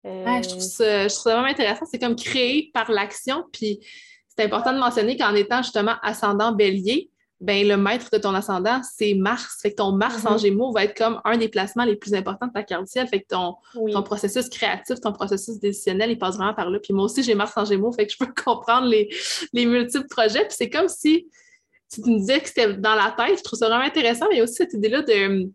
Euh, 0.04 0.42
je, 0.42 0.48
trouve 0.50 0.60
ça, 0.60 1.08
vraiment 1.32 1.48
intéressant. 1.48 1.86
C'est 1.86 1.98
comme 1.98 2.14
créer 2.14 2.70
par 2.74 2.90
l'action. 2.90 3.42
Puis 3.54 3.80
c'est 4.28 4.44
important 4.44 4.74
de 4.74 4.80
mentionner 4.80 5.16
qu'en 5.16 5.34
étant 5.34 5.62
justement 5.62 5.94
ascendant 6.02 6.52
bélier, 6.52 7.10
ben, 7.40 7.68
le 7.68 7.76
maître 7.76 8.08
de 8.10 8.18
ton 8.18 8.34
ascendant, 8.34 8.80
c'est 8.82 9.12
Mars. 9.12 9.58
Fait 9.60 9.70
que 9.70 9.76
ton 9.76 9.92
Mars 9.92 10.24
en 10.24 10.32
mhm. 10.32 10.38
Gémeaux 10.38 10.72
va 10.72 10.84
être 10.84 10.96
comme 10.96 11.20
un 11.24 11.36
des 11.36 11.48
placements 11.48 11.84
les 11.84 11.96
plus 11.96 12.14
importants 12.14 12.46
de 12.46 12.52
ta 12.52 12.62
carte 12.62 12.86
ciel. 12.86 13.06
Fait 13.08 13.20
que 13.20 13.26
ton, 13.28 13.56
ton, 13.92 14.02
processus 14.02 14.48
créatif, 14.48 15.00
ton 15.00 15.12
processus 15.12 15.58
décisionnel, 15.58 16.10
il 16.10 16.18
passe 16.18 16.36
vraiment 16.36 16.54
par 16.54 16.70
là. 16.70 16.78
Puis 16.78 16.94
moi 16.94 17.04
aussi, 17.04 17.22
j'ai 17.22 17.34
Mars 17.34 17.52
en 17.56 17.66
Gémeaux, 17.66 17.92
fait 17.92 18.06
que 18.06 18.12
je 18.12 18.18
peux 18.18 18.32
comprendre 18.44 18.86
les, 18.86 19.10
les 19.52 19.66
multiples 19.66 20.08
projets. 20.08 20.46
Puis 20.46 20.56
c'est 20.56 20.70
comme 20.70 20.88
si, 20.88 21.28
tu 21.92 22.00
me 22.00 22.18
disais 22.18 22.40
que 22.40 22.48
c'était 22.48 22.74
dans 22.74 22.94
la 22.94 23.14
tête. 23.16 23.38
Je 23.38 23.44
trouve 23.44 23.58
ça 23.58 23.68
vraiment 23.68 23.84
intéressant. 23.84 24.26
Mais 24.30 24.36
il 24.36 24.38
y 24.38 24.40
a 24.40 24.44
aussi 24.44 24.54
cette 24.54 24.72
idée-là 24.72 25.02
de, 25.02 25.44
de 25.44 25.52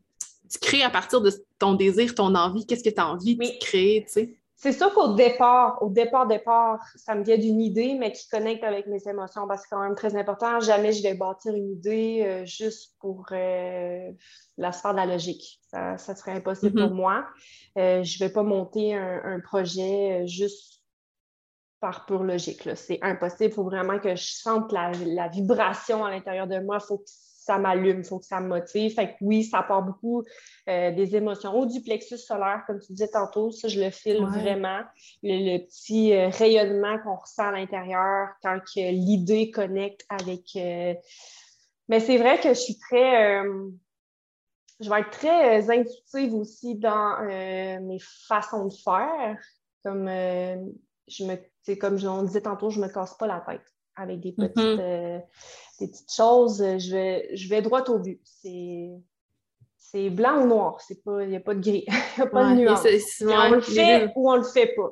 créer 0.61 0.83
à 0.83 0.91
partir 0.91 1.19
de 1.21 1.31
ton 1.57 1.73
désir, 1.73 2.13
ton 2.13 2.35
envie. 2.35 2.65
Qu'est-ce 2.67 2.83
que 2.83 2.93
tu 2.93 3.01
as 3.01 3.07
envie 3.07 3.35
de 3.35 3.59
créer, 3.59 4.03
tu 4.05 4.13
sais? 4.13 4.40
C'est 4.61 4.73
sûr 4.73 4.93
qu'au 4.93 5.15
départ, 5.15 5.81
au 5.81 5.89
départ, 5.89 6.27
départ, 6.27 6.79
ça 6.95 7.15
me 7.15 7.23
vient 7.23 7.39
d'une 7.39 7.59
idée, 7.59 7.95
mais 7.95 8.11
qui 8.11 8.29
connecte 8.29 8.63
avec 8.63 8.85
mes 8.85 9.01
émotions 9.07 9.47
parce 9.47 9.63
que 9.63 9.69
c'est 9.69 9.75
quand 9.75 9.81
même 9.81 9.95
très 9.95 10.15
important. 10.15 10.59
Jamais 10.59 10.93
je 10.93 11.01
vais 11.01 11.15
bâtir 11.15 11.55
une 11.55 11.71
idée 11.71 12.21
euh, 12.23 12.45
juste 12.45 12.95
pour 12.99 13.25
euh, 13.31 14.11
la 14.59 14.71
sphère 14.71 14.91
de 14.91 14.97
la 14.97 15.07
logique. 15.07 15.59
Ça, 15.71 15.97
serait 15.97 16.33
impossible 16.33 16.79
pour 16.79 16.91
mm-hmm. 16.91 16.93
moi. 16.93 17.25
Euh, 17.79 18.03
je 18.03 18.21
ne 18.21 18.27
vais 18.27 18.31
pas 18.31 18.43
monter 18.43 18.93
un, 18.93 19.39
projet 19.39 20.27
juste 20.27 20.83
par 21.79 22.05
pure 22.05 22.23
logique. 22.23 22.69
C'est 22.75 22.99
impossible. 23.01 23.45
Il 23.45 23.53
faut 23.53 23.63
vraiment 23.63 23.97
que 23.97 24.15
je 24.15 24.31
sente 24.31 24.71
la, 24.71 24.91
la 24.91 25.27
vibration 25.27 26.05
à 26.05 26.11
l'intérieur 26.11 26.45
de 26.45 26.59
moi. 26.59 26.77
Il 26.79 26.85
faut 26.85 26.99
que 26.99 27.09
ça 27.41 27.57
m'allume, 27.57 27.99
il 27.99 28.05
faut 28.05 28.19
que 28.19 28.25
ça 28.25 28.39
me 28.39 28.47
motive. 28.47 28.93
Fait 28.93 29.13
que 29.13 29.15
oui, 29.21 29.43
ça 29.43 29.63
part 29.63 29.81
beaucoup 29.81 30.23
euh, 30.69 30.91
des 30.91 31.15
émotions. 31.15 31.51
Au 31.51 31.65
du 31.65 31.81
plexus 31.81 32.19
solaire, 32.19 32.63
comme 32.67 32.79
tu 32.79 32.93
disais 32.93 33.07
tantôt, 33.07 33.49
ça, 33.49 33.67
je 33.67 33.81
le 33.81 33.89
file 33.89 34.23
vraiment. 34.23 34.81
Le, 35.23 35.57
petit 35.65 36.13
euh, 36.13 36.29
rayonnement 36.29 36.99
qu'on 36.99 37.15
ressent 37.15 37.47
à 37.47 37.51
l'intérieur 37.51 38.29
quand 38.43 38.59
l'idée 38.75 39.49
connecte 39.49 40.05
avec. 40.09 40.55
Euh, 40.55 40.93
mais 41.89 41.99
c'est 41.99 42.17
vrai 42.17 42.39
que 42.39 42.49
je 42.49 42.59
suis 42.59 42.77
très. 42.77 43.43
je 44.79 44.89
vais 44.89 44.99
être 44.99 45.09
très 45.09 45.69
intuitive 45.71 46.35
aussi 46.35 46.75
dans 46.75 47.25
mes 47.25 47.99
façons 48.27 48.67
de 48.67 48.73
faire. 48.73 49.35
Comme 49.83 50.07
je 51.07 51.25
me, 51.25 51.75
comme 51.75 51.97
on 52.05 52.21
disait 52.21 52.41
tantôt, 52.41 52.69
je 52.69 52.79
ne 52.79 52.85
me 52.85 52.93
casse 52.93 53.17
pas 53.17 53.25
la 53.25 53.39
tête 53.39 53.65
avec 53.95 54.19
des 54.19 54.31
mm-hmm. 54.31 54.53
petites, 54.53 55.25
des 55.81 55.87
petites 55.87 56.13
choses, 56.13 56.61
euh, 56.61 56.77
je 56.77 56.91
vais, 56.91 57.35
je 57.35 57.49
vais 57.49 57.61
droit 57.61 57.83
au 57.89 57.99
but. 57.99 58.21
C'est 58.23 60.09
blanc 60.09 60.43
ou 60.43 60.47
noir, 60.47 60.79
il 60.89 61.27
n'y 61.27 61.35
a 61.35 61.41
pas 61.41 61.53
de 61.53 61.59
gris, 61.59 61.85
il 61.87 62.21
n'y 62.21 62.23
a 62.23 62.27
pas 62.27 62.49
de 62.49 62.55
nuance. 62.55 62.85
on 63.21 63.51
le 63.51 63.61
fait 63.61 64.11
ou 64.15 64.31
on 64.31 64.37
le 64.37 64.43
fait 64.43 64.73
pas. 64.75 64.91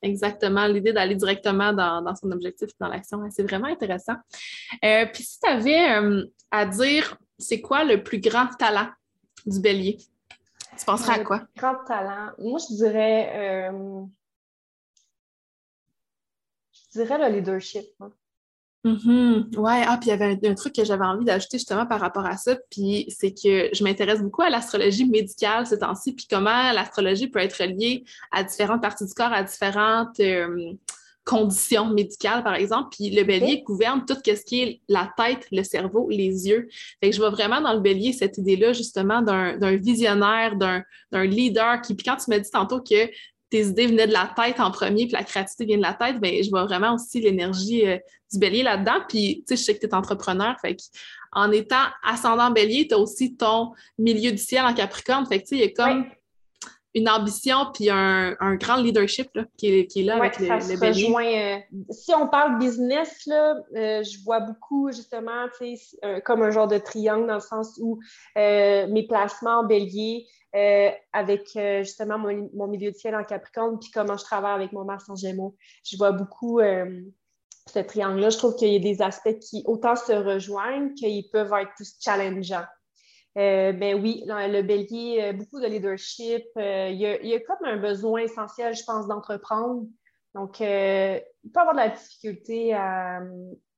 Exactement, 0.00 0.66
l'idée 0.66 0.92
d'aller 0.92 1.14
directement 1.14 1.72
dans, 1.72 2.14
son 2.16 2.32
objectif, 2.32 2.70
dans 2.80 2.88
l'action, 2.88 3.22
c'est 3.30 3.42
vraiment 3.42 3.68
intéressant. 3.68 4.16
Euh, 4.84 5.06
puis 5.12 5.22
si 5.22 5.38
tu 5.38 5.48
avais 5.48 5.96
euh, 5.96 6.24
à 6.50 6.66
dire, 6.66 7.16
c'est 7.38 7.60
quoi 7.60 7.84
le 7.84 8.02
plus 8.02 8.20
grand 8.20 8.48
talent 8.58 8.88
du 9.46 9.60
bélier? 9.60 9.98
Tu 10.78 10.84
penserais 10.86 11.20
à 11.20 11.24
quoi? 11.24 11.42
Grand 11.56 11.84
talent? 11.86 12.32
Moi, 12.38 12.58
je 12.58 12.74
dirais, 12.74 13.70
je 16.72 16.98
dirais 16.98 17.18
le 17.18 17.36
leadership. 17.36 17.86
Mm-hmm. 18.84 19.56
Ouais, 19.58 19.84
ah, 19.86 19.96
puis 20.00 20.08
il 20.08 20.10
y 20.10 20.12
avait 20.12 20.38
un, 20.44 20.54
truc 20.54 20.74
que 20.74 20.84
j'avais 20.84 21.04
envie 21.04 21.24
d'ajouter 21.24 21.58
justement 21.58 21.86
par 21.86 22.00
rapport 22.00 22.26
à 22.26 22.36
ça, 22.36 22.56
puis 22.68 23.06
c'est 23.16 23.32
que 23.32 23.68
je 23.72 23.84
m'intéresse 23.84 24.20
beaucoup 24.20 24.42
à 24.42 24.50
l'astrologie 24.50 25.08
médicale 25.08 25.66
ce 25.68 25.76
temps-ci, 25.76 26.12
puis 26.14 26.26
comment 26.28 26.72
l'astrologie 26.72 27.28
peut 27.28 27.38
être 27.38 27.62
liée 27.62 28.02
à 28.32 28.42
différentes 28.42 28.82
parties 28.82 29.06
du 29.06 29.14
corps, 29.14 29.32
à 29.32 29.44
différentes 29.44 30.18
euh, 30.18 30.72
conditions 31.24 31.86
médicales, 31.90 32.42
par 32.42 32.54
exemple. 32.54 32.88
Puis 32.90 33.10
le 33.10 33.22
bélier 33.22 33.62
gouverne 33.62 34.04
tout 34.04 34.16
ce 34.24 34.44
qui 34.44 34.62
est 34.62 34.80
la 34.88 35.12
tête, 35.16 35.46
le 35.52 35.62
cerveau, 35.62 36.08
les 36.10 36.48
yeux. 36.48 36.68
Fait 37.00 37.10
que 37.10 37.14
je 37.14 37.20
vois 37.20 37.30
vraiment 37.30 37.60
dans 37.60 37.74
le 37.74 37.80
bélier 37.80 38.12
cette 38.12 38.38
idée-là, 38.38 38.72
justement, 38.72 39.22
d'un 39.22 39.76
visionnaire, 39.76 40.56
d'un 40.56 41.24
leader 41.24 41.80
qui, 41.82 41.94
puis 41.94 42.04
quand 42.04 42.16
tu 42.16 42.30
m'as 42.30 42.38
dit 42.38 42.50
tantôt 42.50 42.80
que 42.80 43.08
tes 43.52 43.66
idées 43.66 43.86
venaient 43.86 44.06
de 44.06 44.14
la 44.14 44.32
tête 44.34 44.60
en 44.60 44.70
premier, 44.70 45.04
puis 45.04 45.12
la 45.12 45.24
créativité 45.24 45.66
vient 45.66 45.76
de 45.76 45.82
la 45.82 45.92
tête, 45.92 46.18
bien, 46.18 46.40
je 46.42 46.48
vois 46.48 46.64
vraiment 46.64 46.94
aussi 46.94 47.20
l'énergie 47.20 47.86
euh, 47.86 47.98
du 48.32 48.38
bélier 48.38 48.62
là-dedans. 48.62 49.04
Puis, 49.06 49.44
tu 49.46 49.54
sais, 49.54 49.56
je 49.56 49.62
sais 49.62 49.74
que 49.74 49.80
tu 49.80 49.86
es 49.86 49.94
entrepreneur, 49.94 50.56
fait 50.58 50.74
en 51.32 51.52
étant 51.52 51.84
ascendant 52.02 52.50
bélier, 52.50 52.88
tu 52.88 52.94
as 52.94 52.98
aussi 52.98 53.36
ton 53.36 53.72
milieu 53.98 54.32
du 54.32 54.38
ciel 54.38 54.64
en 54.64 54.72
capricorne. 54.72 55.26
Fait 55.26 55.38
que, 55.38 55.42
tu 55.42 55.48
sais, 55.48 55.56
il 55.56 55.60
y 55.60 55.64
a 55.64 55.68
comme 55.68 56.06
une 56.94 57.08
ambition 57.08 57.66
puis 57.72 57.88
un, 57.90 58.34
grand 58.56 58.76
leadership 58.76 59.30
qui, 59.56 59.68
est, 59.68 59.96
là 60.02 60.16
avec 60.16 60.38
le, 60.38 60.78
bélier. 60.78 61.64
Euh, 61.70 61.84
si 61.90 62.12
on 62.14 62.28
parle 62.28 62.58
business, 62.58 63.24
là, 63.26 63.54
euh, 63.76 64.02
je 64.02 64.22
vois 64.24 64.40
beaucoup, 64.40 64.90
justement, 64.92 65.46
comme 66.24 66.42
un 66.42 66.50
genre 66.50 66.68
de 66.68 66.78
triangle 66.78 67.26
dans 67.26 67.34
le 67.34 67.40
sens 67.40 67.78
où 67.80 67.98
mes 68.36 69.06
placements 69.08 69.60
en 69.60 69.64
bélier, 69.64 70.26
euh, 70.54 70.90
avec 71.14 71.56
euh, 71.56 71.82
justement 71.82 72.18
mon, 72.18 72.66
milieu 72.66 72.90
de 72.90 72.96
ciel 72.96 73.16
en 73.16 73.24
Capricorne, 73.24 73.78
puis 73.78 73.90
comment 73.90 74.18
je 74.18 74.24
travaille 74.24 74.52
avec 74.52 74.72
mon 74.72 74.84
Mars 74.84 75.08
en 75.08 75.16
Gémeaux. 75.16 75.56
Je 75.82 75.96
vois 75.96 76.12
beaucoup 76.12 76.60
euh, 76.60 77.00
ce 77.72 77.78
triangle-là. 77.78 78.28
Je 78.28 78.36
trouve 78.36 78.56
qu'il 78.56 78.68
y 78.68 78.76
a 78.76 78.78
des 78.78 79.00
aspects 79.00 79.38
qui 79.38 79.62
autant 79.64 79.96
se 79.96 80.12
rejoignent 80.12 80.92
qu'ils 80.92 81.30
peuvent 81.30 81.54
être 81.58 81.72
plus 81.74 81.96
challengeants. 81.98 82.66
Ben 83.34 84.00
oui, 84.02 84.24
le 84.26 84.62
bélier, 84.62 85.32
beaucoup 85.32 85.60
de 85.60 85.66
leadership. 85.66 86.44
il, 86.56 86.96
y 86.96 87.34
a, 87.34 87.40
comme 87.40 87.64
un 87.64 87.76
besoin 87.76 88.22
essentiel, 88.22 88.74
je 88.74 88.84
pense, 88.84 89.06
d'entreprendre. 89.06 89.86
Donc, 90.34 90.60
il 90.60 91.22
peut 91.52 91.60
avoir 91.60 91.74
de 91.74 91.80
la 91.80 91.88
difficulté 91.88 92.74
à 92.74 93.20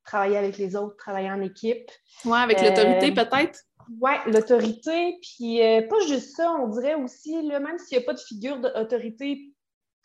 travailler 0.05 0.37
avec 0.37 0.57
les 0.57 0.75
autres, 0.75 0.95
travailler 0.97 1.31
en 1.31 1.41
équipe. 1.41 1.89
Oui, 2.23 2.37
avec 2.37 2.61
l'autorité 2.61 3.11
peut-être? 3.11 3.59
Oui, 4.01 4.11
l'autorité, 4.27 5.19
puis 5.21 5.61
euh, 5.61 5.87
pas 5.87 5.99
juste 6.07 6.35
ça, 6.35 6.51
on 6.53 6.67
dirait 6.69 6.95
aussi, 6.95 7.41
là, 7.43 7.59
même 7.59 7.77
s'il 7.77 7.97
n'y 7.97 8.03
a 8.03 8.05
pas 8.05 8.13
de 8.13 8.19
figure 8.19 8.59
d'autorité 8.59 9.53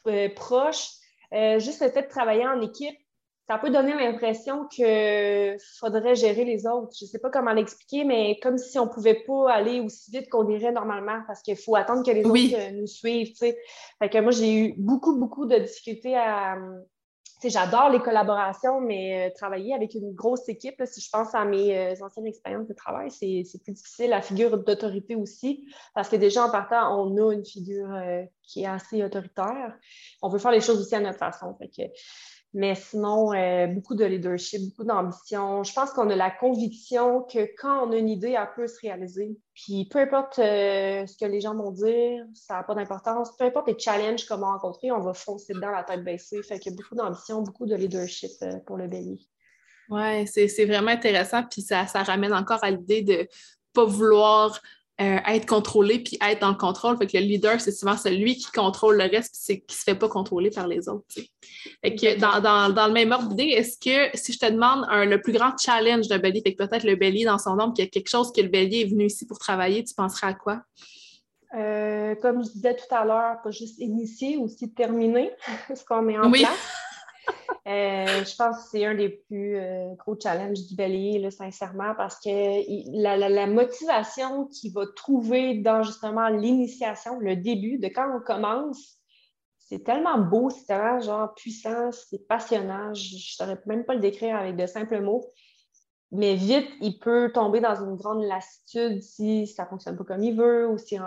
euh, 0.06 0.28
proche, 0.34 0.88
euh, 1.32 1.58
juste 1.58 1.80
le 1.80 1.88
fait 1.88 2.02
de 2.02 2.08
travailler 2.08 2.46
en 2.46 2.60
équipe, 2.60 2.98
ça 3.50 3.58
peut 3.58 3.70
donner 3.70 3.94
l'impression 3.94 4.68
qu'il 4.68 5.56
faudrait 5.80 6.14
gérer 6.14 6.44
les 6.44 6.68
autres. 6.68 6.92
Je 6.96 7.04
ne 7.04 7.08
sais 7.10 7.18
pas 7.18 7.30
comment 7.30 7.52
l'expliquer, 7.52 8.04
mais 8.04 8.38
comme 8.40 8.58
si 8.58 8.78
on 8.78 8.84
ne 8.84 8.90
pouvait 8.90 9.24
pas 9.26 9.50
aller 9.50 9.80
aussi 9.80 10.12
vite 10.12 10.28
qu'on 10.28 10.48
irait 10.48 10.70
normalement 10.70 11.22
parce 11.26 11.42
qu'il 11.42 11.56
faut 11.56 11.74
attendre 11.74 12.06
que 12.06 12.12
les 12.12 12.24
autres 12.24 12.54
euh, 12.54 12.70
nous 12.70 12.86
suivent. 12.86 13.36
Fait 13.36 13.56
que 14.08 14.18
moi, 14.20 14.30
j'ai 14.30 14.56
eu 14.56 14.74
beaucoup, 14.78 15.18
beaucoup 15.18 15.46
de 15.46 15.56
difficultés 15.58 16.16
à, 16.16 16.58
j'adore 17.48 17.88
les 17.88 18.00
collaborations, 18.00 18.80
mais 18.80 19.28
euh, 19.28 19.34
travailler 19.34 19.74
avec 19.74 19.94
une 19.94 20.12
grosse 20.12 20.48
équipe, 20.48 20.82
si 20.84 21.00
je 21.00 21.08
pense 21.10 21.34
à 21.34 21.44
mes 21.44 21.76
euh, 21.76 21.94
anciennes 22.04 22.26
expériences 22.26 22.66
de 22.66 22.74
travail, 22.74 23.10
c'est 23.10 23.62
plus 23.62 23.72
difficile. 23.72 24.10
La 24.10 24.20
figure 24.20 24.58
d'autorité 24.58 25.14
aussi, 25.14 25.66
parce 25.94 26.08
que 26.08 26.16
déjà 26.16 26.44
en 26.44 26.50
partant, 26.50 27.00
on 27.00 27.16
a 27.16 27.32
une 27.32 27.44
figure 27.44 27.92
euh, 27.94 28.22
qui 28.42 28.62
est 28.62 28.66
assez 28.66 29.02
autoritaire. 29.02 29.74
On 30.20 30.28
veut 30.28 30.38
faire 30.38 30.50
les 30.50 30.60
choses 30.60 30.80
aussi 30.80 30.94
à 30.94 31.00
notre 31.00 31.18
façon. 31.18 31.54
Fait 31.58 31.68
que, 31.68 31.90
mais 32.52 32.74
sinon, 32.74 33.32
euh, 33.32 33.68
beaucoup 33.68 33.94
de 33.94 34.04
leadership, 34.04 34.60
beaucoup 34.70 34.84
d'ambition. 34.84 35.62
Je 35.62 35.72
pense 35.72 35.92
qu'on 35.92 36.10
a 36.10 36.16
la 36.16 36.30
conviction 36.30 37.22
que 37.22 37.48
quand 37.56 37.86
on 37.86 37.92
a 37.92 37.96
une 37.96 38.08
idée, 38.08 38.36
elle 38.36 38.48
peut 38.56 38.66
se 38.66 38.80
réaliser. 38.80 39.38
Puis 39.54 39.86
peu 39.88 40.00
importe 40.00 40.40
euh, 40.40 41.06
ce 41.06 41.16
que 41.16 41.30
les 41.30 41.40
gens 41.40 41.54
vont 41.54 41.70
dire, 41.70 42.24
ça 42.34 42.54
n'a 42.54 42.62
pas 42.64 42.74
d'importance. 42.74 43.36
Peu 43.36 43.44
importe 43.44 43.68
les 43.68 43.78
challenges 43.78 44.26
qu'on 44.26 44.38
va 44.38 44.48
rencontrer, 44.48 44.90
on 44.90 45.00
va 45.00 45.14
foncer 45.14 45.52
dedans 45.52 45.70
la 45.70 45.84
tête 45.84 46.02
baissée. 46.02 46.42
Fait 46.42 46.58
qu'il 46.58 46.72
y 46.72 46.74
a 46.74 46.76
beaucoup 46.76 46.96
d'ambition, 46.96 47.42
beaucoup 47.42 47.66
de 47.66 47.76
leadership 47.76 48.32
euh, 48.42 48.58
pour 48.66 48.76
le 48.76 48.88
bélier. 48.88 49.20
Oui, 49.88 50.26
c'est 50.26 50.64
vraiment 50.64 50.90
intéressant. 50.90 51.44
Puis 51.44 51.62
ça, 51.62 51.86
ça 51.86 52.02
ramène 52.02 52.32
encore 52.32 52.62
à 52.62 52.70
l'idée 52.70 53.02
de 53.02 53.12
ne 53.12 53.24
pas 53.72 53.84
vouloir 53.84 54.60
euh, 55.00 55.18
être 55.28 55.46
contrôlé 55.46 56.00
puis 56.00 56.18
être 56.20 56.40
dans 56.40 56.50
le 56.50 56.56
contrôle. 56.56 56.96
Fait 56.98 57.06
que 57.06 57.16
le 57.16 57.24
leader, 57.24 57.60
c'est 57.60 57.72
souvent 57.72 57.96
celui 57.96 58.36
qui 58.36 58.50
contrôle 58.52 58.98
le 58.98 59.04
reste 59.04 59.34
puis 59.46 59.60
qui 59.60 59.74
ne 59.74 59.78
se 59.78 59.82
fait 59.82 59.94
pas 59.94 60.08
contrôler 60.08 60.50
par 60.50 60.66
les 60.66 60.88
autres. 60.88 61.04
Fait 61.82 61.94
que 61.94 62.18
dans, 62.18 62.86
le 62.86 62.92
même 62.92 63.12
ordre 63.12 63.28
d'idée, 63.28 63.50
est-ce 63.50 63.78
que 63.78 64.16
si 64.16 64.32
je 64.32 64.38
te 64.38 64.50
demande 64.50 64.86
le 64.90 65.20
plus 65.20 65.32
grand 65.32 65.56
challenge 65.58 66.08
d'un 66.08 66.18
bélier, 66.18 66.42
fait 66.44 66.54
que 66.54 66.64
peut-être 66.64 66.84
le 66.84 66.96
bélier 66.96 67.24
dans 67.24 67.38
son 67.38 67.52
ombre, 67.52 67.72
qu'il 67.74 67.84
y 67.84 67.88
a 67.88 67.90
quelque 67.90 68.10
chose 68.10 68.32
que 68.32 68.40
le 68.40 68.48
bélier 68.48 68.82
est 68.82 68.90
venu 68.90 69.06
ici 69.06 69.26
pour 69.26 69.38
travailler, 69.38 69.82
tu 69.84 69.94
penserais 69.94 70.28
à 70.28 70.34
quoi? 70.34 70.62
Euh, 71.54 72.14
comme 72.16 72.44
je 72.44 72.50
disais 72.50 72.76
tout 72.76 72.94
à 72.94 73.04
l'heure, 73.04 73.42
pas 73.42 73.50
juste 73.50 73.78
initier, 73.78 74.36
aussi 74.36 74.72
terminer 74.72 75.32
ce 75.74 75.84
qu'on 75.84 76.02
met 76.02 76.18
en 76.18 76.30
place. 76.30 76.50
Euh, 78.20 78.24
je 78.24 78.36
pense 78.36 78.56
que 78.56 78.68
c'est 78.70 78.84
un 78.84 78.94
des 78.94 79.08
plus 79.08 79.56
euh, 79.56 79.94
gros 79.96 80.16
challenges 80.20 80.66
du 80.66 80.74
bélier, 80.74 81.30
sincèrement, 81.30 81.94
parce 81.96 82.20
que 82.20 82.28
la, 83.02 83.46
motivation 83.46 84.46
qu'il 84.46 84.72
va 84.72 84.84
trouver 84.94 85.58
dans 85.58 85.82
justement 85.82 86.28
l'initiation, 86.28 87.18
le 87.20 87.36
début, 87.36 87.78
de 87.78 87.88
quand 87.88 88.08
on 88.16 88.20
commence, 88.20 88.98
c'est 89.58 89.84
tellement 89.84 90.18
beau, 90.18 90.50
c'est 90.50 90.66
tellement 90.66 91.00
genre 91.00 91.34
puissant, 91.34 91.90
c'est 91.92 92.26
passionnant. 92.26 92.92
Je 92.94 93.14
ne 93.14 93.20
saurais 93.20 93.58
même 93.66 93.84
pas 93.84 93.94
le 93.94 94.00
décrire 94.00 94.36
avec 94.36 94.56
de 94.56 94.66
simples 94.66 95.00
mots. 95.00 95.24
Mais 96.12 96.34
vite, 96.34 96.68
il 96.80 96.98
peut 96.98 97.30
tomber 97.32 97.60
dans 97.60 97.76
une 97.76 97.94
grande 97.94 98.24
lassitude 98.24 99.00
si 99.00 99.46
ça 99.46 99.62
ne 99.62 99.68
fonctionne 99.68 99.96
pas 99.96 100.02
comme 100.02 100.24
il 100.24 100.36
veut 100.36 100.68
ou 100.68 100.76
s'il 100.76 100.98
ne 100.98 101.04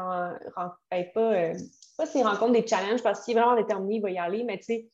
ben, 0.89 1.05
pas, 1.13 1.33
euh, 1.33 1.53
pas 1.97 2.05
s'il 2.05 2.25
rencontre 2.25 2.53
des 2.53 2.65
challenges 2.65 3.03
parce 3.03 3.25
qu'il 3.25 3.35
est 3.35 3.41
vraiment 3.41 3.57
déterminé, 3.57 3.95
il 3.95 4.01
va 4.01 4.11
y 4.11 4.17
aller, 4.17 4.45
mais 4.45 4.57
tu 4.59 4.63
sais, 4.63 4.89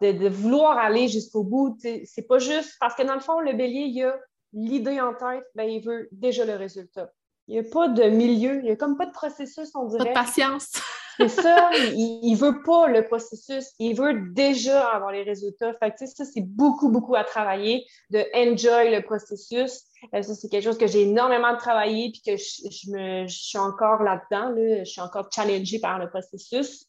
de, 0.00 0.28
vouloir 0.28 0.78
aller 0.78 1.08
jusqu'au 1.08 1.44
bout. 1.44 1.76
C'est 1.80 2.26
pas 2.28 2.38
juste 2.38 2.76
parce 2.80 2.94
que 2.94 3.02
dans 3.02 3.14
le 3.14 3.20
fond, 3.20 3.40
le 3.40 3.52
bélier, 3.52 3.86
il 3.86 4.04
a 4.04 4.16
l'idée 4.52 5.00
en 5.00 5.14
tête, 5.14 5.44
ben, 5.54 5.64
il 5.64 5.84
veut 5.84 6.08
déjà 6.12 6.44
le 6.44 6.56
résultat. 6.56 7.10
Il 7.46 7.58
n'y 7.58 7.66
a 7.66 7.70
pas 7.70 7.88
de 7.88 8.04
milieu, 8.04 8.58
il 8.58 8.64
n'y 8.64 8.70
a 8.70 8.76
comme 8.76 8.96
pas 8.96 9.06
de 9.06 9.12
processus, 9.12 9.70
on 9.74 9.86
dirait. 9.86 10.12
Pas 10.12 10.22
de 10.22 10.26
patience. 10.26 10.72
C'est 11.18 11.28
ça, 11.28 11.70
il 11.74 12.30
ne 12.30 12.36
veut 12.36 12.62
pas 12.62 12.86
le 12.86 13.04
processus, 13.04 13.72
il 13.80 13.96
veut 13.96 14.30
déjà 14.32 14.86
avoir 14.86 15.10
les 15.10 15.24
résultats. 15.24 15.74
Fait 15.74 15.90
que, 15.90 16.06
ça, 16.06 16.24
c'est 16.24 16.42
beaucoup, 16.42 16.90
beaucoup 16.90 17.16
à 17.16 17.24
travailler, 17.24 17.84
de 18.10 18.24
enjoy 18.36 18.94
le 18.94 19.02
processus. 19.02 19.82
Euh, 20.14 20.22
ça, 20.22 20.34
c'est 20.34 20.48
quelque 20.48 20.62
chose 20.62 20.78
que 20.78 20.86
j'ai 20.86 21.02
énormément 21.02 21.56
travaillé 21.56 22.12
puis 22.12 22.22
que 22.24 22.36
je, 22.36 22.90
me, 22.92 23.26
je 23.26 23.36
suis 23.36 23.58
encore 23.58 24.04
là-dedans. 24.04 24.50
Là. 24.50 24.84
Je 24.84 24.90
suis 24.90 25.00
encore 25.00 25.28
challengée 25.34 25.80
par 25.80 25.98
le 25.98 26.08
processus. 26.08 26.86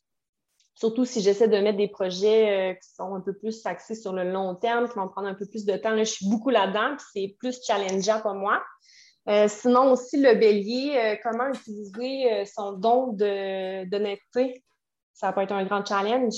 Surtout 0.80 1.04
si 1.04 1.20
j'essaie 1.20 1.50
de 1.50 1.58
mettre 1.58 1.78
des 1.78 1.90
projets 1.90 2.72
euh, 2.72 2.74
qui 2.74 2.90
sont 2.96 3.14
un 3.14 3.20
peu 3.20 3.34
plus 3.34 3.66
axés 3.66 3.96
sur 3.96 4.14
le 4.14 4.32
long 4.32 4.56
terme, 4.56 4.88
qui 4.88 4.96
vont 4.96 5.10
prendre 5.10 5.28
un 5.28 5.34
peu 5.34 5.46
plus 5.46 5.66
de 5.66 5.76
temps. 5.76 5.90
Là, 5.90 6.06
je 6.06 6.12
suis 6.12 6.30
beaucoup 6.30 6.52
là-dedans, 6.52 6.96
puis 6.96 7.06
c'est 7.14 7.36
plus 7.38 7.60
challengeant 7.62 8.22
pour 8.22 8.34
moi. 8.34 8.64
Euh, 9.28 9.50
sinon, 9.50 9.92
aussi, 9.92 10.22
le 10.22 10.36
bélier, 10.36 10.98
euh, 10.98 11.16
comment 11.22 11.50
utiliser 11.50 12.46
son 12.46 12.72
don 12.72 13.12
d'honnêteté? 13.12 14.64
Ça 15.14 15.34
peut 15.34 15.42
être 15.42 15.52
un 15.52 15.66
grand 15.66 15.86
challenge. 15.86 16.36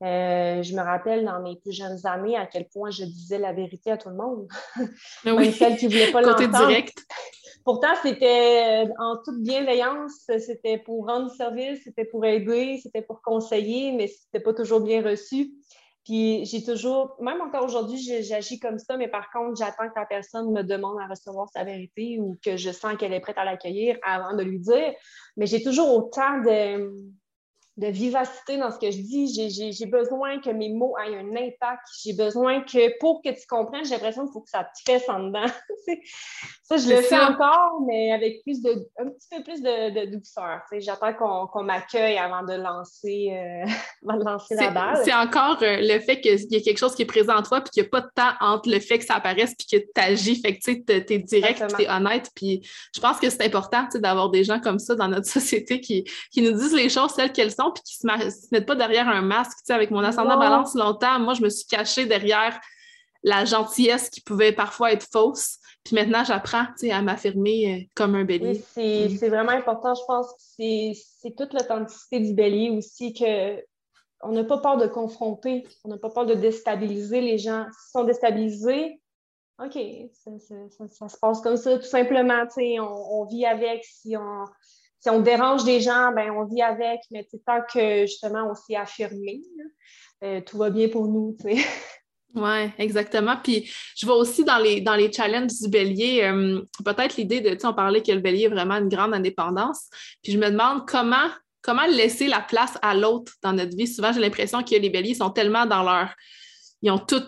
je 0.00 0.74
me 0.74 0.82
rappelle 0.82 1.26
dans 1.26 1.42
mes 1.42 1.56
plus 1.56 1.72
jeunes 1.72 2.06
années 2.06 2.38
à 2.38 2.46
quel 2.46 2.66
point 2.70 2.90
je 2.90 3.04
disais 3.04 3.38
la 3.38 3.52
vérité 3.52 3.90
à 3.90 3.98
tout 3.98 4.08
le 4.08 4.16
monde. 4.16 4.48
Oui. 5.26 5.52
celle 5.52 5.76
qui 5.76 5.88
ne 5.88 5.90
voulait 5.90 6.10
pas 6.10 6.22
l'entendre. 6.22 6.68
direct. 6.68 6.96
Pourtant, 7.64 7.94
c'était 8.02 8.84
euh, 8.84 8.92
en 8.98 9.16
toute 9.24 9.42
bienveillance, 9.42 10.30
c'était 10.38 10.76
pour 10.78 11.06
rendre 11.06 11.30
service, 11.30 11.82
c'était 11.82 12.04
pour 12.04 12.24
aider, 12.26 12.78
c'était 12.82 13.00
pour 13.00 13.22
conseiller, 13.22 13.92
mais 13.92 14.06
c'était 14.06 14.40
pas 14.40 14.52
toujours 14.52 14.80
bien 14.80 15.02
reçu. 15.02 15.50
Puis 16.04 16.44
j'ai 16.44 16.62
toujours, 16.62 17.16
même 17.20 17.40
encore 17.40 17.64
aujourd'hui, 17.64 17.98
j'agis 18.22 18.60
comme 18.60 18.78
ça, 18.78 18.98
mais 18.98 19.08
par 19.08 19.30
contre, 19.32 19.56
j'attends 19.56 19.88
que 19.88 19.98
la 19.98 20.04
personne 20.04 20.52
me 20.52 20.62
demande 20.62 20.98
à 21.00 21.06
recevoir 21.06 21.48
sa 21.48 21.64
vérité 21.64 22.18
ou 22.20 22.36
que 22.44 22.58
je 22.58 22.70
sens 22.70 22.96
qu'elle 22.98 23.14
est 23.14 23.20
prête 23.20 23.38
à 23.38 23.46
l'accueillir 23.46 23.96
avant 24.02 24.36
de 24.36 24.42
lui 24.42 24.58
dire. 24.58 24.92
Mais 25.38 25.46
j'ai 25.46 25.62
toujours 25.62 25.96
autant 25.96 26.40
de, 26.42 26.92
de 27.76 27.88
vivacité 27.88 28.56
dans 28.56 28.70
ce 28.70 28.78
que 28.78 28.90
je 28.90 28.98
dis. 28.98 29.72
J'ai 29.72 29.86
besoin 29.86 30.40
que 30.40 30.50
mes 30.50 30.72
mots 30.72 30.94
aient 30.98 31.16
un 31.16 31.30
impact. 31.30 31.82
J'ai 32.02 32.12
besoin 32.12 32.60
que 32.60 32.96
pour 33.00 33.20
que 33.20 33.30
tu 33.30 33.46
comprennes, 33.48 33.84
j'ai 33.84 33.94
l'impression 33.94 34.24
qu'il 34.24 34.32
faut 34.32 34.42
que 34.42 34.50
ça 34.50 34.64
te 34.64 34.90
fesse 34.90 35.08
en 35.08 35.24
dedans. 35.24 35.46
ça, 36.62 36.76
je 36.76 36.88
le 36.88 37.02
fais 37.02 37.18
encore, 37.18 37.80
mais 37.84 38.12
avec 38.12 38.42
plus 38.42 38.62
de, 38.62 38.70
un 38.98 39.08
petit 39.08 39.28
peu 39.28 39.42
plus 39.42 39.60
de, 39.60 40.16
douceur. 40.16 40.60
J'attends 40.78 41.14
qu'on 41.50 41.62
m'accueille 41.64 42.16
avant 42.16 42.44
de 42.44 42.54
lancer, 42.54 43.32
euh, 43.32 43.66
lancer 44.24 44.54
la 44.54 44.70
balle. 44.70 45.00
C'est 45.04 45.14
encore 45.14 45.60
euh, 45.62 45.78
le 45.80 45.98
fait 45.98 46.20
qu'il 46.20 46.38
y 46.52 46.56
a 46.56 46.60
quelque 46.60 46.78
chose 46.78 46.94
qui 46.94 47.02
est 47.02 47.06
présent 47.06 47.34
en 47.34 47.42
toi 47.42 47.60
puis 47.60 47.70
qu'il 47.70 47.82
n'y 47.82 47.88
a 47.88 47.90
pas 47.90 48.02
de 48.02 48.10
temps 48.14 48.32
entre 48.40 48.70
le 48.70 48.78
fait 48.78 49.00
que 49.00 49.04
ça 49.04 49.14
apparaisse 49.14 49.54
puis 49.56 49.66
que 49.66 49.84
tu 49.84 50.00
agis. 50.00 50.40
Fait 50.40 50.56
que 50.56 50.62
tu 50.62 51.14
es 51.14 51.18
direct, 51.18 51.64
tu 51.76 51.82
es 51.82 51.90
honnête. 51.90 52.30
Puis 52.36 52.60
je 52.94 53.00
pense 53.00 53.18
que 53.18 53.28
c'est 53.28 53.44
important 53.44 53.88
d'avoir 53.94 54.30
des 54.30 54.44
gens 54.44 54.60
comme 54.60 54.78
ça 54.78 54.94
dans 54.94 55.08
notre 55.08 55.26
société 55.28 55.80
qui, 55.80 56.04
qui 56.30 56.40
nous 56.40 56.52
disent 56.52 56.74
les 56.74 56.88
choses 56.88 57.14
telles 57.14 57.32
qu'elles 57.32 57.50
sont 57.50 57.63
puis 57.72 57.82
qui 57.82 58.06
ne 58.06 58.30
se, 58.30 58.48
mettent 58.52 58.66
pas 58.66 58.74
derrière 58.74 59.08
un 59.08 59.22
masque. 59.22 59.58
Tu 59.58 59.66
sais, 59.66 59.72
avec 59.72 59.90
mon 59.90 60.00
ascendant 60.00 60.38
balance 60.38 60.74
longtemps, 60.74 61.18
moi, 61.20 61.34
je 61.34 61.42
me 61.42 61.48
suis 61.48 61.66
cachée 61.66 62.06
derrière 62.06 62.58
la 63.22 63.44
gentillesse 63.44 64.10
qui 64.10 64.20
pouvait 64.20 64.52
parfois 64.52 64.92
être 64.92 65.06
fausse. 65.10 65.58
Puis 65.84 65.94
maintenant, 65.94 66.24
j'apprends 66.24 66.66
à 66.90 67.02
m'affirmer 67.02 67.74
euh, 67.74 67.84
comme 67.94 68.14
un 68.14 68.24
bélier. 68.24 68.62
Oui, 68.76 69.16
c'est 69.18 69.28
vraiment 69.28 69.52
important. 69.52 69.94
Je 69.94 70.04
pense 70.06 70.32
que 70.32 70.92
c'est 70.94 71.36
toute 71.36 71.52
l'authenticité 71.52 72.20
du 72.20 72.34
bélier 72.34 72.70
aussi 72.70 73.12
que 73.12 73.62
on 74.22 74.32
n'a 74.32 74.44
pas 74.44 74.58
peur 74.58 74.78
de 74.78 74.86
confronter, 74.86 75.66
on 75.84 75.88
n'a 75.88 75.98
pas 75.98 76.08
peur 76.08 76.24
de 76.24 76.34
déstabiliser 76.34 77.20
les 77.20 77.36
gens. 77.36 77.64
S'ils 77.64 77.90
sont 77.92 78.04
déstabilisés, 78.04 79.00
OK, 79.62 79.78
ça, 80.12 81.08
se 81.08 81.18
passe 81.18 81.40
comme 81.40 81.56
ça, 81.56 81.78
tout 81.78 81.84
simplement. 81.84 82.44
On, 82.56 83.20
on 83.20 83.24
vit 83.26 83.44
avec. 83.46 83.84
Si 83.84 84.16
on, 84.16 84.44
si 85.04 85.10
on 85.10 85.20
dérange 85.20 85.64
des 85.64 85.82
gens, 85.82 86.12
ben 86.12 86.30
on 86.30 86.46
vit 86.46 86.62
avec, 86.62 87.00
mais 87.10 87.28
tant 87.46 87.60
que 87.70 88.06
justement 88.06 88.48
on 88.50 88.54
s'est 88.54 88.74
affirmé, 88.74 89.42
euh, 90.24 90.40
tout 90.40 90.56
va 90.56 90.70
bien 90.70 90.88
pour 90.88 91.06
nous. 91.06 91.36
Oui, 92.36 92.68
exactement. 92.78 93.36
Puis 93.40 93.70
je 93.94 94.04
vois 94.04 94.16
aussi 94.16 94.42
dans 94.42 94.58
les, 94.58 94.80
dans 94.80 94.96
les 94.96 95.12
challenges 95.12 95.52
du 95.52 95.68
bélier, 95.68 96.24
euh, 96.24 96.60
peut-être 96.84 97.16
l'idée 97.16 97.40
de, 97.40 97.50
tu 97.50 97.60
sais, 97.60 97.66
on 97.68 97.74
parlait 97.74 98.02
que 98.02 98.10
le 98.10 98.18
bélier 98.18 98.46
est 98.46 98.48
vraiment 98.48 98.74
une 98.74 98.88
grande 98.88 99.14
indépendance. 99.14 99.88
Puis 100.20 100.32
je 100.32 100.38
me 100.38 100.50
demande 100.50 100.84
comment, 100.84 101.28
comment 101.62 101.86
laisser 101.86 102.26
la 102.26 102.40
place 102.40 102.76
à 102.82 102.92
l'autre 102.92 103.34
dans 103.40 103.52
notre 103.52 103.76
vie. 103.76 103.86
Souvent, 103.86 104.12
j'ai 104.12 104.18
l'impression 104.18 104.64
que 104.64 104.74
les 104.74 104.90
béliers 104.90 105.14
sont 105.14 105.30
tellement 105.30 105.64
dans 105.64 105.84
leur. 105.84 106.12
Ils 106.82 106.90
ont 106.90 106.98
tout 106.98 107.22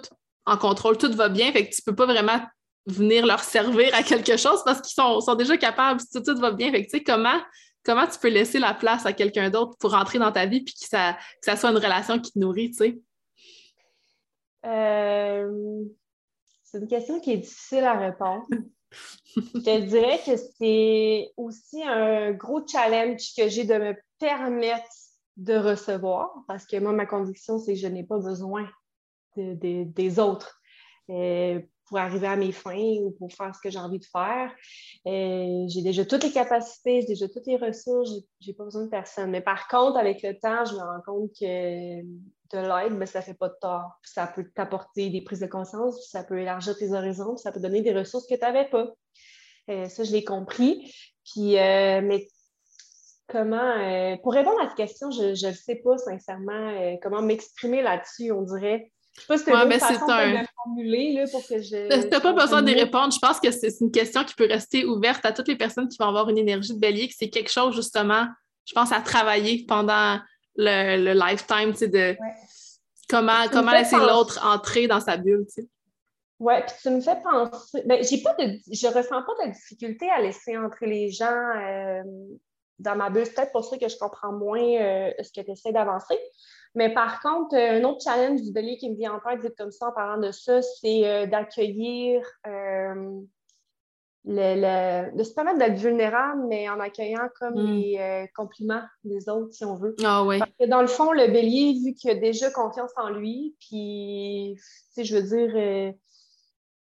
en 0.45 0.57
contrôle, 0.57 0.99
tout 0.99 1.13
va 1.13 1.29
bien, 1.29 1.53
fait 1.53 1.69
que 1.69 1.73
tu 1.77 1.83
peux 1.83 1.95
pas 1.95 2.07
vraiment 2.07 2.41
venir 2.87 3.27
leur 3.27 3.41
servir 3.41 3.95
à 3.95 4.03
quelque 4.03 4.37
chose 4.37 4.63
parce 4.65 4.81
qu'ils 4.81 4.95
sont, 4.95 5.21
sont, 5.21 5.37
déjà 5.37 5.57
capables, 5.57 6.01
tout, 6.13 6.21
tout 6.21 6.39
va 6.41 6.51
bien. 6.51 6.73
Fait 6.73 6.85
que, 6.85 6.91
tu 6.91 6.99
sais, 6.99 7.05
comment, 7.05 7.41
comment 7.87 8.07
tu 8.07 8.19
peux 8.19 8.29
laisser 8.29 8.59
la 8.59 8.75
place 8.75 9.07
à 9.07 9.13
quelqu'un 9.13 9.49
d'autre 9.49 9.79
pour 9.79 9.93
rentrer 9.93 10.19
dans 10.19 10.33
ta 10.33 10.45
vie 10.45 10.63
puis 10.63 10.75
que 10.75 10.87
ça, 10.87 11.17
soit 11.57 11.71
une 11.71 11.77
relation 11.77 12.19
qui 12.19 12.33
te 12.33 12.39
nourrit, 12.39 12.73
tu 12.73 12.79
sais? 12.79 12.99
Euh, 14.67 15.85
c'est 16.65 16.79
une 16.79 16.89
question 16.89 17.21
qui 17.21 17.33
est 17.33 17.37
difficile 17.39 17.85
à 17.85 17.97
répondre. 17.97 18.45
Je 19.37 19.85
dirais 19.85 20.19
que 20.25 20.37
c'est 20.37 21.31
aussi 21.37 21.83
un 21.85 22.33
gros 22.33 22.67
challenge 22.67 23.35
que 23.37 23.49
j'ai 23.49 23.65
de 23.65 23.75
me 23.75 23.95
permettre 24.19 24.89
de 25.37 25.55
recevoir 25.57 26.31
parce 26.49 26.67
que 26.67 26.79
moi, 26.79 26.93
ma 26.93 27.07
conviction, 27.07 27.59
c'est 27.59 27.75
que 27.75 27.79
je 27.79 27.87
n'ai 27.87 28.05
pas 28.05 28.19
besoin 28.19 28.69
des 29.37 30.19
autres. 30.19 30.61
Euh, 31.11 31.61
pour 31.87 31.99
arriver 31.99 32.27
à 32.27 32.37
mes 32.37 32.53
fins 32.53 32.97
ou 33.03 33.13
pour 33.13 33.33
faire 33.33 33.55
ce 33.55 33.61
que 33.61 33.71
j'ai 33.71 33.79
envie 33.79 33.99
de 33.99 34.05
faire. 34.05 34.53
Euh, 35.07 35.67
j'ai 35.69 35.83
déjà 35.83 36.05
toutes 36.05 36.25
les 36.25 36.33
capacités, 36.33 37.03
j'ai 37.03 37.09
déjà 37.09 37.29
toutes 37.29 37.47
les 37.47 37.57
ressources, 37.57 38.11
j'ai 38.41 38.53
pas 38.53 38.65
besoin 38.65 38.85
de 38.85 38.91
personne. 38.91 39.31
Mais 39.31 39.41
par 39.41 39.69
contre, 39.69 39.97
avec 39.97 40.23
le 40.23 40.39
temps, 40.39 40.65
je 40.65 40.75
me 40.75 40.81
rends 40.81 41.03
compte 41.07 41.31
que 41.39 42.03
de 42.03 42.59
l'aide, 42.59 42.93
mais 42.93 43.01
ben, 43.01 43.07
ça 43.07 43.23
fait 43.23 43.35
pas 43.35 43.49
de 43.49 43.57
tort. 43.61 43.99
ça 44.03 44.27
peut 44.27 44.49
t'apporter 44.55 45.11
des 45.11 45.21
prises 45.21 45.41
de 45.41 45.47
conscience, 45.47 46.09
ça 46.11 46.23
peut 46.23 46.41
élargir 46.41 46.77
tes 46.77 46.93
horizons, 46.93 47.37
ça 47.37 47.51
peut 47.51 47.61
donner 47.61 47.83
des 47.83 47.93
ressources 47.93 48.27
que 48.27 48.35
tu 48.35 48.41
n'avais 48.41 48.69
pas. 48.69 48.93
Euh, 49.69 49.89
ça, 49.89 50.05
je 50.05 50.13
l'ai 50.13 50.25
compris. 50.25 50.93
Puis, 51.25 51.59
euh, 51.59 52.01
mais 52.03 52.29
comment, 53.29 54.19
pour 54.23 54.33
répondre 54.33 54.61
à 54.61 54.69
cette 54.69 54.77
question, 54.77 55.11
je 55.11 55.47
ne 55.47 55.53
sais 55.53 55.77
pas 55.77 55.99
sincèrement 55.99 56.97
comment 57.03 57.23
m'exprimer 57.23 57.83
là-dessus, 57.83 58.31
on 58.33 58.43
dirait. 58.43 58.93
Je 59.17 59.23
sais 59.23 59.27
pas 59.27 59.39
si 59.39 59.45
tu 59.45 59.51
ouais, 59.51 59.79
façon 59.79 60.11
un... 60.11 60.43
de 60.43 60.47
formuler 60.55 61.13
là, 61.15 61.25
pour 61.31 61.47
que 61.47 61.61
je. 61.61 62.03
Tu 62.03 62.09
n'as 62.09 62.21
pas 62.21 62.33
besoin 62.33 62.63
de 62.63 62.73
répondre. 62.73 63.13
Je 63.13 63.19
pense 63.19 63.41
que 63.41 63.51
c'est 63.51 63.81
une 63.81 63.91
question 63.91 64.25
qui 64.25 64.35
peut 64.35 64.47
rester 64.47 64.85
ouverte 64.85 65.25
à 65.25 65.33
toutes 65.33 65.49
les 65.49 65.57
personnes 65.57 65.89
qui 65.89 65.97
vont 65.99 66.09
avoir 66.09 66.29
une 66.29 66.39
énergie 66.39 66.75
de 66.75 66.79
bélier, 66.79 67.09
que 67.09 67.15
c'est 67.17 67.31
quelque 67.31 67.51
chose, 67.51 67.75
justement, 67.75 68.27
je 68.67 68.75
pense, 68.75 68.93
à 68.93 69.01
travailler 69.01 69.65
pendant 69.67 70.19
le, 70.57 71.03
le 71.03 71.13
lifetime, 71.13 71.73
tu 71.73 71.79
sais, 71.79 71.89
de 71.89 72.17
comment, 73.09 73.49
comment 73.51 73.73
laisser 73.73 73.97
l'autre 73.97 74.45
entrer 74.45 74.87
dans 74.87 75.01
sa 75.01 75.17
bulle, 75.17 75.47
tu 75.47 75.63
sais. 75.63 75.69
Oui, 76.39 76.55
puis 76.67 76.77
tu 76.83 76.91
me 76.91 77.01
fais 77.01 77.17
penser. 77.23 77.83
Ben, 77.87 78.05
j'ai 78.05 78.19
pas 78.19 78.35
de, 78.35 78.59
je 78.71 78.87
ressens 78.89 79.23
pas 79.23 79.47
de 79.47 79.53
difficulté 79.53 80.11
à 80.11 80.21
laisser 80.21 80.59
entrer 80.59 80.87
les 80.87 81.11
gens 81.11 81.33
euh, 81.33 82.03
dans 82.79 82.95
ma 82.95 83.09
bulle. 83.09 83.25
C'est 83.25 83.35
peut-être 83.35 83.53
pour 83.53 83.65
ça 83.65 83.79
que 83.79 83.89
je 83.89 83.97
comprends 83.97 84.33
moins 84.33 84.61
euh, 84.61 85.11
ce 85.23 85.33
que 85.33 85.45
tu 85.45 85.53
essaies 85.53 85.73
d'avancer. 85.73 86.19
Mais 86.77 86.93
par 86.93 87.21
contre, 87.21 87.57
euh, 87.57 87.81
un 87.81 87.85
autre 87.85 88.03
challenge 88.05 88.43
du 88.43 88.53
bélier 88.53 88.77
qui 88.77 88.91
me 88.91 88.97
vient 88.97 89.15
en 89.15 89.19
tête, 89.19 89.57
comme 89.57 89.73
ça, 89.73 89.89
en 89.89 89.93
parlant 89.93 90.21
de 90.21 90.31
ça, 90.31 90.61
c'est 90.61 91.07
euh, 91.07 91.27
d'accueillir, 91.27 92.21
euh, 92.47 93.19
le, 94.27 95.17
de 95.17 95.23
se 95.25 95.33
permettre 95.33 95.59
d'être 95.59 95.79
vulnérable, 95.79 96.45
mais 96.49 96.69
en 96.69 96.79
accueillant 96.79 97.29
comme 97.41 97.55
hmm. 97.55 97.77
les 97.77 98.31
compliments 98.35 98.83
des 99.05 99.29
autres, 99.29 99.55
si 99.55 99.65
on 99.65 99.77
veut. 99.77 99.97
Ah 100.05 100.25
oui. 100.25 100.39
Parce 100.39 100.51
que 100.61 100.67
dans 100.67 100.83
le 100.83 100.87
fond, 100.87 101.13
le 101.13 101.29
bélier, 101.29 101.81
vu 101.83 101.95
qu'il 101.95 102.11
a 102.11 102.15
déjà 102.15 102.51
confiance 102.51 102.91
en 102.97 103.09
lui, 103.09 103.57
puis, 103.61 104.57
tu 104.57 104.63
sais, 104.91 105.05
je 105.05 105.17
veux 105.17 105.23
dire, 105.23 105.95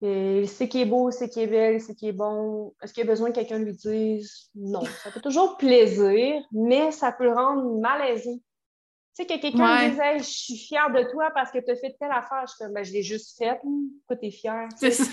il 0.01 0.49
sait 0.49 0.68
qu'il 0.68 0.81
est 0.81 0.87
beau, 0.87 1.11
il 1.11 1.12
sait 1.12 1.29
qu'il 1.29 1.43
est 1.43 1.49
belle, 1.49 1.74
il 1.74 1.81
sait 1.83 1.95
qu'il 1.95 2.09
est 2.09 2.12
bon. 2.12 2.74
Est-ce 2.83 2.95
qu'il 2.95 3.03
a 3.03 3.07
besoin 3.07 3.29
que 3.29 3.35
quelqu'un 3.35 3.59
lui 3.59 3.74
dise 3.74 4.49
non? 4.55 4.83
Ça 5.05 5.11
fait 5.11 5.20
toujours 5.20 5.59
plaisir, 5.59 6.43
mais 6.51 6.91
ça 6.93 7.12
peut 7.12 7.24
le 7.24 7.35
rendre 7.35 7.79
malaisant 7.79 8.39
tu 8.48 8.48
sais, 9.23 9.27
que 9.27 9.41
quelqu'un 9.41 9.89
disait 9.89 10.19
Je 10.19 10.25
suis 10.25 10.57
fière 10.57 10.91
de 10.91 11.03
toi 11.11 11.31
parce 11.35 11.51
que 11.51 11.59
tu 11.59 11.71
as 11.71 11.77
fait 11.77 11.97
telle 11.99 12.11
affaire. 12.11 12.43
Je 12.43 12.53
suis 12.53 12.64
comme 12.64 12.73
ben, 12.73 12.85
Je 12.85 12.93
l'ai 12.93 13.03
juste 13.03 13.39
faite. 13.39 13.61
Pourquoi 13.61 14.16
tu 14.16 14.27
es 14.27 14.31
fière? 14.31 14.69
C'est 14.77 14.93
ça. 14.93 15.05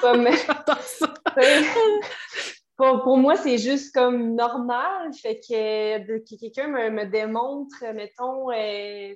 Comme, 0.00 0.24
pour, 2.76 3.02
pour, 3.02 3.18
moi, 3.18 3.36
c'est 3.36 3.58
juste 3.58 3.94
comme 3.94 4.34
normal. 4.34 5.12
Fait 5.20 5.40
que, 5.40 5.98
que 5.98 6.38
quelqu'un 6.38 6.68
me, 6.68 6.90
me, 6.90 7.06
démontre, 7.06 7.84
mettons, 7.94 8.50
euh, 8.50 9.14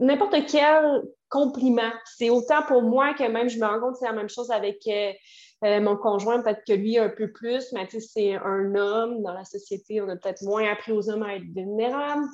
n'importe 0.00 0.46
quel 0.46 1.02
compliment. 1.28 1.92
C'est 2.04 2.30
autant 2.30 2.62
pour 2.62 2.82
moi 2.82 3.14
que 3.14 3.24
même 3.24 3.48
je 3.48 3.58
me 3.58 3.66
rends 3.66 3.80
compte 3.80 3.92
que 3.92 3.98
c'est 4.00 4.06
la 4.06 4.12
même 4.12 4.28
chose 4.28 4.50
avec. 4.50 4.86
Euh, 4.86 5.12
euh, 5.62 5.78
mon 5.78 5.94
conjoint, 5.94 6.40
peut-être 6.40 6.64
que 6.66 6.72
lui, 6.72 6.96
un 6.96 7.10
peu 7.10 7.30
plus, 7.30 7.70
mais 7.72 7.86
c'est 7.90 8.34
un 8.34 8.74
homme 8.74 9.22
dans 9.22 9.34
la 9.34 9.44
société. 9.44 10.00
On 10.00 10.08
a 10.08 10.16
peut-être 10.16 10.42
moins 10.42 10.66
appris 10.70 10.92
aux 10.92 11.10
hommes 11.10 11.22
à 11.22 11.36
être 11.36 11.44
vulnérables. 11.54 12.24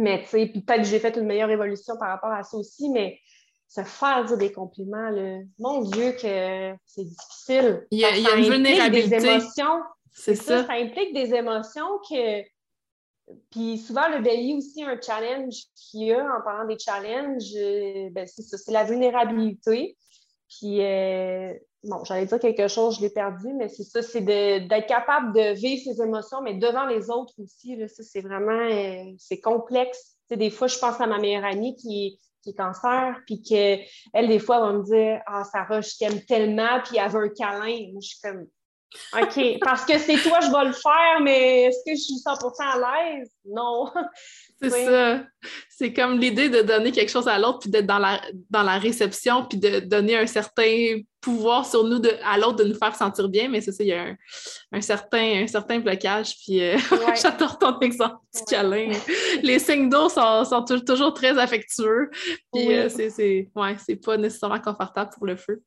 Mais 0.00 0.22
tu 0.22 0.28
sais, 0.30 0.46
peut-être 0.46 0.82
que 0.82 0.88
j'ai 0.88 0.98
fait 0.98 1.16
une 1.16 1.26
meilleure 1.26 1.50
évolution 1.50 1.96
par 1.98 2.08
rapport 2.08 2.32
à 2.32 2.42
ça 2.42 2.56
aussi, 2.56 2.88
mais 2.88 3.20
se 3.68 3.82
faire 3.82 4.24
dire 4.24 4.38
des 4.38 4.50
compliments, 4.50 5.12
mon 5.58 5.82
Dieu, 5.82 6.12
que 6.12 6.74
c'est 6.86 7.04
difficile. 7.04 7.86
Il 7.90 8.00
y 8.00 8.04
a, 8.04 8.36
une 8.36 8.50
vulnérabilité. 8.50 9.18
Des 9.18 9.26
émotions. 9.26 9.82
C'est 10.12 10.34
ça, 10.34 10.66
ça. 10.66 10.72
implique 10.72 11.14
des 11.14 11.34
émotions 11.34 11.98
que. 12.08 12.42
Puis 13.50 13.78
souvent, 13.78 14.08
le 14.08 14.22
bélier 14.22 14.54
aussi, 14.54 14.82
un 14.82 15.00
challenge 15.00 15.54
qu'il 15.76 16.06
y 16.06 16.12
a 16.12 16.24
en 16.24 16.42
parlant 16.42 16.66
des 16.66 16.78
challenges, 16.78 17.54
euh, 17.56 18.08
ben 18.10 18.26
c'est 18.26 18.42
ça, 18.42 18.58
c'est 18.58 18.72
la 18.72 18.82
vulnérabilité. 18.82 19.96
Puis, 20.48 20.84
euh, 20.84 21.54
bon, 21.84 22.04
j'allais 22.04 22.26
dire 22.26 22.38
quelque 22.38 22.68
chose, 22.68 22.96
je 22.96 23.00
l'ai 23.02 23.10
perdu, 23.10 23.52
mais 23.54 23.68
c'est 23.68 23.84
ça, 23.84 24.02
c'est 24.02 24.20
d'être 24.20 24.86
capable 24.86 25.32
de 25.32 25.54
vivre 25.54 25.82
ses 25.82 26.02
émotions, 26.02 26.42
mais 26.42 26.54
devant 26.54 26.86
les 26.86 27.10
autres 27.10 27.34
aussi. 27.38 27.76
Là, 27.76 27.88
ça, 27.88 28.02
c'est 28.02 28.20
vraiment, 28.20 28.52
euh, 28.52 29.12
c'est 29.18 29.40
complexe. 29.40 30.16
Tu 30.28 30.34
sais, 30.34 30.36
des 30.36 30.50
fois, 30.50 30.66
je 30.66 30.78
pense 30.78 31.00
à 31.00 31.06
ma 31.06 31.18
meilleure 31.18 31.44
amie 31.44 31.76
qui, 31.76 32.18
qui 32.42 32.50
est 32.50 32.54
cancer, 32.54 33.20
puis 33.26 33.42
qu'elle, 33.42 34.28
des 34.28 34.38
fois, 34.38 34.60
va 34.60 34.72
me 34.72 34.82
dire 34.82 35.20
Ah, 35.26 35.44
Sarah, 35.44 35.80
je 35.80 35.96
t'aime 35.98 36.20
tellement, 36.26 36.80
puis 36.84 36.98
elle 36.98 37.10
veut 37.10 37.24
un 37.24 37.28
câlin. 37.28 37.90
Moi, 37.92 38.00
je 38.02 38.08
suis 38.08 38.20
comme 38.22 38.46
OK, 39.20 39.58
parce 39.60 39.84
que 39.84 39.98
c'est 39.98 40.16
toi, 40.16 40.40
je 40.40 40.50
vais 40.50 40.64
le 40.64 40.72
faire, 40.72 41.20
mais 41.22 41.62
est-ce 41.64 41.78
que 41.86 41.96
je 41.96 42.02
suis 42.02 42.14
100% 42.14 42.52
à 42.60 42.76
l'aise? 42.76 43.30
Non. 43.44 43.90
C'est 44.62 44.70
ça. 44.70 45.22
C'est 45.70 45.92
comme 45.94 46.18
l'idée 46.18 46.50
de 46.50 46.60
donner 46.60 46.92
quelque 46.92 47.08
chose 47.08 47.28
à 47.28 47.38
l'autre, 47.38 47.60
puis 47.60 47.70
d'être 47.70 47.86
dans 47.86 47.98
la, 47.98 48.20
dans 48.50 48.62
la 48.62 48.78
réception, 48.78 49.46
puis 49.46 49.58
de 49.58 49.80
donner 49.80 50.18
un 50.18 50.26
certain 50.26 51.00
pouvoir 51.20 51.66
sur 51.66 51.84
nous, 51.84 51.98
de, 51.98 52.10
à 52.24 52.36
l'autre, 52.38 52.56
de 52.56 52.64
nous 52.64 52.74
faire 52.74 52.94
sentir 52.94 53.28
bien. 53.28 53.48
Mais 53.48 53.60
c'est 53.60 53.72
ça, 53.72 53.82
il 53.82 53.88
y 53.88 53.92
a 53.92 54.14
un, 54.72 54.80
certain, 54.80 55.42
un 55.42 55.46
certain 55.46 55.78
blocage. 55.78 56.36
Puis 56.44 56.62
euh, 56.62 56.76
j'adore 57.22 57.58
ton 57.58 57.78
exemple 57.80 58.16
du 58.34 58.42
câlin. 58.44 58.92
Les 59.42 59.58
signes 59.58 59.88
d'eau 59.88 60.08
sont, 60.08 60.44
sont, 60.44 60.64
toujours 60.64 61.14
très 61.14 61.38
affectueux. 61.38 62.10
Puis 62.52 62.74
euh, 62.74 62.88
c'est 62.88 63.48
ouais, 63.54 63.76
pas 64.04 64.16
nécessairement 64.16 64.60
confortable 64.60 65.10
pour 65.16 65.26
le 65.26 65.36
feu. 65.36 65.62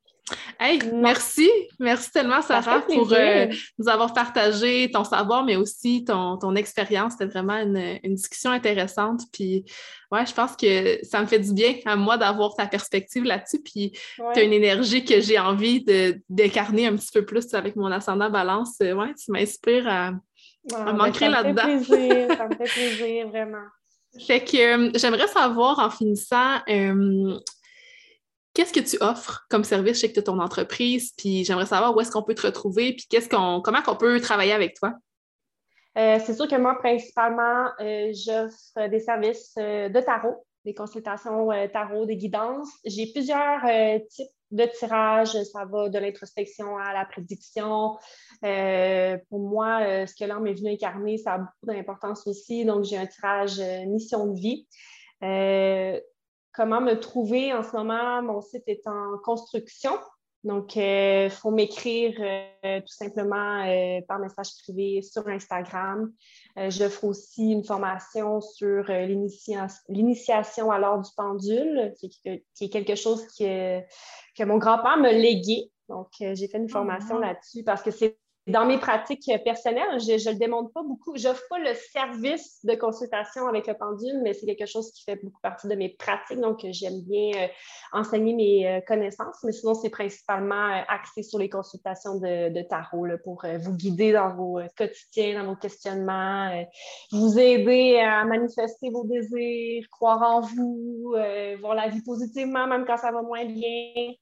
Hey, 0.58 0.80
merci. 0.94 1.50
Merci 1.80 2.12
tellement, 2.12 2.42
Sarah, 2.42 2.82
pour 2.82 3.12
euh, 3.12 3.48
nous 3.78 3.90
avoir 3.90 4.14
partagé 4.14 4.90
ton 4.90 5.04
savoir, 5.04 5.44
mais 5.44 5.58
aussi 5.58 6.06
ton, 6.06 6.38
ton 6.38 6.56
expérience. 6.56 7.14
C'était 7.14 7.26
vraiment 7.26 7.58
une, 7.58 8.00
discussion 8.16 8.52
intéressante. 8.52 9.24
Puis, 9.34 9.66
ouais, 10.12 10.26
je 10.26 10.34
pense 10.34 10.56
que 10.56 11.00
ça 11.04 11.22
me 11.22 11.26
fait 11.26 11.40
du 11.40 11.54
bien 11.54 11.76
à 11.86 11.98
moi 11.98 12.18
d'avoir 12.18 12.56
ta 12.56 12.68
perspective 12.68 13.26
là-dessus. 13.26 13.62
Puis, 13.62 13.92
tu 14.16 14.40
as 14.40 14.44
une 14.44 14.54
énergie 14.54 15.04
que 15.04 15.20
j'ai 15.20 15.38
envie 15.38 15.84
d'incarner 16.30 16.88
un 16.88 16.96
petit 16.96 17.12
peu 17.14 17.26
plus 17.26 17.54
avec 17.54 17.76
mon 17.76 17.92
ascendant 17.92 18.30
balance. 18.30 18.76
Euh, 18.82 18.94
ouais, 18.94 19.14
tu 19.16 19.32
m'inspires 19.32 19.88
à, 19.88 20.12
ah, 20.74 20.94
manquer 20.94 21.28
là-dedans. 21.28 21.64
Ça 21.64 21.68
me 21.68 21.84
fait 21.84 21.96
plaisir, 21.96 22.38
ça 22.38 22.48
me 22.48 22.56
fait 22.56 22.64
plaisir, 22.64 23.28
vraiment. 23.28 23.66
Fait 24.26 24.42
que 24.42 24.88
euh, 24.88 24.92
j'aimerais 24.96 25.28
savoir 25.28 25.80
en 25.80 25.90
finissant, 25.90 26.60
qu'est-ce 28.54 28.74
que 28.74 28.80
tu 28.80 28.98
offres 29.02 29.46
comme 29.50 29.64
service 29.64 30.00
chez 30.00 30.12
ton 30.14 30.40
entreprise? 30.40 31.14
Puis 31.18 31.44
j'aimerais 31.44 31.66
savoir 31.66 31.96
où 31.96 32.02
est-ce 32.02 32.12
qu'on 32.12 32.24
peut 32.24 32.36
te 32.36 32.46
retrouver, 32.46 32.94
puis 32.94 33.06
qu'est-ce 33.10 33.30
qu'on, 33.30 33.62
comment 33.62 33.80
on 33.88 33.96
peut 33.96 34.20
travailler 34.20 34.54
avec 34.54 34.76
toi? 34.76 34.94
Euh, 35.98 36.20
c'est 36.26 36.34
sûr 36.34 36.48
que 36.48 36.56
moi, 36.56 36.76
principalement, 36.80 37.68
euh, 37.80 38.12
j'offre 38.14 38.90
des 38.90 39.00
services 39.00 39.54
euh, 39.60 39.90
de 39.90 40.00
tarot, 40.00 40.44
des 40.66 40.74
consultations 40.74 41.50
tarot, 41.72 42.06
des 42.06 42.16
guidances. 42.16 42.70
J'ai 42.86 43.12
plusieurs 43.12 43.62
types 44.10 44.32
de 44.52 44.66
tirages. 44.80 45.34
Ça 45.44 45.66
va 45.66 45.90
de 45.90 46.00
l'introspection 46.00 46.78
à 46.78 46.94
la 46.94 47.06
prédiction. 47.06 47.98
pour 48.42 49.40
moi, 49.40 50.08
ce 50.08 50.16
que 50.16 50.24
l'homme 50.24 50.48
est 50.48 50.54
venu 50.54 50.72
incarner, 50.72 51.18
ça 51.18 51.34
a 51.34 51.38
beaucoup 51.40 51.66
d'importance 51.66 52.26
aussi. 52.28 52.64
Donc, 52.64 52.86
j'ai 52.86 52.98
un 52.98 53.08
tirage 53.08 53.60
mission 53.88 54.28
de 54.28 54.40
vie 54.40 54.68
comment 56.54 56.82
me 56.82 57.00
trouver 57.00 57.54
en 57.54 57.64
ce 57.64 57.76
moment. 57.76 58.22
Mon 58.22 58.42
site 58.42 58.64
est 58.68 58.88
en 58.88 59.18
construction. 59.24 59.92
Donc, 60.44 60.76
il 60.76 60.82
euh, 60.82 61.30
faut 61.30 61.52
m'écrire 61.52 62.16
euh, 62.20 62.82
tout 62.82 62.94
simplement 62.94 63.66
euh, 63.66 64.02
par 64.08 64.20
message 64.20 64.50
privé 64.62 65.02
sur 65.02 65.26
Instagram. 65.28 66.12
J'offre 66.68 67.06
aussi 67.06 67.52
une 67.52 67.64
formation 67.64 68.42
sur 68.42 68.84
l'initiation 69.88 70.70
à 70.70 70.80
l'ordre 70.80 71.04
du 71.04 71.12
pendule, 71.16 71.94
qui, 71.98 72.12
est 72.26 72.70
quelque 72.70 72.96
chose 72.96 73.26
que, 73.40 73.80
que 74.38 74.44
mon 74.44 74.58
grand-père 74.58 74.98
me 74.98 75.12
légué. 75.12 75.72
Donc, 75.88 76.10
j'ai 76.20 76.48
fait 76.48 76.58
une 76.58 76.68
ah, 76.70 76.74
formation 76.74 77.20
là-dessus 77.20 77.64
parce 77.64 77.82
que 77.82 77.92
c'est 77.92 78.18
dans 78.46 78.66
mes 78.66 78.78
pratiques 78.78 79.32
personnelles, 79.46 80.00
je 80.02 80.12
ne 80.12 80.34
le 80.34 80.38
démontre 80.38 80.74
pas 80.74 80.84
beaucoup. 80.84 81.16
Je 81.16 81.30
n'offre 81.30 81.44
pas 81.50 81.60
le 81.60 81.74
service 81.94 82.60
de 82.66 82.76
consultation 82.76 83.48
avec 83.48 83.68
le 83.68 83.74
pendule, 83.74 84.20
mais 84.22 84.34
c'est 84.34 84.46
quelque 84.46 84.68
chose 84.68 84.92
qui 84.92 85.04
fait 85.04 85.16
beaucoup 85.24 85.40
partie 85.42 85.70
de 85.70 85.76
mes 85.76 85.90
pratiques. 85.90 86.42
Donc, 86.42 86.66
j'aime 86.72 87.02
bien 87.04 87.32
euh, 87.36 87.48
enseigner 87.94 88.34
mes 88.34 88.68
euh, 88.68 88.82
connaissances, 88.82 89.38
mais 89.44 89.54
sinon, 89.54 89.76
c'est 89.76 89.90
principalement 89.90 90.56
euh, 90.56 90.82
axé 90.90 91.24
sur 91.24 91.40
les 91.40 91.50
consultations 91.50 92.20
de, 92.20 92.62
tarot 92.64 93.08
pour 93.24 93.44
vous 93.60 93.74
guider 93.74 94.12
dans 94.12 94.36
vos 94.36 94.60
quotidiens, 94.78 95.42
dans 95.42 95.50
vos 95.50 95.56
questionnements, 95.56 96.64
vous 97.12 97.38
aider 97.38 98.00
à 98.00 98.24
manifester 98.26 98.90
vos 98.90 99.06
désirs, 99.06 99.86
croire 99.92 100.22
en 100.22 100.42
vous, 100.42 101.16
voir 101.60 101.76
la 101.76 101.90
vie 101.90 102.02
positivement, 102.02 102.68
même 102.68 102.86
quand 102.86 102.98
ça 102.98 103.12
va 103.12 103.22
moins 103.22 103.46
bien. 103.46 104.14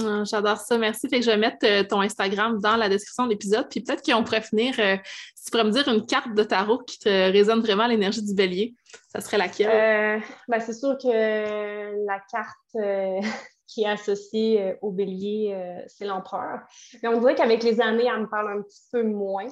Ah, 0.00 0.24
j'adore 0.24 0.58
ça, 0.58 0.76
merci. 0.76 1.08
Fait 1.08 1.20
que 1.20 1.24
je 1.24 1.30
vais 1.30 1.36
mettre 1.36 1.64
euh, 1.64 1.82
ton 1.82 2.00
Instagram 2.00 2.60
dans 2.60 2.76
la 2.76 2.88
description 2.88 3.24
de 3.24 3.30
l'épisode. 3.30 3.66
Puis 3.70 3.80
peut-être 3.80 4.02
qu'on 4.02 4.22
pourrait 4.24 4.42
finir, 4.42 4.74
euh, 4.78 4.96
si 5.34 5.44
tu 5.46 5.50
pourrais 5.50 5.64
me 5.64 5.70
dire 5.70 5.88
une 5.88 6.04
carte 6.04 6.34
de 6.34 6.42
tarot 6.42 6.78
qui 6.78 6.98
te 6.98 7.08
résonne 7.08 7.60
vraiment 7.60 7.86
l'énergie 7.86 8.22
du 8.22 8.34
bélier, 8.34 8.74
ça 9.08 9.20
serait 9.20 9.38
laquelle? 9.38 9.70
Euh, 9.70 10.20
ben, 10.48 10.60
c'est 10.60 10.74
sûr 10.74 10.98
que 10.98 12.06
la 12.06 12.20
carte 12.30 12.74
qui 13.66 13.82
est 13.82 13.88
associée 13.88 14.74
au 14.82 14.92
bélier, 14.92 15.84
c'est 15.88 16.04
l'empereur. 16.04 16.60
Mais 17.02 17.08
on 17.08 17.18
dirait 17.18 17.34
qu'avec 17.34 17.62
les 17.62 17.80
années, 17.80 18.08
elle 18.12 18.22
me 18.22 18.28
parle 18.28 18.58
un 18.58 18.62
petit 18.62 18.82
peu 18.92 19.02
moins. 19.02 19.48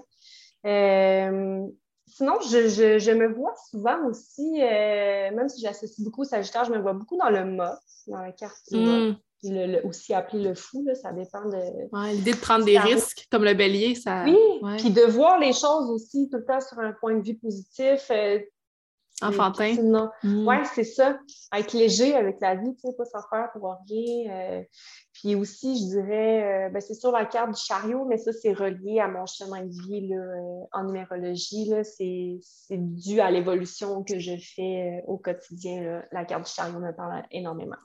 sinon, 0.63 2.39
je, 2.43 3.13
me 3.13 3.35
vois 3.35 3.55
souvent 3.71 4.07
aussi, 4.07 4.61
même 4.61 5.49
si 5.49 5.63
j'associe 5.63 6.01
beaucoup 6.01 6.21
au 6.21 6.25
Sagittaire, 6.25 6.65
je 6.65 6.71
me 6.71 6.79
vois 6.79 6.93
beaucoup 6.93 7.17
dans 7.17 7.31
le 7.31 7.45
mât, 7.45 7.81
dans 8.07 8.21
la 8.21 8.31
carte 8.31 8.61
du 8.71 9.17
aussi 9.85 10.15
appelé 10.15 10.43
le 10.43 10.55
fou, 10.55 10.87
ça 11.01 11.13
dépend 11.13 11.45
de. 11.45 12.13
l'idée 12.13 12.33
de 12.33 12.37
prendre 12.37 12.65
des 12.65 12.79
risques, 12.79 13.27
comme 13.31 13.45
le 13.45 13.55
bélier, 13.55 13.95
ça. 13.95 14.25
Oui, 14.25 14.37
puis 14.79 14.91
de 14.91 15.03
voir 15.03 15.39
les 15.39 15.53
choses 15.53 15.91
aussi 15.91 16.29
tout 16.31 16.39
le 16.39 16.45
temps 16.45 16.61
sur 16.61 16.79
un 16.79 16.93
point 16.93 17.17
de 17.17 17.23
vue 17.23 17.37
positif. 17.37 18.11
Euh, 18.11 18.39
Enfantin. 19.23 19.77
Mm. 20.23 20.49
Oui, 20.49 20.57
c'est 20.75 20.85
ça. 20.85 21.19
Être 21.57 21.73
léger 21.73 22.15
avec 22.15 22.41
la 22.41 22.57
vie, 22.57 22.75
tu 22.75 22.81
sais, 22.81 22.97
pas 22.97 23.05
s'en 23.05 23.23
faire 23.31 23.49
pour 23.53 23.77
rien. 23.89 24.31
Euh. 24.33 24.63
puis 25.13 25.37
aussi, 25.37 25.79
je 25.79 26.01
dirais, 26.01 26.67
euh, 26.67 26.71
ben, 26.71 26.81
c'est 26.81 26.95
sur 26.95 27.13
la 27.13 27.25
carte 27.25 27.53
du 27.53 27.61
chariot, 27.61 28.05
mais 28.07 28.19
ça, 28.19 28.33
c'est 28.33 28.53
relié 28.53 28.99
à 28.99 29.07
mon 29.07 29.25
chemin 29.25 29.63
de 29.63 29.71
vie 29.71 30.09
là, 30.09 30.67
en 30.73 30.85
numérologie. 30.85 31.71
C'est 31.85 32.41
dû 32.71 33.21
à 33.21 33.31
l'évolution 33.31 34.03
que 34.03 34.19
je 34.19 34.35
fais 34.57 35.05
au 35.07 35.17
quotidien. 35.17 36.03
La 36.11 36.25
carte 36.25 36.47
du 36.47 36.51
chariot 36.53 36.81
me 36.81 36.93
parle 36.93 37.23
énormément. 37.31 37.77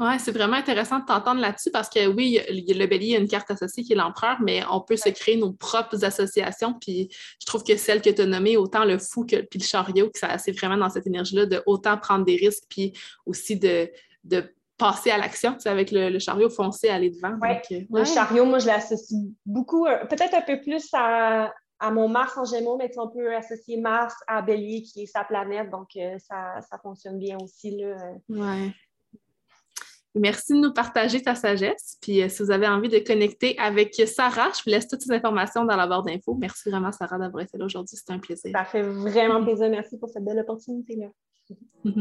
Oui, 0.00 0.18
c'est 0.18 0.32
vraiment 0.32 0.56
intéressant 0.56 0.98
de 0.98 1.04
t'entendre 1.04 1.40
là-dessus 1.40 1.70
parce 1.70 1.88
que 1.88 2.06
oui, 2.06 2.40
le 2.48 2.86
bélier 2.86 3.16
a 3.16 3.18
une 3.20 3.28
carte 3.28 3.50
associée 3.50 3.84
qui 3.84 3.92
est 3.92 3.96
l'empereur, 3.96 4.38
mais 4.40 4.62
on 4.70 4.80
peut 4.80 4.96
se 4.96 5.10
créer 5.10 5.36
nos 5.36 5.52
propres 5.52 6.04
associations. 6.04 6.74
Puis 6.74 7.08
je 7.40 7.46
trouve 7.46 7.62
que 7.62 7.76
celle 7.76 8.00
que 8.00 8.10
tu 8.10 8.22
as 8.22 8.26
nommée, 8.26 8.56
autant 8.56 8.84
le 8.84 8.98
fou 8.98 9.24
que 9.24 9.36
puis 9.42 9.60
le 9.60 9.64
chariot, 9.64 10.10
que 10.10 10.18
c'est 10.38 10.52
vraiment 10.52 10.76
dans 10.76 10.88
cette 10.88 11.06
énergie-là 11.06 11.46
de 11.46 11.62
autant 11.66 11.96
prendre 11.98 12.24
des 12.24 12.36
risques, 12.36 12.64
puis 12.68 12.92
aussi 13.26 13.56
de, 13.58 13.90
passer 14.78 15.10
à 15.10 15.18
l'action, 15.18 15.56
avec 15.66 15.92
le, 15.92 16.18
chariot 16.18 16.50
foncé, 16.50 16.88
aller 16.88 17.10
devant. 17.10 17.38
Euh, 17.40 17.80
le 17.90 18.04
chariot, 18.04 18.44
moi, 18.44 18.58
je 18.58 18.66
l'associe 18.66 19.20
beaucoup, 19.46 19.86
euh, 19.86 20.04
peut-être 20.06 20.34
un 20.34 20.40
peu 20.40 20.60
plus 20.60 20.88
à, 20.94 21.52
mon 21.92 22.08
Mars 22.08 22.36
en 22.36 22.44
Gémeaux, 22.44 22.76
mais 22.76 22.90
on 22.96 23.08
peut 23.08 23.34
associer 23.36 23.76
Mars 23.80 24.14
à 24.26 24.42
Bélier, 24.42 24.82
qui 24.82 25.02
est 25.02 25.06
sa 25.06 25.22
planète, 25.22 25.70
donc 25.70 25.90
euh, 25.96 26.16
ça, 26.18 26.60
ça, 26.68 26.78
fonctionne 26.78 27.18
bien 27.18 27.36
aussi. 27.40 27.76
Là. 27.76 27.96
Ouais. 28.28 28.72
Merci 30.14 30.52
de 30.52 30.58
nous 30.58 30.74
partager 30.74 31.22
ta 31.22 31.34
sagesse. 31.34 31.96
Puis 32.02 32.22
euh, 32.22 32.28
si 32.28 32.42
vous 32.42 32.50
avez 32.50 32.68
envie 32.68 32.90
de 32.90 32.98
connecter 32.98 33.58
avec 33.58 33.94
Sarah, 34.06 34.50
je 34.54 34.62
vous 34.62 34.70
laisse 34.70 34.86
toutes 34.86 35.00
ces 35.00 35.12
informations 35.12 35.64
dans 35.64 35.76
la 35.76 35.86
barre 35.86 36.02
d'infos. 36.02 36.34
Merci 36.34 36.68
vraiment, 36.68 36.92
Sarah, 36.92 37.18
d'avoir 37.18 37.42
été 37.42 37.56
là 37.56 37.64
aujourd'hui. 37.64 37.96
C'était 37.96 38.12
un 38.12 38.18
plaisir. 38.18 38.52
Ça 38.54 38.64
fait 38.66 38.82
vraiment 38.82 39.42
plaisir. 39.42 39.70
Merci 39.70 39.98
pour 39.98 40.10
cette 40.10 40.24
belle 40.24 40.40
opportunité-là. 40.40 41.08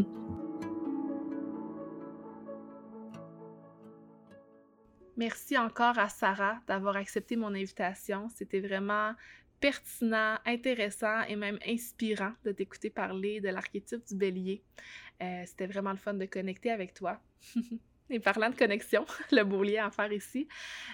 Merci 5.18 5.58
encore 5.58 5.98
à 5.98 6.10
Sarah 6.10 6.58
d'avoir 6.68 6.98
accepté 6.98 7.38
mon 7.38 7.54
invitation. 7.54 8.28
C'était 8.36 8.60
vraiment 8.60 9.14
pertinent, 9.62 10.38
intéressant 10.46 11.22
et 11.30 11.36
même 11.38 11.60
inspirant 11.66 12.34
de 12.44 12.52
t'écouter 12.52 12.90
parler 12.90 13.40
de 13.40 13.50
l'archétype 13.50 14.06
du 14.08 14.16
bélier. 14.16 14.64
Euh, 15.22 15.44
c'était 15.46 15.68
vraiment 15.68 15.92
le 15.92 15.98
fun 15.98 16.16
de 16.16 16.26
connecter 16.26 16.72
avec 16.72 16.94
toi. 16.94 17.20
Et 18.14 18.20
parlant 18.20 18.50
de 18.50 18.56
connexion, 18.56 19.06
le 19.32 19.44
beau 19.44 19.64
lien 19.64 19.88
à 19.88 19.90
faire 19.90 20.12
ici, 20.12 20.46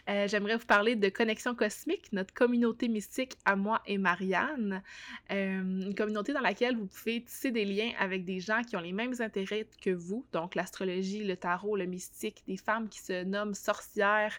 euh, 0.08 0.28
j'aimerais 0.28 0.56
vous 0.56 0.68
parler 0.68 0.96
de 0.96 1.10
Connexion 1.10 1.56
Cosmique, 1.56 2.14
notre 2.14 2.32
communauté 2.32 2.88
mystique 2.90 3.34
à 3.44 3.56
moi 3.56 3.82
et 3.88 3.98
Marianne. 3.98 4.84
Euh, 5.32 5.62
une 5.62 5.96
communauté 5.96 6.32
dans 6.32 6.42
laquelle 6.42 6.78
vous 6.78 6.86
pouvez 6.86 7.24
tisser 7.24 7.50
des 7.50 7.66
liens 7.66 7.92
avec 8.00 8.24
des 8.24 8.40
gens 8.40 8.62
qui 8.62 8.78
ont 8.78 8.82
les 8.82 8.92
mêmes 8.92 9.16
intérêts 9.18 9.66
que 9.82 9.90
vous, 9.90 10.28
donc 10.32 10.54
l'astrologie, 10.54 11.24
le 11.24 11.36
tarot, 11.36 11.76
le 11.76 11.88
mystique, 11.88 12.44
des 12.48 12.58
femmes 12.58 12.88
qui 12.88 13.00
se 13.00 13.24
nomment 13.24 13.56
sorcières, 13.56 14.38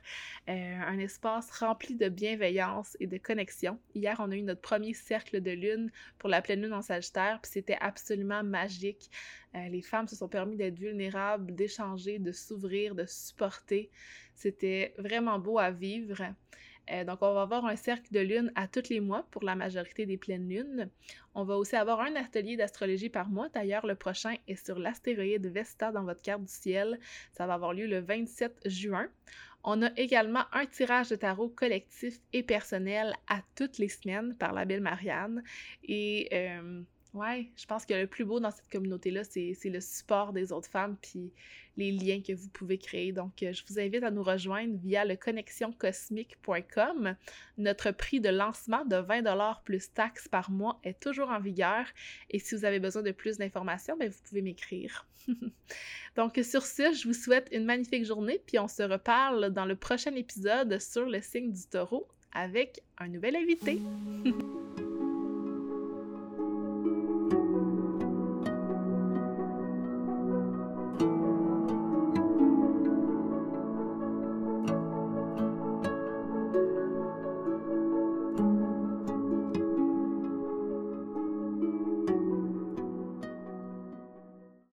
euh, 0.49 0.79
un 0.87 1.01
espace 1.01 1.51
rempli 1.51 1.97
de 1.97 2.09
bienveillance 2.09 2.97
et 3.01 3.09
de 3.09 3.19
connexion. 3.19 3.81
Hier, 3.97 4.15
on 4.21 4.31
a 4.31 4.37
eu 4.37 4.43
notre 4.43 4.61
premier 4.61 4.95
cercle 4.95 5.41
de 5.41 5.51
lune 5.51 5.91
pour 6.19 6.29
la 6.29 6.43
pleine 6.43 6.63
lune 6.63 6.75
en 6.75 6.83
Sagittaire, 6.83 7.41
puis 7.43 7.51
c'était 7.51 7.79
absolument 7.81 8.45
magique. 8.45 9.11
Euh, 9.55 9.69
les 9.69 9.83
femmes 9.83 10.09
se 10.09 10.17
sont 10.17 10.29
permis 10.29 10.57
d'être 10.57 10.79
vulnérables, 10.79 11.55
d'échanger, 11.55 12.19
de 12.19 12.33
s'ouvrir, 12.33 12.95
de 12.95 13.07
supporter. 13.07 13.91
C'était 14.35 14.95
vraiment 14.99 15.39
beau 15.39 15.59
à 15.59 15.71
vivre. 15.71 16.23
Euh, 16.91 17.05
donc, 17.05 17.19
on 17.23 17.35
va 17.35 17.43
avoir 17.43 17.67
un 17.67 17.77
cercle 17.77 18.13
de 18.13 18.21
lune 18.21 18.53
à 18.55 18.67
tous 18.67 18.89
les 18.89 19.01
mois 19.01 19.27
pour 19.31 19.43
la 19.43 19.55
majorité 19.55 20.07
des 20.07 20.17
pleines 20.17 20.49
lunes. 20.49 20.89
On 21.35 21.45
va 21.45 21.57
aussi 21.57 21.77
avoir 21.77 22.01
un 22.01 22.15
atelier 22.17 22.57
d'astrologie 22.57 23.11
par 23.11 23.29
mois. 23.29 23.49
D'ailleurs, 23.51 23.87
le 23.87 23.95
prochain 23.95 24.37
est 24.47 24.65
sur 24.65 24.79
l'astéroïde 24.79 25.47
Vesta 25.47 25.93
dans 25.93 26.05
votre 26.05 26.23
carte 26.23 26.43
du 26.43 26.53
ciel. 26.53 26.99
Ça 27.33 27.47
va 27.47 27.55
avoir 27.55 27.75
lieu 27.75 27.87
le 27.87 28.01
27 28.01 28.61
juin. 28.67 29.09
On 29.65 29.83
a 29.83 29.91
également 29.97 30.45
un 30.53 30.67
tirage 30.67 31.11
de 31.11 31.17
tarot 31.17 31.49
collectif 31.49 32.21
et 32.33 32.43
personnel 32.43 33.15
à 33.27 33.43
toutes 33.57 33.79
les 33.79 33.89
semaines 33.89 34.35
par 34.37 34.53
la 34.53 34.65
belle 34.65 34.81
Marianne. 34.81 35.43
Et 35.85 36.29
euh, 36.33 36.83
Ouais, 37.15 37.49
je 37.57 37.65
pense 37.67 37.87
que 37.87 37.95
le 37.95 38.07
plus 38.07 38.25
beau 38.25 38.39
dans 38.39 38.51
cette 38.51 38.69
communauté-là, 38.71 39.25
c'est 39.25 39.57
le 39.65 39.81
support 39.81 40.33
des 40.33 40.53
autres 40.53 40.69
femmes 40.69 40.97
puis 41.01 41.33
les 41.79 41.93
liens 41.93 42.21
que 42.21 42.35
vous 42.35 42.49
pouvez 42.49 42.77
créer. 42.77 43.13
Donc, 43.13 43.43
euh, 43.43 43.53
je 43.53 43.63
vous 43.69 43.79
invite 43.79 44.03
à 44.03 44.11
nous 44.11 44.23
rejoindre 44.23 44.77
via 44.79 45.05
le 45.05 45.17
connexioncosmique.com. 45.17 47.15
Notre 47.57 47.93
prix 47.93 48.21
de 48.21 48.29
lancement 48.29 48.85
de 48.85 48.97
20 48.97 49.23
plus 49.65 49.93
taxes 49.93 50.29
par 50.29 50.51
mois 50.51 50.79
est 50.85 51.01
toujours 51.01 51.31
en 51.31 51.41
vigueur. 51.41 51.87
Et 52.31 52.41
si 52.41 52.55
vous 52.57 52.65
avez 52.65 52.81
besoin 52.81 53.03
de 53.03 53.13
plus 53.13 53.39
d'informations, 53.39 53.97
ben, 53.97 54.11
vous 54.11 54.19
pouvez 54.25 54.43
m'écrire. 54.43 55.07
Donc, 56.17 56.39
sur 56.43 56.67
ce, 56.67 56.93
je 56.93 57.07
vous 57.07 57.15
souhaite 57.15 57.49
une 57.53 57.65
magnifique 57.65 58.05
journée, 58.05 58.43
puis 58.45 58.59
on 58.59 58.69
se 58.69 58.83
reparle 58.83 59.51
dans 59.51 59.65
le 59.65 59.77
prochain 59.77 60.15
épisode 60.15 60.79
sur 60.81 61.07
le 61.07 61.23
signe 61.23 61.53
du 61.53 61.65
taureau 61.71 62.09
avec 62.35 62.83
un 62.99 63.09
nouvel 63.09 63.37
invité. 63.37 63.81